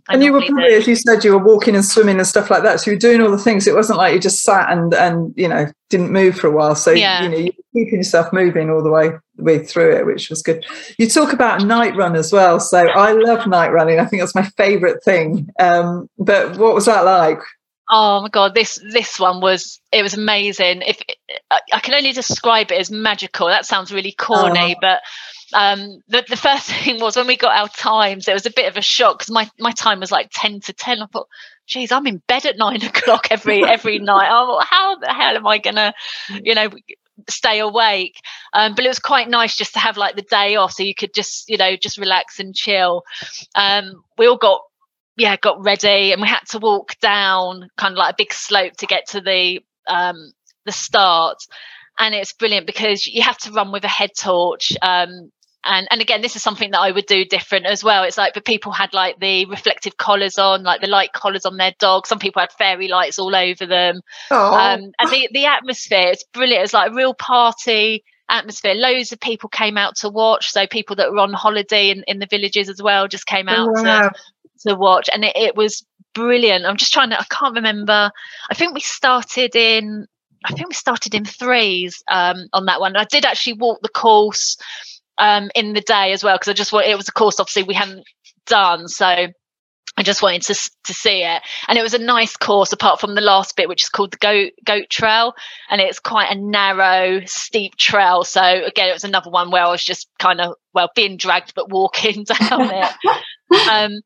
and 0.08 0.22
you 0.22 0.32
were 0.32 0.40
probably, 0.40 0.74
as 0.74 0.86
you 0.86 0.96
said, 0.96 1.22
you 1.22 1.32
were 1.32 1.44
walking 1.44 1.74
and 1.74 1.84
swimming 1.84 2.18
and 2.18 2.26
stuff 2.26 2.50
like 2.50 2.62
that. 2.62 2.80
So 2.80 2.90
you 2.90 2.96
were 2.96 3.00
doing 3.00 3.20
all 3.20 3.30
the 3.30 3.38
things. 3.38 3.66
It 3.66 3.74
wasn't 3.74 3.98
like 3.98 4.14
you 4.14 4.20
just 4.20 4.42
sat 4.42 4.70
and 4.70 4.94
and 4.94 5.34
you 5.36 5.48
know 5.48 5.66
didn't 5.90 6.10
move 6.10 6.36
for 6.36 6.46
a 6.46 6.50
while. 6.50 6.74
So 6.74 6.90
yeah. 6.92 7.22
you 7.22 7.28
know 7.28 7.36
you 7.36 7.52
were 7.56 7.80
keeping 7.80 7.98
yourself 7.98 8.32
moving 8.32 8.70
all 8.70 8.82
the 8.82 8.90
way 8.90 9.10
way 9.36 9.64
through 9.64 9.96
it, 9.96 10.06
which 10.06 10.30
was 10.30 10.42
good. 10.42 10.64
You 10.98 11.08
talk 11.08 11.32
about 11.32 11.62
night 11.62 11.94
run 11.94 12.16
as 12.16 12.32
well. 12.32 12.58
So 12.58 12.78
I 12.78 13.12
love 13.12 13.46
night 13.46 13.70
running. 13.70 13.98
I 13.98 14.06
think 14.06 14.22
that's 14.22 14.34
my 14.34 14.44
favourite 14.56 15.02
thing. 15.04 15.48
Um, 15.60 16.08
but 16.18 16.56
what 16.56 16.74
was 16.74 16.86
that 16.86 17.04
like? 17.04 17.40
Oh 17.90 18.20
my 18.22 18.28
god, 18.28 18.54
this 18.54 18.78
this 18.92 19.18
one 19.18 19.40
was 19.40 19.80
it 19.92 20.02
was 20.02 20.14
amazing. 20.14 20.82
If 20.86 21.02
I 21.72 21.80
can 21.80 21.94
only 21.94 22.12
describe 22.12 22.70
it 22.70 22.78
as 22.78 22.90
magical. 22.90 23.46
That 23.46 23.66
sounds 23.66 23.92
really 23.92 24.12
corny, 24.12 24.74
oh. 24.74 24.78
but 24.80 25.00
um, 25.52 26.02
the, 26.08 26.24
the 26.28 26.37
first 26.37 26.70
thing 26.84 27.00
was 27.00 27.16
when 27.16 27.26
we 27.26 27.37
got 27.37 27.56
our 27.56 27.68
times, 27.68 28.28
it 28.28 28.34
was 28.34 28.46
a 28.46 28.52
bit 28.52 28.68
of 28.68 28.76
a 28.76 28.82
shock 28.82 29.18
because 29.18 29.32
my, 29.32 29.48
my 29.58 29.72
time 29.72 30.00
was 30.00 30.12
like 30.12 30.30
10 30.32 30.61
to 30.61 30.72
10. 30.72 31.02
I 31.02 31.06
thought, 31.06 31.28
geez, 31.66 31.92
I'm 31.92 32.06
in 32.06 32.22
bed 32.26 32.46
at 32.46 32.58
nine 32.58 32.82
o'clock 32.84 33.28
every 33.30 33.64
every 33.64 33.98
night. 34.00 34.28
Oh, 34.30 34.61
how 34.64 34.96
the 34.96 35.12
hell 35.12 35.37
am 35.37 35.46
I 35.46 35.58
gonna, 35.58 35.94
you 36.42 36.54
know, 36.54 36.70
stay 37.28 37.61
awake? 37.61 38.16
Um, 38.52 38.74
but 38.74 38.84
it 38.84 38.88
was 38.88 38.98
quite 38.98 39.28
nice 39.28 39.56
just 39.56 39.74
to 39.74 39.78
have 39.78 39.96
like 39.96 40.16
the 40.16 40.22
day 40.22 40.56
off, 40.56 40.72
so 40.72 40.82
you 40.82 40.94
could 40.94 41.14
just, 41.14 41.48
you 41.48 41.56
know, 41.56 41.76
just 41.76 41.98
relax 41.98 42.40
and 42.40 42.54
chill. 42.54 43.04
Um, 43.54 44.02
we 44.16 44.26
all 44.26 44.38
got, 44.38 44.62
yeah, 45.16 45.37
got 45.37 45.62
ready, 45.62 46.12
and 46.12 46.20
we 46.20 46.28
had 46.28 46.46
to 46.50 46.58
walk 46.58 46.98
down 47.00 47.68
kind 47.76 47.92
of 47.92 47.98
like 47.98 48.14
a 48.14 48.16
big 48.18 48.32
slope 48.32 48.74
to 48.78 48.87
get 48.87 49.08
to 49.11 49.20
the 49.20 49.61
um, 49.87 50.32
the 50.64 50.72
start. 50.72 51.38
And 52.00 52.14
it's 52.14 52.32
brilliant 52.32 52.66
because 52.66 53.06
you 53.08 53.22
have 53.22 53.38
to 53.38 53.50
run 53.50 53.72
with 53.72 53.82
a 53.82 53.88
head 53.88 54.11
torch. 54.16 54.72
Um, 54.82 55.32
and 55.68 55.87
and 55.90 56.00
again 56.00 56.22
this 56.22 56.35
is 56.35 56.42
something 56.42 56.70
that 56.70 56.81
i 56.81 56.90
would 56.90 57.07
do 57.07 57.24
different 57.24 57.66
as 57.66 57.85
well. 57.85 58.04
It's 58.04 58.18
like 58.18 58.35
but 58.35 58.44
people 58.44 58.72
had 58.72 58.92
like 58.94 59.18
the 59.20 59.44
reflective 59.46 59.96
collars 59.96 60.38
on 60.38 60.62
like 60.62 60.81
the 60.81 60.87
light 60.87 61.12
collars 61.12 61.46
on 61.46 61.57
their 61.57 61.74
dog. 61.78 62.07
Some 62.07 62.18
people 62.18 62.40
had 62.40 62.52
fairy 62.52 62.88
lights 62.88 63.18
all 63.18 63.35
over 63.35 63.66
them. 63.66 64.00
Um, 64.31 64.92
and 64.98 65.11
the 65.11 65.28
the 65.33 65.46
atmosphere 65.46 66.11
is 66.11 66.24
brilliant. 66.33 66.64
It's 66.64 66.74
like 66.74 66.90
a 66.90 66.94
real 66.94 67.14
party 67.14 68.04
atmosphere. 68.28 68.74
Loads 68.74 69.12
of 69.12 69.20
people 69.20 69.48
came 69.48 69.78
out 69.78 69.96
to 69.96 70.09
watch. 70.09 70.50
So 70.50 70.66
people 70.66 70.96
that 70.96 71.11
were 71.11 71.18
on 71.18 71.33
holiday 71.33 71.90
in, 71.90 72.04
in 72.07 72.18
the 72.18 72.26
villages 72.26 72.68
as 72.68 72.83
well 72.83 73.09
just 73.09 73.26
came 73.26 73.48
out 73.48 73.68
oh, 73.68 73.83
wow. 73.83 74.09
to, 74.09 74.12
to 74.68 74.74
watch. 74.74 75.09
And 75.12 75.24
it, 75.24 75.37
it 75.37 75.57
was 75.57 75.85
brilliant. 76.14 76.64
I'm 76.64 76.76
just 76.76 76.92
trying 76.92 77.11
to 77.11 77.20
i 77.20 77.24
can't 77.24 77.54
remember. 77.54 78.11
I 78.50 78.54
think 78.54 78.74
we 78.74 78.81
started 78.81 79.54
in 79.57 80.07
I 80.44 80.52
think 80.52 80.68
we 80.68 80.74
started 80.74 81.14
in 81.14 81.24
threes 81.24 82.02
um, 82.09 82.46
on 82.52 82.66
that 82.66 82.81
one. 82.81 82.96
I 82.96 83.04
did 83.04 83.24
actually 83.24 83.54
walk 83.54 83.81
the 83.83 83.88
course 83.88 84.57
um, 85.18 85.50
in 85.54 85.72
the 85.72 85.81
day 85.81 86.12
as 86.12 86.22
well 86.22 86.37
because 86.37 86.48
I 86.48 86.52
just 86.54 86.72
want 86.72 86.87
it 86.87 86.96
was 86.96 87.09
a 87.09 87.12
course 87.12 87.40
obviously 87.40 87.64
we 87.64 87.74
hadn't 87.74 88.04
done 88.46 88.88
so 88.88 89.28
I 89.98 90.02
just 90.04 90.22
wanted 90.22 90.42
to 90.42 90.54
to 90.85 90.94
see 90.94 91.24
it, 91.24 91.42
and 91.66 91.76
it 91.76 91.83
was 91.83 91.92
a 91.92 91.98
nice 91.98 92.37
course. 92.37 92.72
Apart 92.72 93.00
from 93.00 93.16
the 93.16 93.20
last 93.20 93.57
bit, 93.57 93.68
which 93.68 93.83
is 93.83 93.88
called 93.88 94.12
the 94.12 94.16
goat 94.18 94.52
goat 94.64 94.88
trail, 94.88 95.35
and 95.68 95.81
it's 95.81 95.98
quite 95.98 96.31
a 96.31 96.40
narrow, 96.40 97.22
steep 97.26 97.74
trail. 97.74 98.22
So 98.22 98.40
again, 98.40 98.90
it 98.90 98.92
was 98.92 99.02
another 99.02 99.28
one 99.28 99.50
where 99.50 99.64
I 99.64 99.70
was 99.70 99.83
just 99.83 100.09
kind 100.20 100.40
of 100.40 100.54
well 100.72 100.88
being 100.94 101.16
dragged 101.16 101.52
but 101.57 101.70
walking 101.70 102.22
down 102.48 102.70
it. 102.72 102.92
um, 103.68 104.00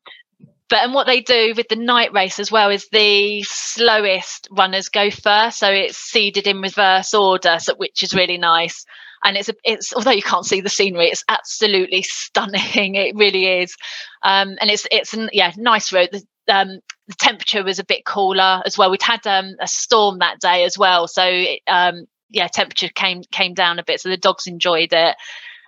but 0.67 0.79
and 0.79 0.95
what 0.95 1.05
they 1.05 1.21
do 1.21 1.53
with 1.55 1.67
the 1.67 1.75
night 1.75 2.11
race 2.11 2.39
as 2.39 2.51
well 2.51 2.71
is 2.71 2.87
the 2.91 3.43
slowest 3.43 4.47
runners 4.49 4.89
go 4.89 5.11
first, 5.11 5.59
so 5.59 5.69
it's 5.69 5.95
seeded 5.95 6.47
in 6.47 6.61
reverse 6.61 7.13
order, 7.13 7.57
so 7.59 7.75
which 7.75 8.01
is 8.01 8.15
really 8.15 8.39
nice. 8.39 8.83
And 9.23 9.37
it's 9.37 9.49
a, 9.49 9.53
it's 9.63 9.93
although 9.93 10.11
you 10.11 10.21
can't 10.21 10.45
see 10.45 10.61
the 10.61 10.69
scenery, 10.69 11.07
it's 11.07 11.23
absolutely 11.27 12.01
stunning. 12.01 12.95
It 13.03 13.15
really 13.15 13.61
is, 13.61 13.75
um, 14.23 14.57
and 14.61 14.69
it's 14.69 14.87
it's 14.91 15.13
an, 15.13 15.29
yeah 15.33 15.51
nice 15.57 15.91
road. 15.91 16.09
The, 16.11 16.23
um, 16.53 16.79
the 17.07 17.15
temperature 17.19 17.63
was 17.63 17.79
a 17.79 17.85
bit 17.85 18.05
cooler 18.05 18.61
as 18.65 18.77
well. 18.77 18.91
We'd 18.91 19.01
had 19.01 19.25
um, 19.25 19.55
a 19.59 19.67
storm 19.67 20.19
that 20.19 20.39
day 20.39 20.63
as 20.63 20.77
well, 20.77 21.07
so 21.07 21.23
it, 21.25 21.61
um, 21.67 22.05
yeah, 22.29 22.47
temperature 22.47 22.89
came 22.93 23.23
came 23.31 23.53
down 23.53 23.79
a 23.79 23.83
bit, 23.83 24.01
so 24.01 24.09
the 24.09 24.17
dogs 24.17 24.47
enjoyed 24.47 24.93
it. 24.93 25.15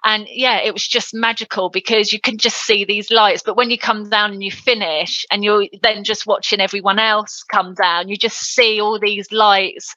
And 0.03 0.27
yeah, 0.29 0.61
it 0.61 0.71
was 0.71 0.87
just 0.87 1.15
magical 1.15 1.71
because 1.71 2.13
you 2.13 2.19
can 2.19 2.37
just 2.37 2.57
see 2.57 2.85
these 2.85 3.09
lights. 3.09 3.41
But 3.43 3.57
when 3.57 3.71
you 3.71 3.77
come 3.79 4.07
down 4.07 4.33
and 4.33 4.43
you 4.43 4.51
finish, 4.51 5.25
and 5.31 5.43
you're 5.43 5.65
then 5.81 6.03
just 6.03 6.27
watching 6.27 6.61
everyone 6.61 6.99
else 6.99 7.43
come 7.51 7.73
down, 7.73 8.07
you 8.07 8.15
just 8.15 8.37
see 8.37 8.79
all 8.79 8.99
these 8.99 9.31
lights 9.31 9.95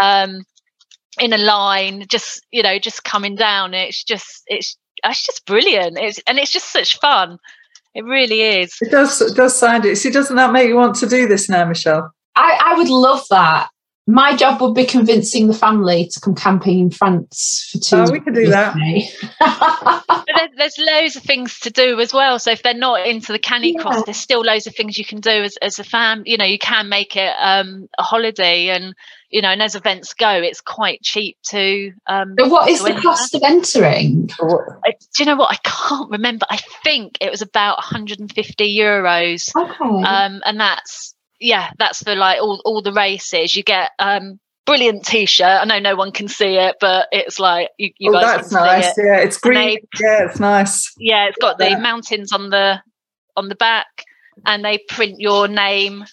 um, 0.00 0.42
in 1.20 1.32
a 1.32 1.38
line, 1.38 2.06
just 2.08 2.44
you 2.50 2.62
know, 2.62 2.78
just 2.78 3.04
coming 3.04 3.34
down. 3.34 3.74
It's 3.74 4.02
just 4.02 4.42
it's 4.46 4.76
it's 5.04 5.26
just 5.26 5.46
brilliant. 5.46 5.98
It's 5.98 6.20
and 6.26 6.38
it's 6.38 6.52
just 6.52 6.72
such 6.72 6.98
fun. 6.98 7.38
It 7.94 8.04
really 8.04 8.40
is. 8.40 8.76
It 8.80 8.90
does. 8.90 9.20
It 9.20 9.36
does 9.36 9.58
sound 9.58 9.84
it. 9.84 9.96
See, 9.96 10.10
doesn't 10.10 10.36
that 10.36 10.52
make 10.52 10.68
you 10.68 10.76
want 10.76 10.96
to 10.96 11.08
do 11.08 11.28
this 11.28 11.48
now, 11.48 11.64
Michelle? 11.66 12.12
I, 12.34 12.58
I 12.64 12.78
would 12.78 12.88
love 12.88 13.24
that. 13.30 13.68
My 14.08 14.34
job 14.34 14.60
would 14.60 14.74
be 14.74 14.84
convincing 14.84 15.46
the 15.46 15.54
family 15.54 16.08
to 16.08 16.20
come 16.20 16.34
camping 16.34 16.80
in 16.80 16.90
France 16.90 17.68
for 17.70 17.78
two. 17.78 17.96
Oh, 17.96 18.10
we 18.10 18.18
could 18.18 18.34
do 18.34 18.48
that. 18.48 18.74
but 20.08 20.24
there, 20.26 20.48
there's 20.56 20.76
loads 20.78 21.14
of 21.14 21.22
things 21.22 21.60
to 21.60 21.70
do 21.70 22.00
as 22.00 22.12
well. 22.12 22.40
So 22.40 22.50
if 22.50 22.64
they're 22.64 22.74
not 22.74 23.06
into 23.06 23.30
the 23.30 23.38
canicross, 23.38 23.94
yeah. 23.94 24.02
there's 24.06 24.16
still 24.16 24.40
loads 24.40 24.66
of 24.66 24.74
things 24.74 24.98
you 24.98 25.04
can 25.04 25.20
do 25.20 25.30
as, 25.30 25.56
as 25.58 25.78
a 25.78 25.84
fam. 25.84 26.24
You 26.26 26.36
know, 26.36 26.44
you 26.44 26.58
can 26.58 26.88
make 26.88 27.14
it 27.16 27.32
um, 27.38 27.88
a 27.96 28.02
holiday, 28.02 28.68
and 28.70 28.94
you 29.32 29.40
know, 29.40 29.48
and 29.48 29.62
as 29.62 29.74
events 29.74 30.12
go, 30.12 30.30
it's 30.30 30.60
quite 30.60 31.02
cheap 31.02 31.38
to. 31.48 31.92
Um, 32.06 32.34
but 32.36 32.50
what 32.50 32.68
is 32.68 32.84
the 32.84 32.92
cost 32.92 33.34
of 33.34 33.42
entering? 33.42 34.30
I, 34.84 34.90
do 34.90 34.96
you 35.18 35.24
know 35.24 35.36
what? 35.36 35.50
I 35.50 35.56
can't 35.64 36.10
remember. 36.10 36.44
I 36.50 36.58
think 36.84 37.16
it 37.20 37.30
was 37.30 37.40
about 37.40 37.78
150 37.78 38.78
euros. 38.78 39.50
Okay. 39.56 40.04
Um, 40.06 40.42
and 40.44 40.60
that's 40.60 41.14
yeah, 41.40 41.70
that's 41.78 42.02
for 42.02 42.14
like 42.14 42.40
all 42.42 42.60
all 42.66 42.82
the 42.82 42.92
races. 42.92 43.56
You 43.56 43.62
get 43.62 43.92
um 43.98 44.38
brilliant 44.66 45.06
t-shirt. 45.06 45.62
I 45.62 45.64
know 45.64 45.78
no 45.78 45.96
one 45.96 46.12
can 46.12 46.28
see 46.28 46.56
it, 46.56 46.76
but 46.78 47.08
it's 47.10 47.40
like 47.40 47.70
you, 47.78 47.90
you 47.98 48.10
oh, 48.10 48.20
guys 48.20 48.36
that's 48.36 48.52
nice. 48.52 48.98
It. 48.98 49.04
Yeah, 49.06 49.16
it's 49.16 49.38
green. 49.38 49.54
They, 49.54 49.78
yeah, 49.98 50.26
it's 50.26 50.40
nice. 50.40 50.92
Yeah, 50.98 51.28
it's 51.28 51.38
got 51.38 51.56
the 51.56 51.78
mountains 51.78 52.32
on 52.32 52.50
the 52.50 52.82
on 53.34 53.48
the 53.48 53.54
back, 53.54 54.04
and 54.44 54.62
they 54.62 54.76
print 54.76 55.20
your 55.20 55.48
name 55.48 56.04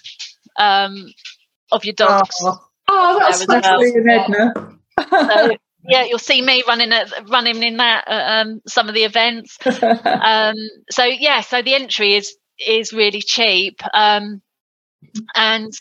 um 0.58 1.14
of 1.70 1.84
your 1.84 1.96
dogs. 1.96 2.36
Oh, 2.42 2.60
oh 2.90 3.20
that's 3.20 3.50
actually 3.50 4.02
well. 4.02 4.20
Edna. 4.20 4.54
so, 5.10 5.56
yeah, 5.88 6.04
you'll 6.04 6.20
see 6.20 6.42
me 6.42 6.64
running 6.68 6.92
at, 6.92 7.30
running 7.30 7.64
in 7.64 7.78
that 7.78 8.08
at 8.08 8.42
um, 8.42 8.62
some 8.68 8.90
of 8.90 8.96
the 8.96 9.04
events. 9.04 9.58
um, 9.84 10.56
so 10.90 11.04
yeah, 11.06 11.42
so 11.42 11.62
the 11.62 11.76
entry 11.76 12.16
is 12.16 12.36
is 12.66 12.94
really 12.94 13.22
cheap. 13.22 13.80
Um, 13.94 14.42
and 15.36 15.72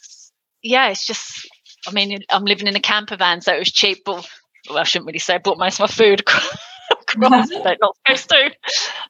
yeah, 0.62 0.88
it's 0.90 1.07
just. 1.07 1.49
I 1.87 1.92
mean, 1.92 2.18
I'm 2.29 2.44
living 2.44 2.66
in 2.66 2.77
a 2.77 2.81
camper 2.81 3.16
van, 3.16 3.40
so 3.40 3.55
it 3.55 3.61
was 3.61 3.73
cheap. 3.73 4.03
But 4.05 4.29
well, 4.68 4.79
I 4.79 4.85
shouldn't 4.85 5.07
really 5.07 5.21
say 5.21 5.35
I 5.35 5.38
bought 5.38 5.59
most 5.59 5.81
of 5.81 5.81
my 5.81 5.87
food 5.87 6.21
across, 6.90 7.49
but 7.51 7.79
not 7.81 7.97
supposed 7.97 8.29
to. 8.29 8.51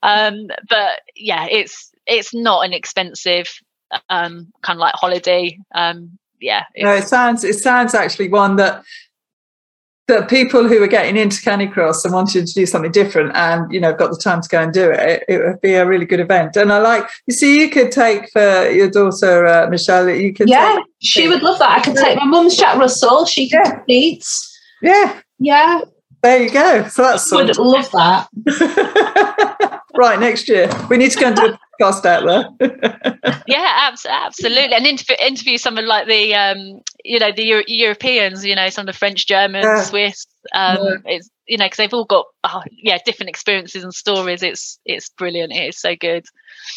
Um, 0.02 0.48
but 0.68 1.00
yeah, 1.16 1.46
it's 1.50 1.90
it's 2.06 2.34
not 2.34 2.64
an 2.64 2.72
expensive 2.72 3.48
um, 4.08 4.52
kind 4.62 4.76
of 4.76 4.80
like 4.80 4.94
holiday. 4.94 5.58
Um, 5.74 6.18
yeah, 6.40 6.64
no, 6.76 6.92
it 6.92 7.08
sounds 7.08 7.44
it 7.44 7.54
sounds 7.54 7.94
actually 7.94 8.28
one 8.28 8.56
that 8.56 8.84
that 10.08 10.28
people 10.28 10.66
who 10.66 10.82
are 10.82 10.88
getting 10.88 11.16
into 11.16 11.36
Canicross 11.42 12.02
and 12.04 12.14
wanting 12.14 12.46
to 12.46 12.52
do 12.52 12.64
something 12.64 12.90
different 12.90 13.36
and 13.36 13.70
you 13.72 13.78
know 13.78 13.92
got 13.92 14.10
the 14.10 14.16
time 14.16 14.40
to 14.40 14.48
go 14.48 14.62
and 14.62 14.72
do 14.72 14.90
it, 14.90 15.22
it 15.28 15.38
would 15.38 15.60
be 15.60 15.74
a 15.74 15.86
really 15.86 16.06
good 16.06 16.18
event. 16.18 16.56
And 16.56 16.72
I 16.72 16.78
like 16.78 17.08
you 17.26 17.34
see, 17.34 17.60
you 17.60 17.70
could 17.70 17.92
take 17.92 18.30
for 18.30 18.68
your 18.70 18.90
daughter 18.90 19.46
uh, 19.46 19.68
Michelle. 19.68 20.08
You 20.08 20.32
could 20.32 20.48
yeah, 20.48 20.78
she 21.00 21.28
would 21.28 21.42
love 21.42 21.58
that. 21.58 21.78
I 21.78 21.82
could 21.82 21.96
take 21.96 22.16
my 22.16 22.24
mum's 22.24 22.56
Jack 22.56 22.78
Russell. 22.78 23.26
She 23.26 23.48
could 23.48 23.60
yeah. 23.64 23.70
compete. 23.70 24.26
Yeah, 24.82 25.20
yeah. 25.38 25.80
There 26.22 26.42
you 26.42 26.50
go. 26.50 26.88
So 26.88 27.02
that's 27.02 27.30
would 27.30 27.56
love 27.58 27.90
that. 27.92 29.80
right 29.94 30.18
next 30.18 30.48
year, 30.48 30.70
we 30.88 30.96
need 30.96 31.10
to 31.12 31.18
go 31.18 31.26
and 31.26 31.36
do 31.36 31.46
a 31.46 31.58
podcast 31.78 32.04
out 32.04 32.58
there. 32.60 33.42
yeah, 33.46 33.92
absolutely, 34.08 34.74
and 34.74 34.86
interview, 34.86 35.16
interview 35.20 35.58
some 35.58 35.78
of 35.78 35.84
like 35.84 36.06
the 36.06 36.34
um, 36.34 36.80
you 37.04 37.18
know 37.18 37.32
the 37.32 37.44
Euro- 37.44 37.64
Europeans, 37.66 38.44
you 38.44 38.54
know, 38.54 38.68
some 38.68 38.82
of 38.82 38.94
the 38.94 38.98
French, 38.98 39.26
Germans, 39.26 39.64
yeah. 39.64 39.82
Swiss. 39.82 40.26
Um, 40.54 40.78
yeah. 40.78 40.94
It's 41.06 41.30
you 41.46 41.56
know 41.56 41.66
because 41.66 41.78
they've 41.78 41.94
all 41.94 42.04
got 42.04 42.26
oh, 42.44 42.62
yeah 42.70 42.98
different 43.04 43.30
experiences 43.30 43.84
and 43.84 43.94
stories. 43.94 44.42
It's 44.42 44.78
it's 44.84 45.08
brilliant. 45.10 45.52
It 45.52 45.68
is 45.68 45.78
so 45.78 45.96
good. 45.96 46.24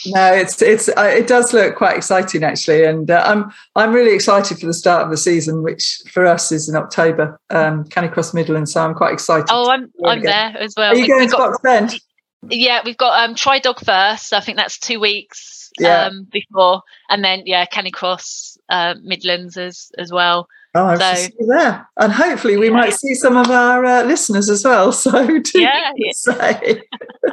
No, 0.07 0.33
it's 0.33 0.61
it's 0.61 0.89
uh, 0.89 1.13
it 1.15 1.27
does 1.27 1.53
look 1.53 1.75
quite 1.75 1.97
exciting 1.97 2.43
actually, 2.43 2.85
and 2.85 3.09
uh, 3.11 3.23
I'm 3.25 3.51
I'm 3.75 3.93
really 3.93 4.13
excited 4.13 4.59
for 4.59 4.65
the 4.65 4.73
start 4.73 5.03
of 5.03 5.11
the 5.11 5.17
season, 5.17 5.63
which 5.63 6.01
for 6.11 6.25
us 6.25 6.51
is 6.51 6.69
in 6.69 6.75
October, 6.75 7.39
um, 7.49 7.83
Canicross 7.85 8.33
Midlands. 8.33 8.73
So 8.73 8.83
I'm 8.83 8.95
quite 8.95 9.13
excited. 9.13 9.47
Oh, 9.49 9.69
I'm 9.69 9.91
I'm 10.05 10.21
there 10.21 10.55
as 10.57 10.73
well. 10.77 10.93
Are 10.93 10.95
you 10.95 11.07
going 11.07 11.29
to 11.29 11.37
Box 11.37 11.59
Bend? 11.61 11.99
Yeah, 12.49 12.81
we've 12.83 12.97
got 12.97 13.23
um 13.23 13.35
Try 13.35 13.59
Dog 13.59 13.79
first. 13.79 14.33
I 14.33 14.39
think 14.39 14.57
that's 14.57 14.79
two 14.79 14.99
weeks 14.99 15.69
yeah. 15.79 16.05
um 16.05 16.27
before, 16.31 16.81
and 17.09 17.23
then 17.23 17.43
yeah, 17.45 17.65
Canicross 17.65 18.57
uh, 18.69 18.95
Midlands 19.03 19.57
as 19.57 19.91
as 19.97 20.11
well. 20.11 20.47
Oh, 20.73 20.85
I 20.85 20.97
so, 20.97 21.13
see 21.15 21.33
there, 21.39 21.87
and 21.97 22.13
hopefully 22.13 22.57
we 22.57 22.67
yeah. 22.67 22.73
might 22.73 22.93
see 22.93 23.13
some 23.13 23.35
of 23.35 23.49
our 23.49 23.83
uh, 23.85 24.03
listeners 24.03 24.49
as 24.49 24.63
well. 24.63 24.91
So 25.01 25.39
yeah, 25.53 25.91
yeah. 25.95 26.11
say. 26.13 26.81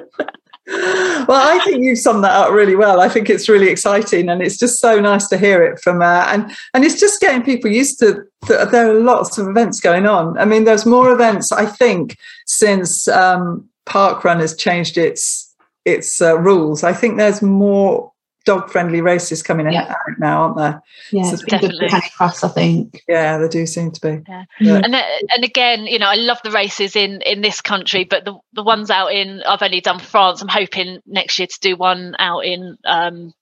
well, 0.69 1.27
I 1.31 1.61
think 1.65 1.83
you've 1.83 1.99
summed 1.99 2.25
that 2.25 2.33
up 2.33 2.51
really 2.51 2.77
well. 2.77 3.01
I 3.01 3.09
think 3.09 3.31
it's 3.31 3.49
really 3.49 3.69
exciting, 3.69 4.29
and 4.29 4.43
it's 4.43 4.59
just 4.59 4.81
so 4.81 5.01
nice 5.01 5.29
to 5.29 5.39
hear 5.39 5.63
it 5.63 5.81
from 5.81 6.03
uh, 6.03 6.25
and 6.29 6.51
and 6.75 6.85
it's 6.85 7.01
just 7.01 7.21
getting 7.21 7.43
people 7.43 7.71
used 7.71 7.99
to. 8.01 8.25
Th- 8.47 8.69
there 8.69 8.91
are 8.91 9.01
lots 9.01 9.39
of 9.39 9.49
events 9.49 9.81
going 9.81 10.07
on. 10.07 10.37
I 10.39 10.45
mean, 10.45 10.65
there's 10.65 10.85
more 10.85 11.11
events 11.11 11.53
I 11.53 11.67
think 11.67 12.17
since 12.47 13.09
um, 13.09 13.69
Parkrun 13.89 14.41
has 14.41 14.57
changed 14.57 14.99
its 14.99 15.55
its 15.85 16.21
uh, 16.21 16.39
rules. 16.39 16.85
I 16.85 16.93
think 16.93 17.17
there's 17.17 17.43
more 17.43 18.13
dog 18.45 18.71
friendly 18.71 19.03
races 19.03 19.43
coming 19.43 19.71
yeah. 19.71 19.91
out 19.91 20.19
now, 20.19 20.43
aren't 20.43 20.57
there? 20.57 20.83
Yeah, 21.13 21.31
so 21.31 21.37
definitely. 21.47 21.89
Cross, 22.17 22.45
I 22.45 22.49
think. 22.49 23.03
Yeah, 23.07 23.37
they 23.37 23.49
do 23.49 23.67
seem 23.67 23.91
to 23.93 24.01
be. 24.01 24.23
Yeah. 24.27 24.45
yeah. 24.61 24.81
And 24.83 24.95
and 24.95 25.45
again, 25.45 25.87
you 25.87 25.99
know, 25.99 26.09
I 26.09 26.15
love 26.15 26.39
the 26.43 26.51
races 26.51 26.97
in 26.97 27.21
in 27.23 27.43
this 27.43 27.61
country, 27.61 28.05
but 28.05 28.25
the 28.25 28.35
the 28.53 28.63
ones 28.63 28.91
out 28.91 29.09
in 29.09 29.43
I've 29.47 29.63
only 29.63 29.81
done 29.81 29.99
France. 29.99 30.41
I'm 30.41 30.49
hoping 30.49 31.01
next 31.07 31.39
year 31.39 31.47
to 31.47 31.61
do 31.61 31.77
one 31.77 32.15
out 32.19 32.41
in 32.41 32.77
um 32.87 33.33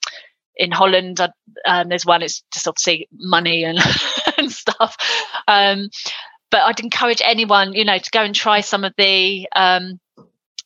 in 0.57 0.73
Holland. 0.73 1.21
Um, 1.21 1.89
there's 1.89 2.07
one. 2.07 2.23
It's 2.23 2.43
just 2.53 2.67
obviously 2.67 3.09
money 3.13 3.65
and 3.65 3.79
and 4.39 4.51
stuff. 4.51 4.97
Um, 5.47 5.89
but 6.51 6.63
I'd 6.63 6.81
encourage 6.81 7.21
anyone, 7.25 7.75
you 7.75 7.85
know, 7.85 7.99
to 7.99 8.11
go 8.11 8.23
and 8.23 8.35
try 8.35 8.61
some 8.61 8.85
of 8.85 8.93
the 8.97 9.49
um, 9.55 10.01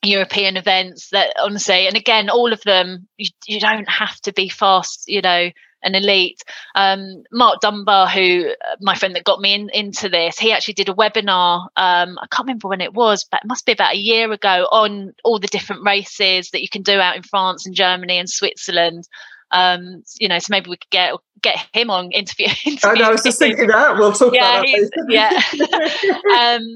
European 0.02 0.56
events 0.56 1.10
that 1.10 1.34
honestly, 1.42 1.86
and 1.86 1.96
again, 1.96 2.30
all 2.30 2.52
of 2.52 2.62
them, 2.62 3.06
you, 3.16 3.28
you 3.46 3.60
don't 3.60 3.88
have 3.88 4.18
to 4.22 4.32
be 4.32 4.48
fast, 4.48 5.04
you 5.06 5.20
know, 5.20 5.50
an 5.82 5.94
elite. 5.94 6.42
Um, 6.74 7.22
Mark 7.32 7.60
Dunbar, 7.60 8.08
who 8.08 8.48
uh, 8.50 8.76
my 8.80 8.94
friend 8.94 9.14
that 9.16 9.24
got 9.24 9.40
me 9.40 9.54
in, 9.54 9.70
into 9.70 10.08
this, 10.08 10.38
he 10.38 10.52
actually 10.52 10.74
did 10.74 10.88
a 10.88 10.94
webinar. 10.94 11.68
Um, 11.76 12.18
I 12.18 12.26
can't 12.30 12.46
remember 12.46 12.68
when 12.68 12.80
it 12.80 12.94
was, 12.94 13.24
but 13.30 13.40
it 13.42 13.48
must 13.48 13.66
be 13.66 13.72
about 13.72 13.94
a 13.94 13.98
year 13.98 14.30
ago 14.32 14.68
on 14.70 15.12
all 15.24 15.38
the 15.38 15.48
different 15.48 15.84
races 15.84 16.50
that 16.50 16.62
you 16.62 16.68
can 16.68 16.82
do 16.82 16.98
out 16.98 17.16
in 17.16 17.22
France 17.22 17.66
and 17.66 17.74
Germany 17.74 18.18
and 18.18 18.28
Switzerland. 18.28 19.08
Um, 19.52 20.04
you 20.18 20.28
know, 20.28 20.38
so 20.38 20.46
maybe 20.50 20.70
we 20.70 20.76
could 20.76 20.90
get 20.90 21.14
get 21.42 21.58
him 21.72 21.90
on 21.90 22.12
interview. 22.12 22.46
interview 22.64 22.78
I 22.90 22.94
know. 22.94 23.04
I 23.08 23.10
was 23.10 23.22
just 23.22 23.38
thinking 23.38 23.66
that 23.68 23.96
we'll 23.96 24.12
talk 24.12 24.32
yeah, 24.32 24.60
about 24.60 24.66
that. 24.66 25.06
yeah. 25.08 26.58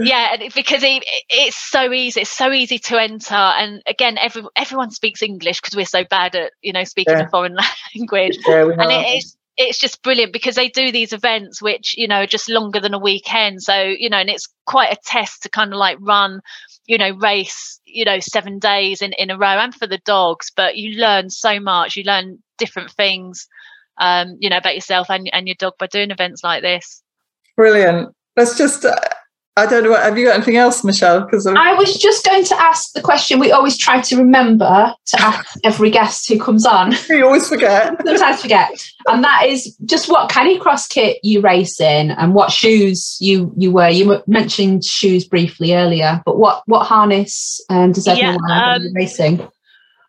yeah 0.00 0.36
because 0.54 0.82
it, 0.82 1.04
it's 1.28 1.56
so 1.56 1.92
easy 1.92 2.20
it's 2.20 2.30
so 2.30 2.52
easy 2.52 2.78
to 2.78 3.00
enter 3.00 3.34
and 3.34 3.82
again 3.86 4.16
every, 4.18 4.42
everyone 4.56 4.90
speaks 4.90 5.22
english 5.22 5.60
because 5.60 5.76
we're 5.76 5.84
so 5.84 6.04
bad 6.04 6.34
at 6.36 6.52
you 6.62 6.72
know 6.72 6.84
speaking 6.84 7.18
yeah. 7.18 7.24
a 7.24 7.28
foreign 7.28 7.56
language. 7.94 8.38
Yeah, 8.46 8.68
and 8.78 8.90
it 8.90 9.18
is 9.18 9.36
it's 9.56 9.78
just 9.78 10.02
brilliant 10.02 10.32
because 10.32 10.54
they 10.54 10.68
do 10.68 10.92
these 10.92 11.12
events 11.12 11.60
which 11.60 11.96
you 11.98 12.06
know 12.06 12.22
are 12.22 12.26
just 12.26 12.48
longer 12.48 12.80
than 12.80 12.94
a 12.94 12.98
weekend. 12.98 13.62
So 13.62 13.76
you 13.76 14.08
know 14.08 14.18
and 14.18 14.30
it's 14.30 14.48
quite 14.66 14.92
a 14.92 15.00
test 15.04 15.42
to 15.42 15.48
kind 15.48 15.72
of 15.72 15.78
like 15.78 15.98
run 16.00 16.40
you 16.86 16.98
know 16.98 17.10
race 17.10 17.80
you 17.84 18.04
know 18.04 18.20
seven 18.20 18.58
days 18.58 19.02
in 19.02 19.12
in 19.14 19.30
a 19.30 19.38
row 19.38 19.46
and 19.58 19.74
for 19.74 19.86
the 19.86 19.98
dogs 19.98 20.52
but 20.54 20.76
you 20.76 20.98
learn 20.98 21.28
so 21.28 21.58
much 21.60 21.96
you 21.96 22.04
learn 22.04 22.38
different 22.56 22.90
things 22.90 23.48
um 23.98 24.36
you 24.40 24.48
know 24.48 24.56
about 24.56 24.74
yourself 24.74 25.10
and, 25.10 25.28
and 25.32 25.48
your 25.48 25.56
dog 25.58 25.74
by 25.78 25.86
doing 25.86 26.10
events 26.10 26.44
like 26.44 26.62
this. 26.62 27.02
Brilliant. 27.56 28.14
Let's 28.36 28.56
just 28.56 28.84
uh, 28.84 28.94
I 29.58 29.66
don't 29.66 29.82
know. 29.82 29.90
What, 29.90 30.02
have 30.02 30.16
you 30.16 30.26
got 30.26 30.36
anything 30.36 30.56
else, 30.56 30.84
Michelle? 30.84 31.22
Because 31.22 31.46
I 31.46 31.74
was 31.74 31.96
just 31.96 32.24
going 32.24 32.44
to 32.44 32.60
ask 32.60 32.92
the 32.92 33.00
question 33.00 33.40
we 33.40 33.50
always 33.50 33.76
try 33.76 34.00
to 34.00 34.16
remember 34.16 34.94
to 35.06 35.20
ask 35.20 35.58
every 35.64 35.90
guest 35.90 36.28
who 36.28 36.38
comes 36.38 36.64
on. 36.64 36.94
We 37.08 37.22
always 37.22 37.48
forget. 37.48 37.96
Sometimes 38.06 38.42
forget, 38.42 38.70
and 39.08 39.24
that 39.24 39.46
is 39.46 39.76
just 39.84 40.08
what 40.08 40.30
Canicross 40.30 40.88
kit 40.88 41.18
you 41.24 41.40
race 41.40 41.80
in, 41.80 42.12
and 42.12 42.34
what 42.34 42.52
shoes 42.52 43.16
you 43.20 43.52
you 43.56 43.72
wear. 43.72 43.90
You 43.90 44.22
mentioned 44.26 44.84
shoes 44.84 45.24
briefly 45.24 45.74
earlier, 45.74 46.22
but 46.24 46.38
what 46.38 46.62
what 46.66 46.86
harness 46.86 47.60
um, 47.70 47.92
does 47.92 48.06
everyone 48.06 48.38
yeah, 48.48 48.56
wear 48.56 48.76
um, 48.76 48.94
racing? 48.94 49.48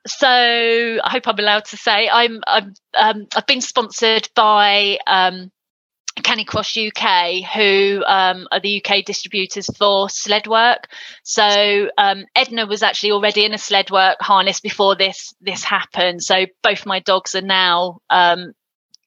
So 0.07 0.27
I 0.27 1.09
hope 1.09 1.27
I'm 1.27 1.39
allowed 1.39 1.65
to 1.65 1.77
say 1.77 2.09
I'm 2.09 2.41
I'm 2.45 2.73
um, 2.95 3.27
I've 3.35 3.47
been 3.47 3.61
sponsored 3.61 4.29
by. 4.35 4.97
Um, 5.07 5.51
Canicross 6.19 6.77
UK, 6.77 7.49
who 7.53 8.03
um, 8.05 8.47
are 8.51 8.59
the 8.59 8.83
UK 8.83 9.05
distributors 9.05 9.67
for 9.77 10.09
sled 10.09 10.47
work. 10.47 10.87
So 11.23 11.89
um, 11.97 12.25
Edna 12.35 12.65
was 12.65 12.83
actually 12.83 13.11
already 13.11 13.45
in 13.45 13.53
a 13.53 13.57
sled 13.57 13.91
work 13.91 14.17
harness 14.19 14.59
before 14.59 14.95
this 14.95 15.33
this 15.41 15.63
happened. 15.63 16.23
So 16.23 16.45
both 16.63 16.85
my 16.85 16.99
dogs 16.99 17.35
are 17.35 17.41
now 17.41 17.99
um, 18.09 18.53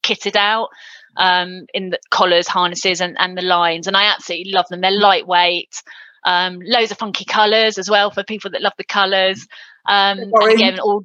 kitted 0.03 0.37
out 0.37 0.69
um, 1.17 1.67
in 1.75 1.91
the 1.91 1.99
collars, 2.11 2.49
harnesses, 2.49 3.01
and, 3.01 3.17
and 3.19 3.37
the 3.37 3.43
lines, 3.43 3.87
and 3.87 3.97
I 3.97 4.05
absolutely 4.05 4.53
love 4.53 4.67
them. 4.69 4.81
They're 4.81 4.91
lightweight, 4.91 5.83
um, 6.25 6.59
loads 6.63 6.91
of 6.91 6.99
funky 6.99 7.25
colours 7.25 7.79
as 7.79 7.91
well 7.91 8.11
for 8.11 8.25
people 8.25 8.51
that 8.53 8.63
love 8.63 8.75
the 8.79 8.85
colours. 8.85 9.47
Um, 9.89 10.19
again, 10.43 10.79
all 10.81 11.05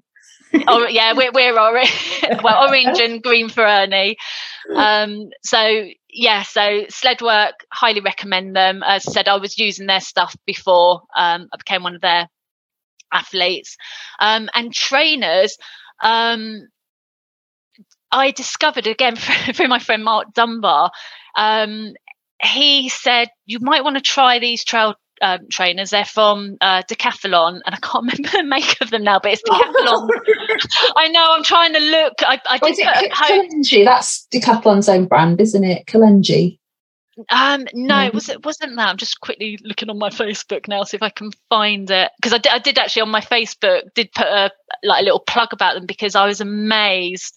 oh 0.68 0.88
yeah, 0.88 1.14
we're 1.14 1.32
we're 1.32 1.60
orange. 1.60 2.22
well, 2.44 2.68
orange 2.68 3.00
and 3.00 3.22
green 3.22 3.50
for 3.50 3.66
Ernie. 3.66 4.18
Um, 4.76 5.30
so 5.44 5.86
yeah, 6.10 6.44
so 6.44 6.86
sled 6.90 7.22
work, 7.22 7.66
highly 7.72 8.02
recommend 8.02 8.56
them. 8.56 8.84
As 8.86 9.08
I 9.08 9.12
said, 9.12 9.28
I 9.28 9.38
was 9.38 9.58
using 9.58 9.88
their 9.88 10.02
stuff 10.02 10.36
before 10.46 11.02
um, 11.16 11.48
I 11.54 11.58
became 11.58 11.84
one 11.84 11.96
of 11.96 12.02
their 12.02 12.28
athletes. 13.12 13.78
Um, 14.20 14.50
and 14.54 14.74
trainers, 14.74 15.58
um, 16.02 16.68
I 18.12 18.32
discovered 18.32 18.88
again 18.88 19.16
through 19.54 19.68
my 19.68 19.80
friend 19.80 20.04
Mark 20.04 20.34
Dunbar. 20.34 20.92
Um, 21.38 21.94
he 22.42 22.90
said 22.90 23.30
you 23.46 23.60
might 23.60 23.84
want 23.84 23.98
to 23.98 24.02
try 24.02 24.40
these 24.40 24.64
trail 24.64 24.96
um, 25.22 25.48
trainers. 25.50 25.92
They're 25.92 26.06
from 26.06 26.58
uh, 26.62 26.84
Decathlon, 26.84 27.62
and 27.66 27.76
I 27.76 27.78
can't 27.78 28.06
remember 28.18 28.30
the 28.30 28.44
make 28.44 28.82
of 28.82 28.90
them 28.90 29.04
now, 29.04 29.20
but 29.20 29.34
it's 29.34 29.44
Decathlon. 29.44 30.10
I 30.96 31.08
know. 31.10 31.28
I'm 31.32 31.44
trying 31.44 31.74
to 31.74 31.80
look. 31.80 32.14
I, 32.22 32.40
I 32.50 32.58
did 32.58 32.80
it 32.80 33.12
Kalenji? 33.12 33.86
That's 33.86 34.28
Decathlon's 34.34 34.90
own 34.90 35.06
brand, 35.06 35.42
isn't 35.42 35.64
it? 35.64 35.86
Kalenji. 35.86 36.60
Um, 37.30 37.66
no, 37.74 38.04
it 38.06 38.14
was 38.14 38.30
it 38.30 38.46
wasn't 38.46 38.76
that. 38.76 38.90
I'm 38.90 38.98
just 38.98 39.20
quickly 39.22 39.58
looking 39.64 39.90
on 39.90 39.98
my 39.98 40.10
Facebook 40.10 40.68
now, 40.68 40.84
see 40.84 40.98
if 40.98 41.04
I 41.04 41.10
can 41.10 41.32
find 41.50 41.90
it 41.90 42.12
because 42.18 42.34
I 42.34 42.38
did, 42.38 42.52
I 42.52 42.60
did 42.60 42.78
actually 42.78 43.02
on 43.02 43.10
my 43.10 43.22
Facebook 43.22 43.82
did 43.96 44.12
put 44.12 44.28
a 44.28 44.52
like 44.84 45.02
a 45.02 45.04
little 45.04 45.20
plug 45.20 45.52
about 45.52 45.74
them 45.74 45.88
because 45.88 46.16
I 46.16 46.28
was 46.28 46.42
amazed. 46.42 47.36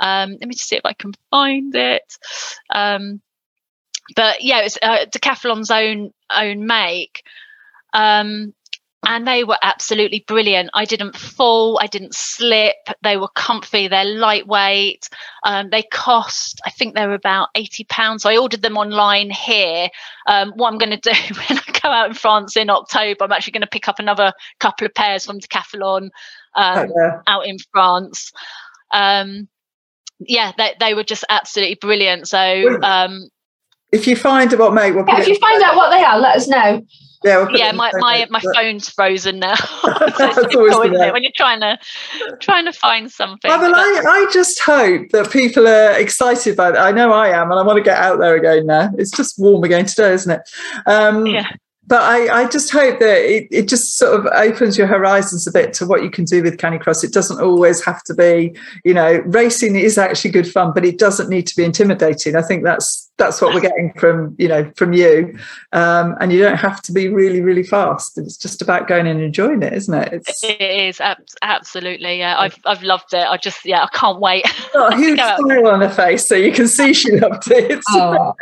Um, 0.00 0.32
let 0.32 0.48
me 0.48 0.54
just 0.54 0.68
see 0.68 0.76
if 0.76 0.84
I 0.84 0.94
can 0.94 1.12
find 1.30 1.74
it. 1.76 2.16
Um, 2.74 3.20
but 4.14 4.42
yeah, 4.42 4.60
it's 4.60 4.78
uh, 4.82 5.06
Decathlon's 5.06 5.70
own 5.70 6.12
own 6.30 6.66
make. 6.66 7.22
Um, 7.92 8.54
and 9.04 9.26
they 9.26 9.42
were 9.42 9.58
absolutely 9.62 10.24
brilliant. 10.28 10.70
I 10.74 10.84
didn't 10.84 11.16
fall, 11.16 11.78
I 11.82 11.88
didn't 11.88 12.14
slip. 12.14 12.76
They 13.02 13.16
were 13.16 13.28
comfy, 13.34 13.88
they're 13.88 14.04
lightweight. 14.04 15.08
Um, 15.42 15.70
they 15.70 15.82
cost, 15.82 16.60
I 16.64 16.70
think 16.70 16.94
they 16.94 17.06
were 17.06 17.14
about 17.14 17.48
eighty 17.56 17.84
pounds. 17.84 18.22
So 18.22 18.30
I 18.30 18.36
ordered 18.36 18.62
them 18.62 18.76
online 18.76 19.30
here. 19.30 19.88
Um, 20.26 20.52
what 20.54 20.72
I'm 20.72 20.78
going 20.78 20.96
to 20.98 21.10
do 21.12 21.34
when 21.34 21.58
I 21.58 21.80
go 21.82 21.88
out 21.88 22.08
in 22.08 22.14
France 22.14 22.56
in 22.56 22.70
October, 22.70 23.24
I'm 23.24 23.32
actually 23.32 23.52
going 23.52 23.62
to 23.62 23.68
pick 23.68 23.88
up 23.88 23.98
another 23.98 24.32
couple 24.60 24.86
of 24.86 24.94
pairs 24.94 25.26
from 25.26 25.40
Decathlon 25.40 26.10
um, 26.54 26.90
oh, 26.90 26.92
yeah. 26.96 27.22
out 27.26 27.46
in 27.46 27.58
France. 27.72 28.30
Um, 28.92 29.48
yeah, 30.20 30.52
they, 30.56 30.74
they 30.78 30.94
were 30.94 31.02
just 31.02 31.24
absolutely 31.28 31.76
brilliant. 31.80 32.28
So 32.28 32.80
um, 32.82 33.28
if 33.92 34.06
you 34.06 34.16
find 34.16 34.50
what 34.54 34.74
mate, 34.74 34.92
we'll 34.92 35.04
yeah, 35.06 35.20
if 35.20 35.28
you 35.28 35.38
find 35.38 35.62
out 35.62 35.76
what 35.76 35.90
they 35.90 36.02
are, 36.02 36.18
let 36.18 36.36
us 36.36 36.48
know. 36.48 36.84
Yeah, 37.24 37.44
we'll 37.44 37.56
yeah. 37.56 37.72
My 37.72 37.92
my, 37.98 38.26
my 38.30 38.40
phone's 38.54 38.88
frozen 38.88 39.38
now. 39.38 39.54
when 39.82 41.22
you're 41.22 41.32
trying 41.36 41.60
to 41.60 41.78
trying 42.40 42.64
to 42.64 42.72
find 42.72 43.12
something. 43.12 43.48
Well, 43.48 43.60
but 43.60 43.78
I, 43.78 44.24
I 44.24 44.30
just 44.32 44.60
hope 44.60 45.10
that 45.10 45.30
people 45.30 45.68
are 45.68 45.92
excited 45.92 46.56
by 46.56 46.70
it. 46.70 46.76
I 46.76 46.90
know 46.90 47.12
I 47.12 47.28
am, 47.28 47.50
and 47.50 47.60
I 47.60 47.62
want 47.62 47.76
to 47.76 47.82
get 47.82 47.98
out 47.98 48.18
there 48.18 48.34
again 48.34 48.66
now. 48.66 48.90
It's 48.96 49.10
just 49.10 49.38
warm 49.38 49.62
again 49.62 49.86
today, 49.86 50.12
isn't 50.14 50.32
it? 50.32 50.40
Um, 50.86 51.26
yeah 51.26 51.48
but 51.86 52.00
I, 52.00 52.42
I, 52.42 52.48
just 52.48 52.70
hope 52.70 53.00
that 53.00 53.18
it, 53.18 53.48
it, 53.50 53.68
just 53.68 53.98
sort 53.98 54.18
of 54.18 54.26
opens 54.32 54.78
your 54.78 54.86
horizons 54.86 55.46
a 55.46 55.52
bit 55.52 55.72
to 55.74 55.86
what 55.86 56.02
you 56.02 56.10
can 56.10 56.24
do 56.24 56.42
with 56.42 56.56
Canicross. 56.56 57.02
It 57.02 57.12
doesn't 57.12 57.40
always 57.40 57.84
have 57.84 58.02
to 58.04 58.14
be, 58.14 58.56
you 58.84 58.94
know, 58.94 59.18
racing 59.26 59.76
is 59.76 59.98
actually 59.98 60.30
good 60.30 60.50
fun, 60.50 60.72
but 60.74 60.84
it 60.84 60.98
doesn't 60.98 61.28
need 61.28 61.46
to 61.48 61.56
be 61.56 61.64
intimidating. 61.64 62.36
I 62.36 62.42
think 62.42 62.62
that's 62.62 63.10
that's 63.22 63.40
what 63.40 63.54
we're 63.54 63.60
getting 63.60 63.92
from 63.94 64.34
you 64.38 64.48
know 64.48 64.70
from 64.76 64.92
you. 64.92 65.38
Um, 65.72 66.16
and 66.20 66.32
you 66.32 66.40
don't 66.40 66.56
have 66.56 66.82
to 66.82 66.92
be 66.92 67.08
really 67.08 67.40
really 67.40 67.62
fast 67.62 68.18
it's 68.18 68.36
just 68.36 68.60
about 68.60 68.88
going 68.88 69.06
and 69.06 69.20
enjoying 69.20 69.62
it 69.62 69.72
isn't 69.72 69.94
it? 69.94 70.12
It's, 70.12 70.44
it 70.44 70.60
is 70.60 71.00
absolutely 71.42 72.18
yeah. 72.18 72.38
I've, 72.38 72.58
I've 72.66 72.82
loved 72.82 73.14
it. 73.14 73.26
I 73.26 73.36
just 73.36 73.64
yeah 73.64 73.82
i 73.82 73.88
can't 73.96 74.20
wait. 74.20 74.44
A 74.74 74.96
huge 75.04 75.20
smile 75.20 75.68
on 75.68 75.80
her 75.80 75.90
face 75.90 76.26
so 76.26 76.34
you 76.34 76.52
can 76.52 76.68
see 76.68 76.92
she 76.92 77.12
loved 77.12 77.50
it. 77.50 77.80
Oh. 77.94 78.34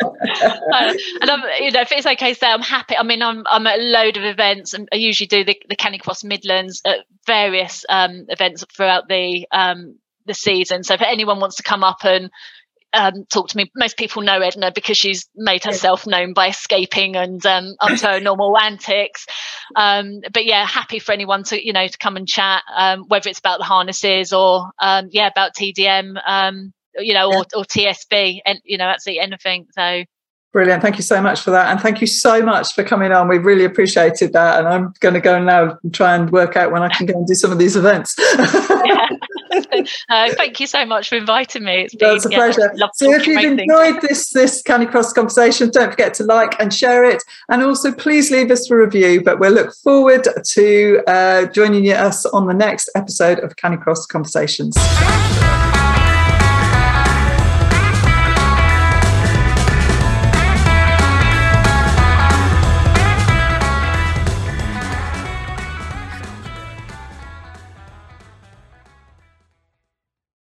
and 1.20 1.30
i'm 1.30 1.42
you 1.60 1.70
know 1.70 1.80
if 1.80 1.90
it's 1.92 2.06
okay 2.06 2.34
so 2.34 2.46
i'm 2.46 2.60
happy 2.60 2.96
i 2.96 3.02
mean 3.02 3.22
i'm 3.22 3.42
i'm 3.46 3.66
at 3.66 3.78
a 3.78 3.82
load 3.82 4.16
of 4.16 4.24
events 4.24 4.74
and 4.74 4.88
i 4.92 4.96
usually 4.96 5.26
do 5.26 5.44
the, 5.44 5.60
the 5.68 5.76
canicross 5.76 6.22
midlands 6.22 6.82
at 6.84 6.98
various 7.26 7.84
um, 7.88 8.26
events 8.28 8.64
throughout 8.74 9.08
the 9.08 9.46
um, 9.52 9.96
the 10.26 10.34
season. 10.34 10.82
So 10.84 10.94
if 10.94 11.02
anyone 11.02 11.40
wants 11.40 11.56
to 11.56 11.62
come 11.62 11.84
up 11.84 12.04
and 12.04 12.30
um, 12.93 13.24
talk 13.26 13.49
to 13.49 13.57
me. 13.57 13.70
Most 13.74 13.97
people 13.97 14.22
know 14.22 14.41
Edna 14.41 14.72
because 14.74 14.97
she's 14.97 15.28
made 15.34 15.64
herself 15.64 16.07
known 16.07 16.32
by 16.32 16.49
escaping 16.49 17.16
and 17.16 17.45
um, 17.47 17.74
up 17.80 17.99
to 17.99 18.07
her 18.07 18.20
normal 18.20 18.57
antics. 18.59 19.26
Um, 19.76 20.20
but 20.32 20.45
yeah, 20.45 20.66
happy 20.66 20.99
for 20.99 21.12
anyone 21.12 21.45
to 21.45 21.64
you 21.64 21.72
know 21.72 21.86
to 21.86 21.99
come 21.99 22.16
and 22.16 22.26
chat, 22.26 22.62
um, 22.74 23.05
whether 23.09 23.28
it's 23.28 23.38
about 23.38 23.59
the 23.59 23.64
harnesses 23.64 24.32
or 24.32 24.70
um, 24.80 25.09
yeah 25.11 25.28
about 25.28 25.55
TDM, 25.55 26.20
um, 26.26 26.72
you 26.99 27.14
know, 27.14 27.28
or, 27.28 27.45
or 27.55 27.64
TSB, 27.64 28.41
and 28.45 28.61
you 28.64 28.78
know, 28.78 28.86
absolutely 28.86 29.20
anything. 29.20 29.66
So. 29.72 30.05
Brilliant. 30.53 30.82
Thank 30.82 30.97
you 30.97 31.05
so 31.05 31.22
much 31.22 31.43
for 31.43 31.53
that. 31.53 31.70
And 31.70 31.80
thank 31.80 32.01
you 32.01 32.09
so 32.09 32.43
much 32.43 32.74
for 32.74 32.82
coming 32.82 33.12
on. 33.12 33.28
We 33.28 33.38
really 33.38 33.64
appreciated 33.64 34.32
that. 34.32 34.59
And 34.59 34.66
I'm 34.66 34.93
going 34.99 35.14
to 35.14 35.20
go 35.20 35.41
now 35.41 35.78
and 35.80 35.95
try 35.95 36.16
and 36.16 36.28
work 36.30 36.57
out 36.57 36.72
when 36.72 36.82
I 36.82 36.88
can 36.88 37.07
go 37.07 37.14
and 37.14 37.24
do 37.24 37.34
some 37.34 37.53
of 37.53 37.59
these 37.59 37.76
events. 37.76 38.16
yeah. 38.36 39.09
uh, 40.09 40.30
thank 40.34 40.61
you 40.61 40.66
so 40.66 40.84
much 40.84 41.09
for 41.09 41.16
inviting 41.16 41.64
me. 41.64 41.82
It's 41.82 41.94
been, 41.94 42.16
it's 42.16 42.26
a 42.26 42.30
yeah, 42.30 42.36
pleasure. 42.36 42.72
So 42.94 43.12
if 43.12 43.26
you've 43.26 43.59
enjoyed 43.59 44.01
this 44.01 44.30
this 44.30 44.62
Canicross 44.62 45.14
conversation, 45.14 45.70
don't 45.70 45.90
forget 45.90 46.14
to 46.14 46.24
like 46.24 46.61
and 46.61 46.72
share 46.72 47.05
it, 47.05 47.22
and 47.48 47.62
also 47.62 47.92
please 47.92 48.30
leave 48.30 48.51
us 48.51 48.70
a 48.70 48.76
review. 48.76 49.22
But 49.22 49.40
we'll 49.40 49.53
look 49.53 49.74
forward 49.74 50.26
to 50.44 51.03
uh, 51.07 51.46
joining 51.46 51.90
us 51.90 52.26
on 52.26 52.46
the 52.46 52.55
next 52.55 52.90
episode 52.94 53.40
of 53.40 53.57
Canicross 53.57 54.07
Conversations. 54.09 54.76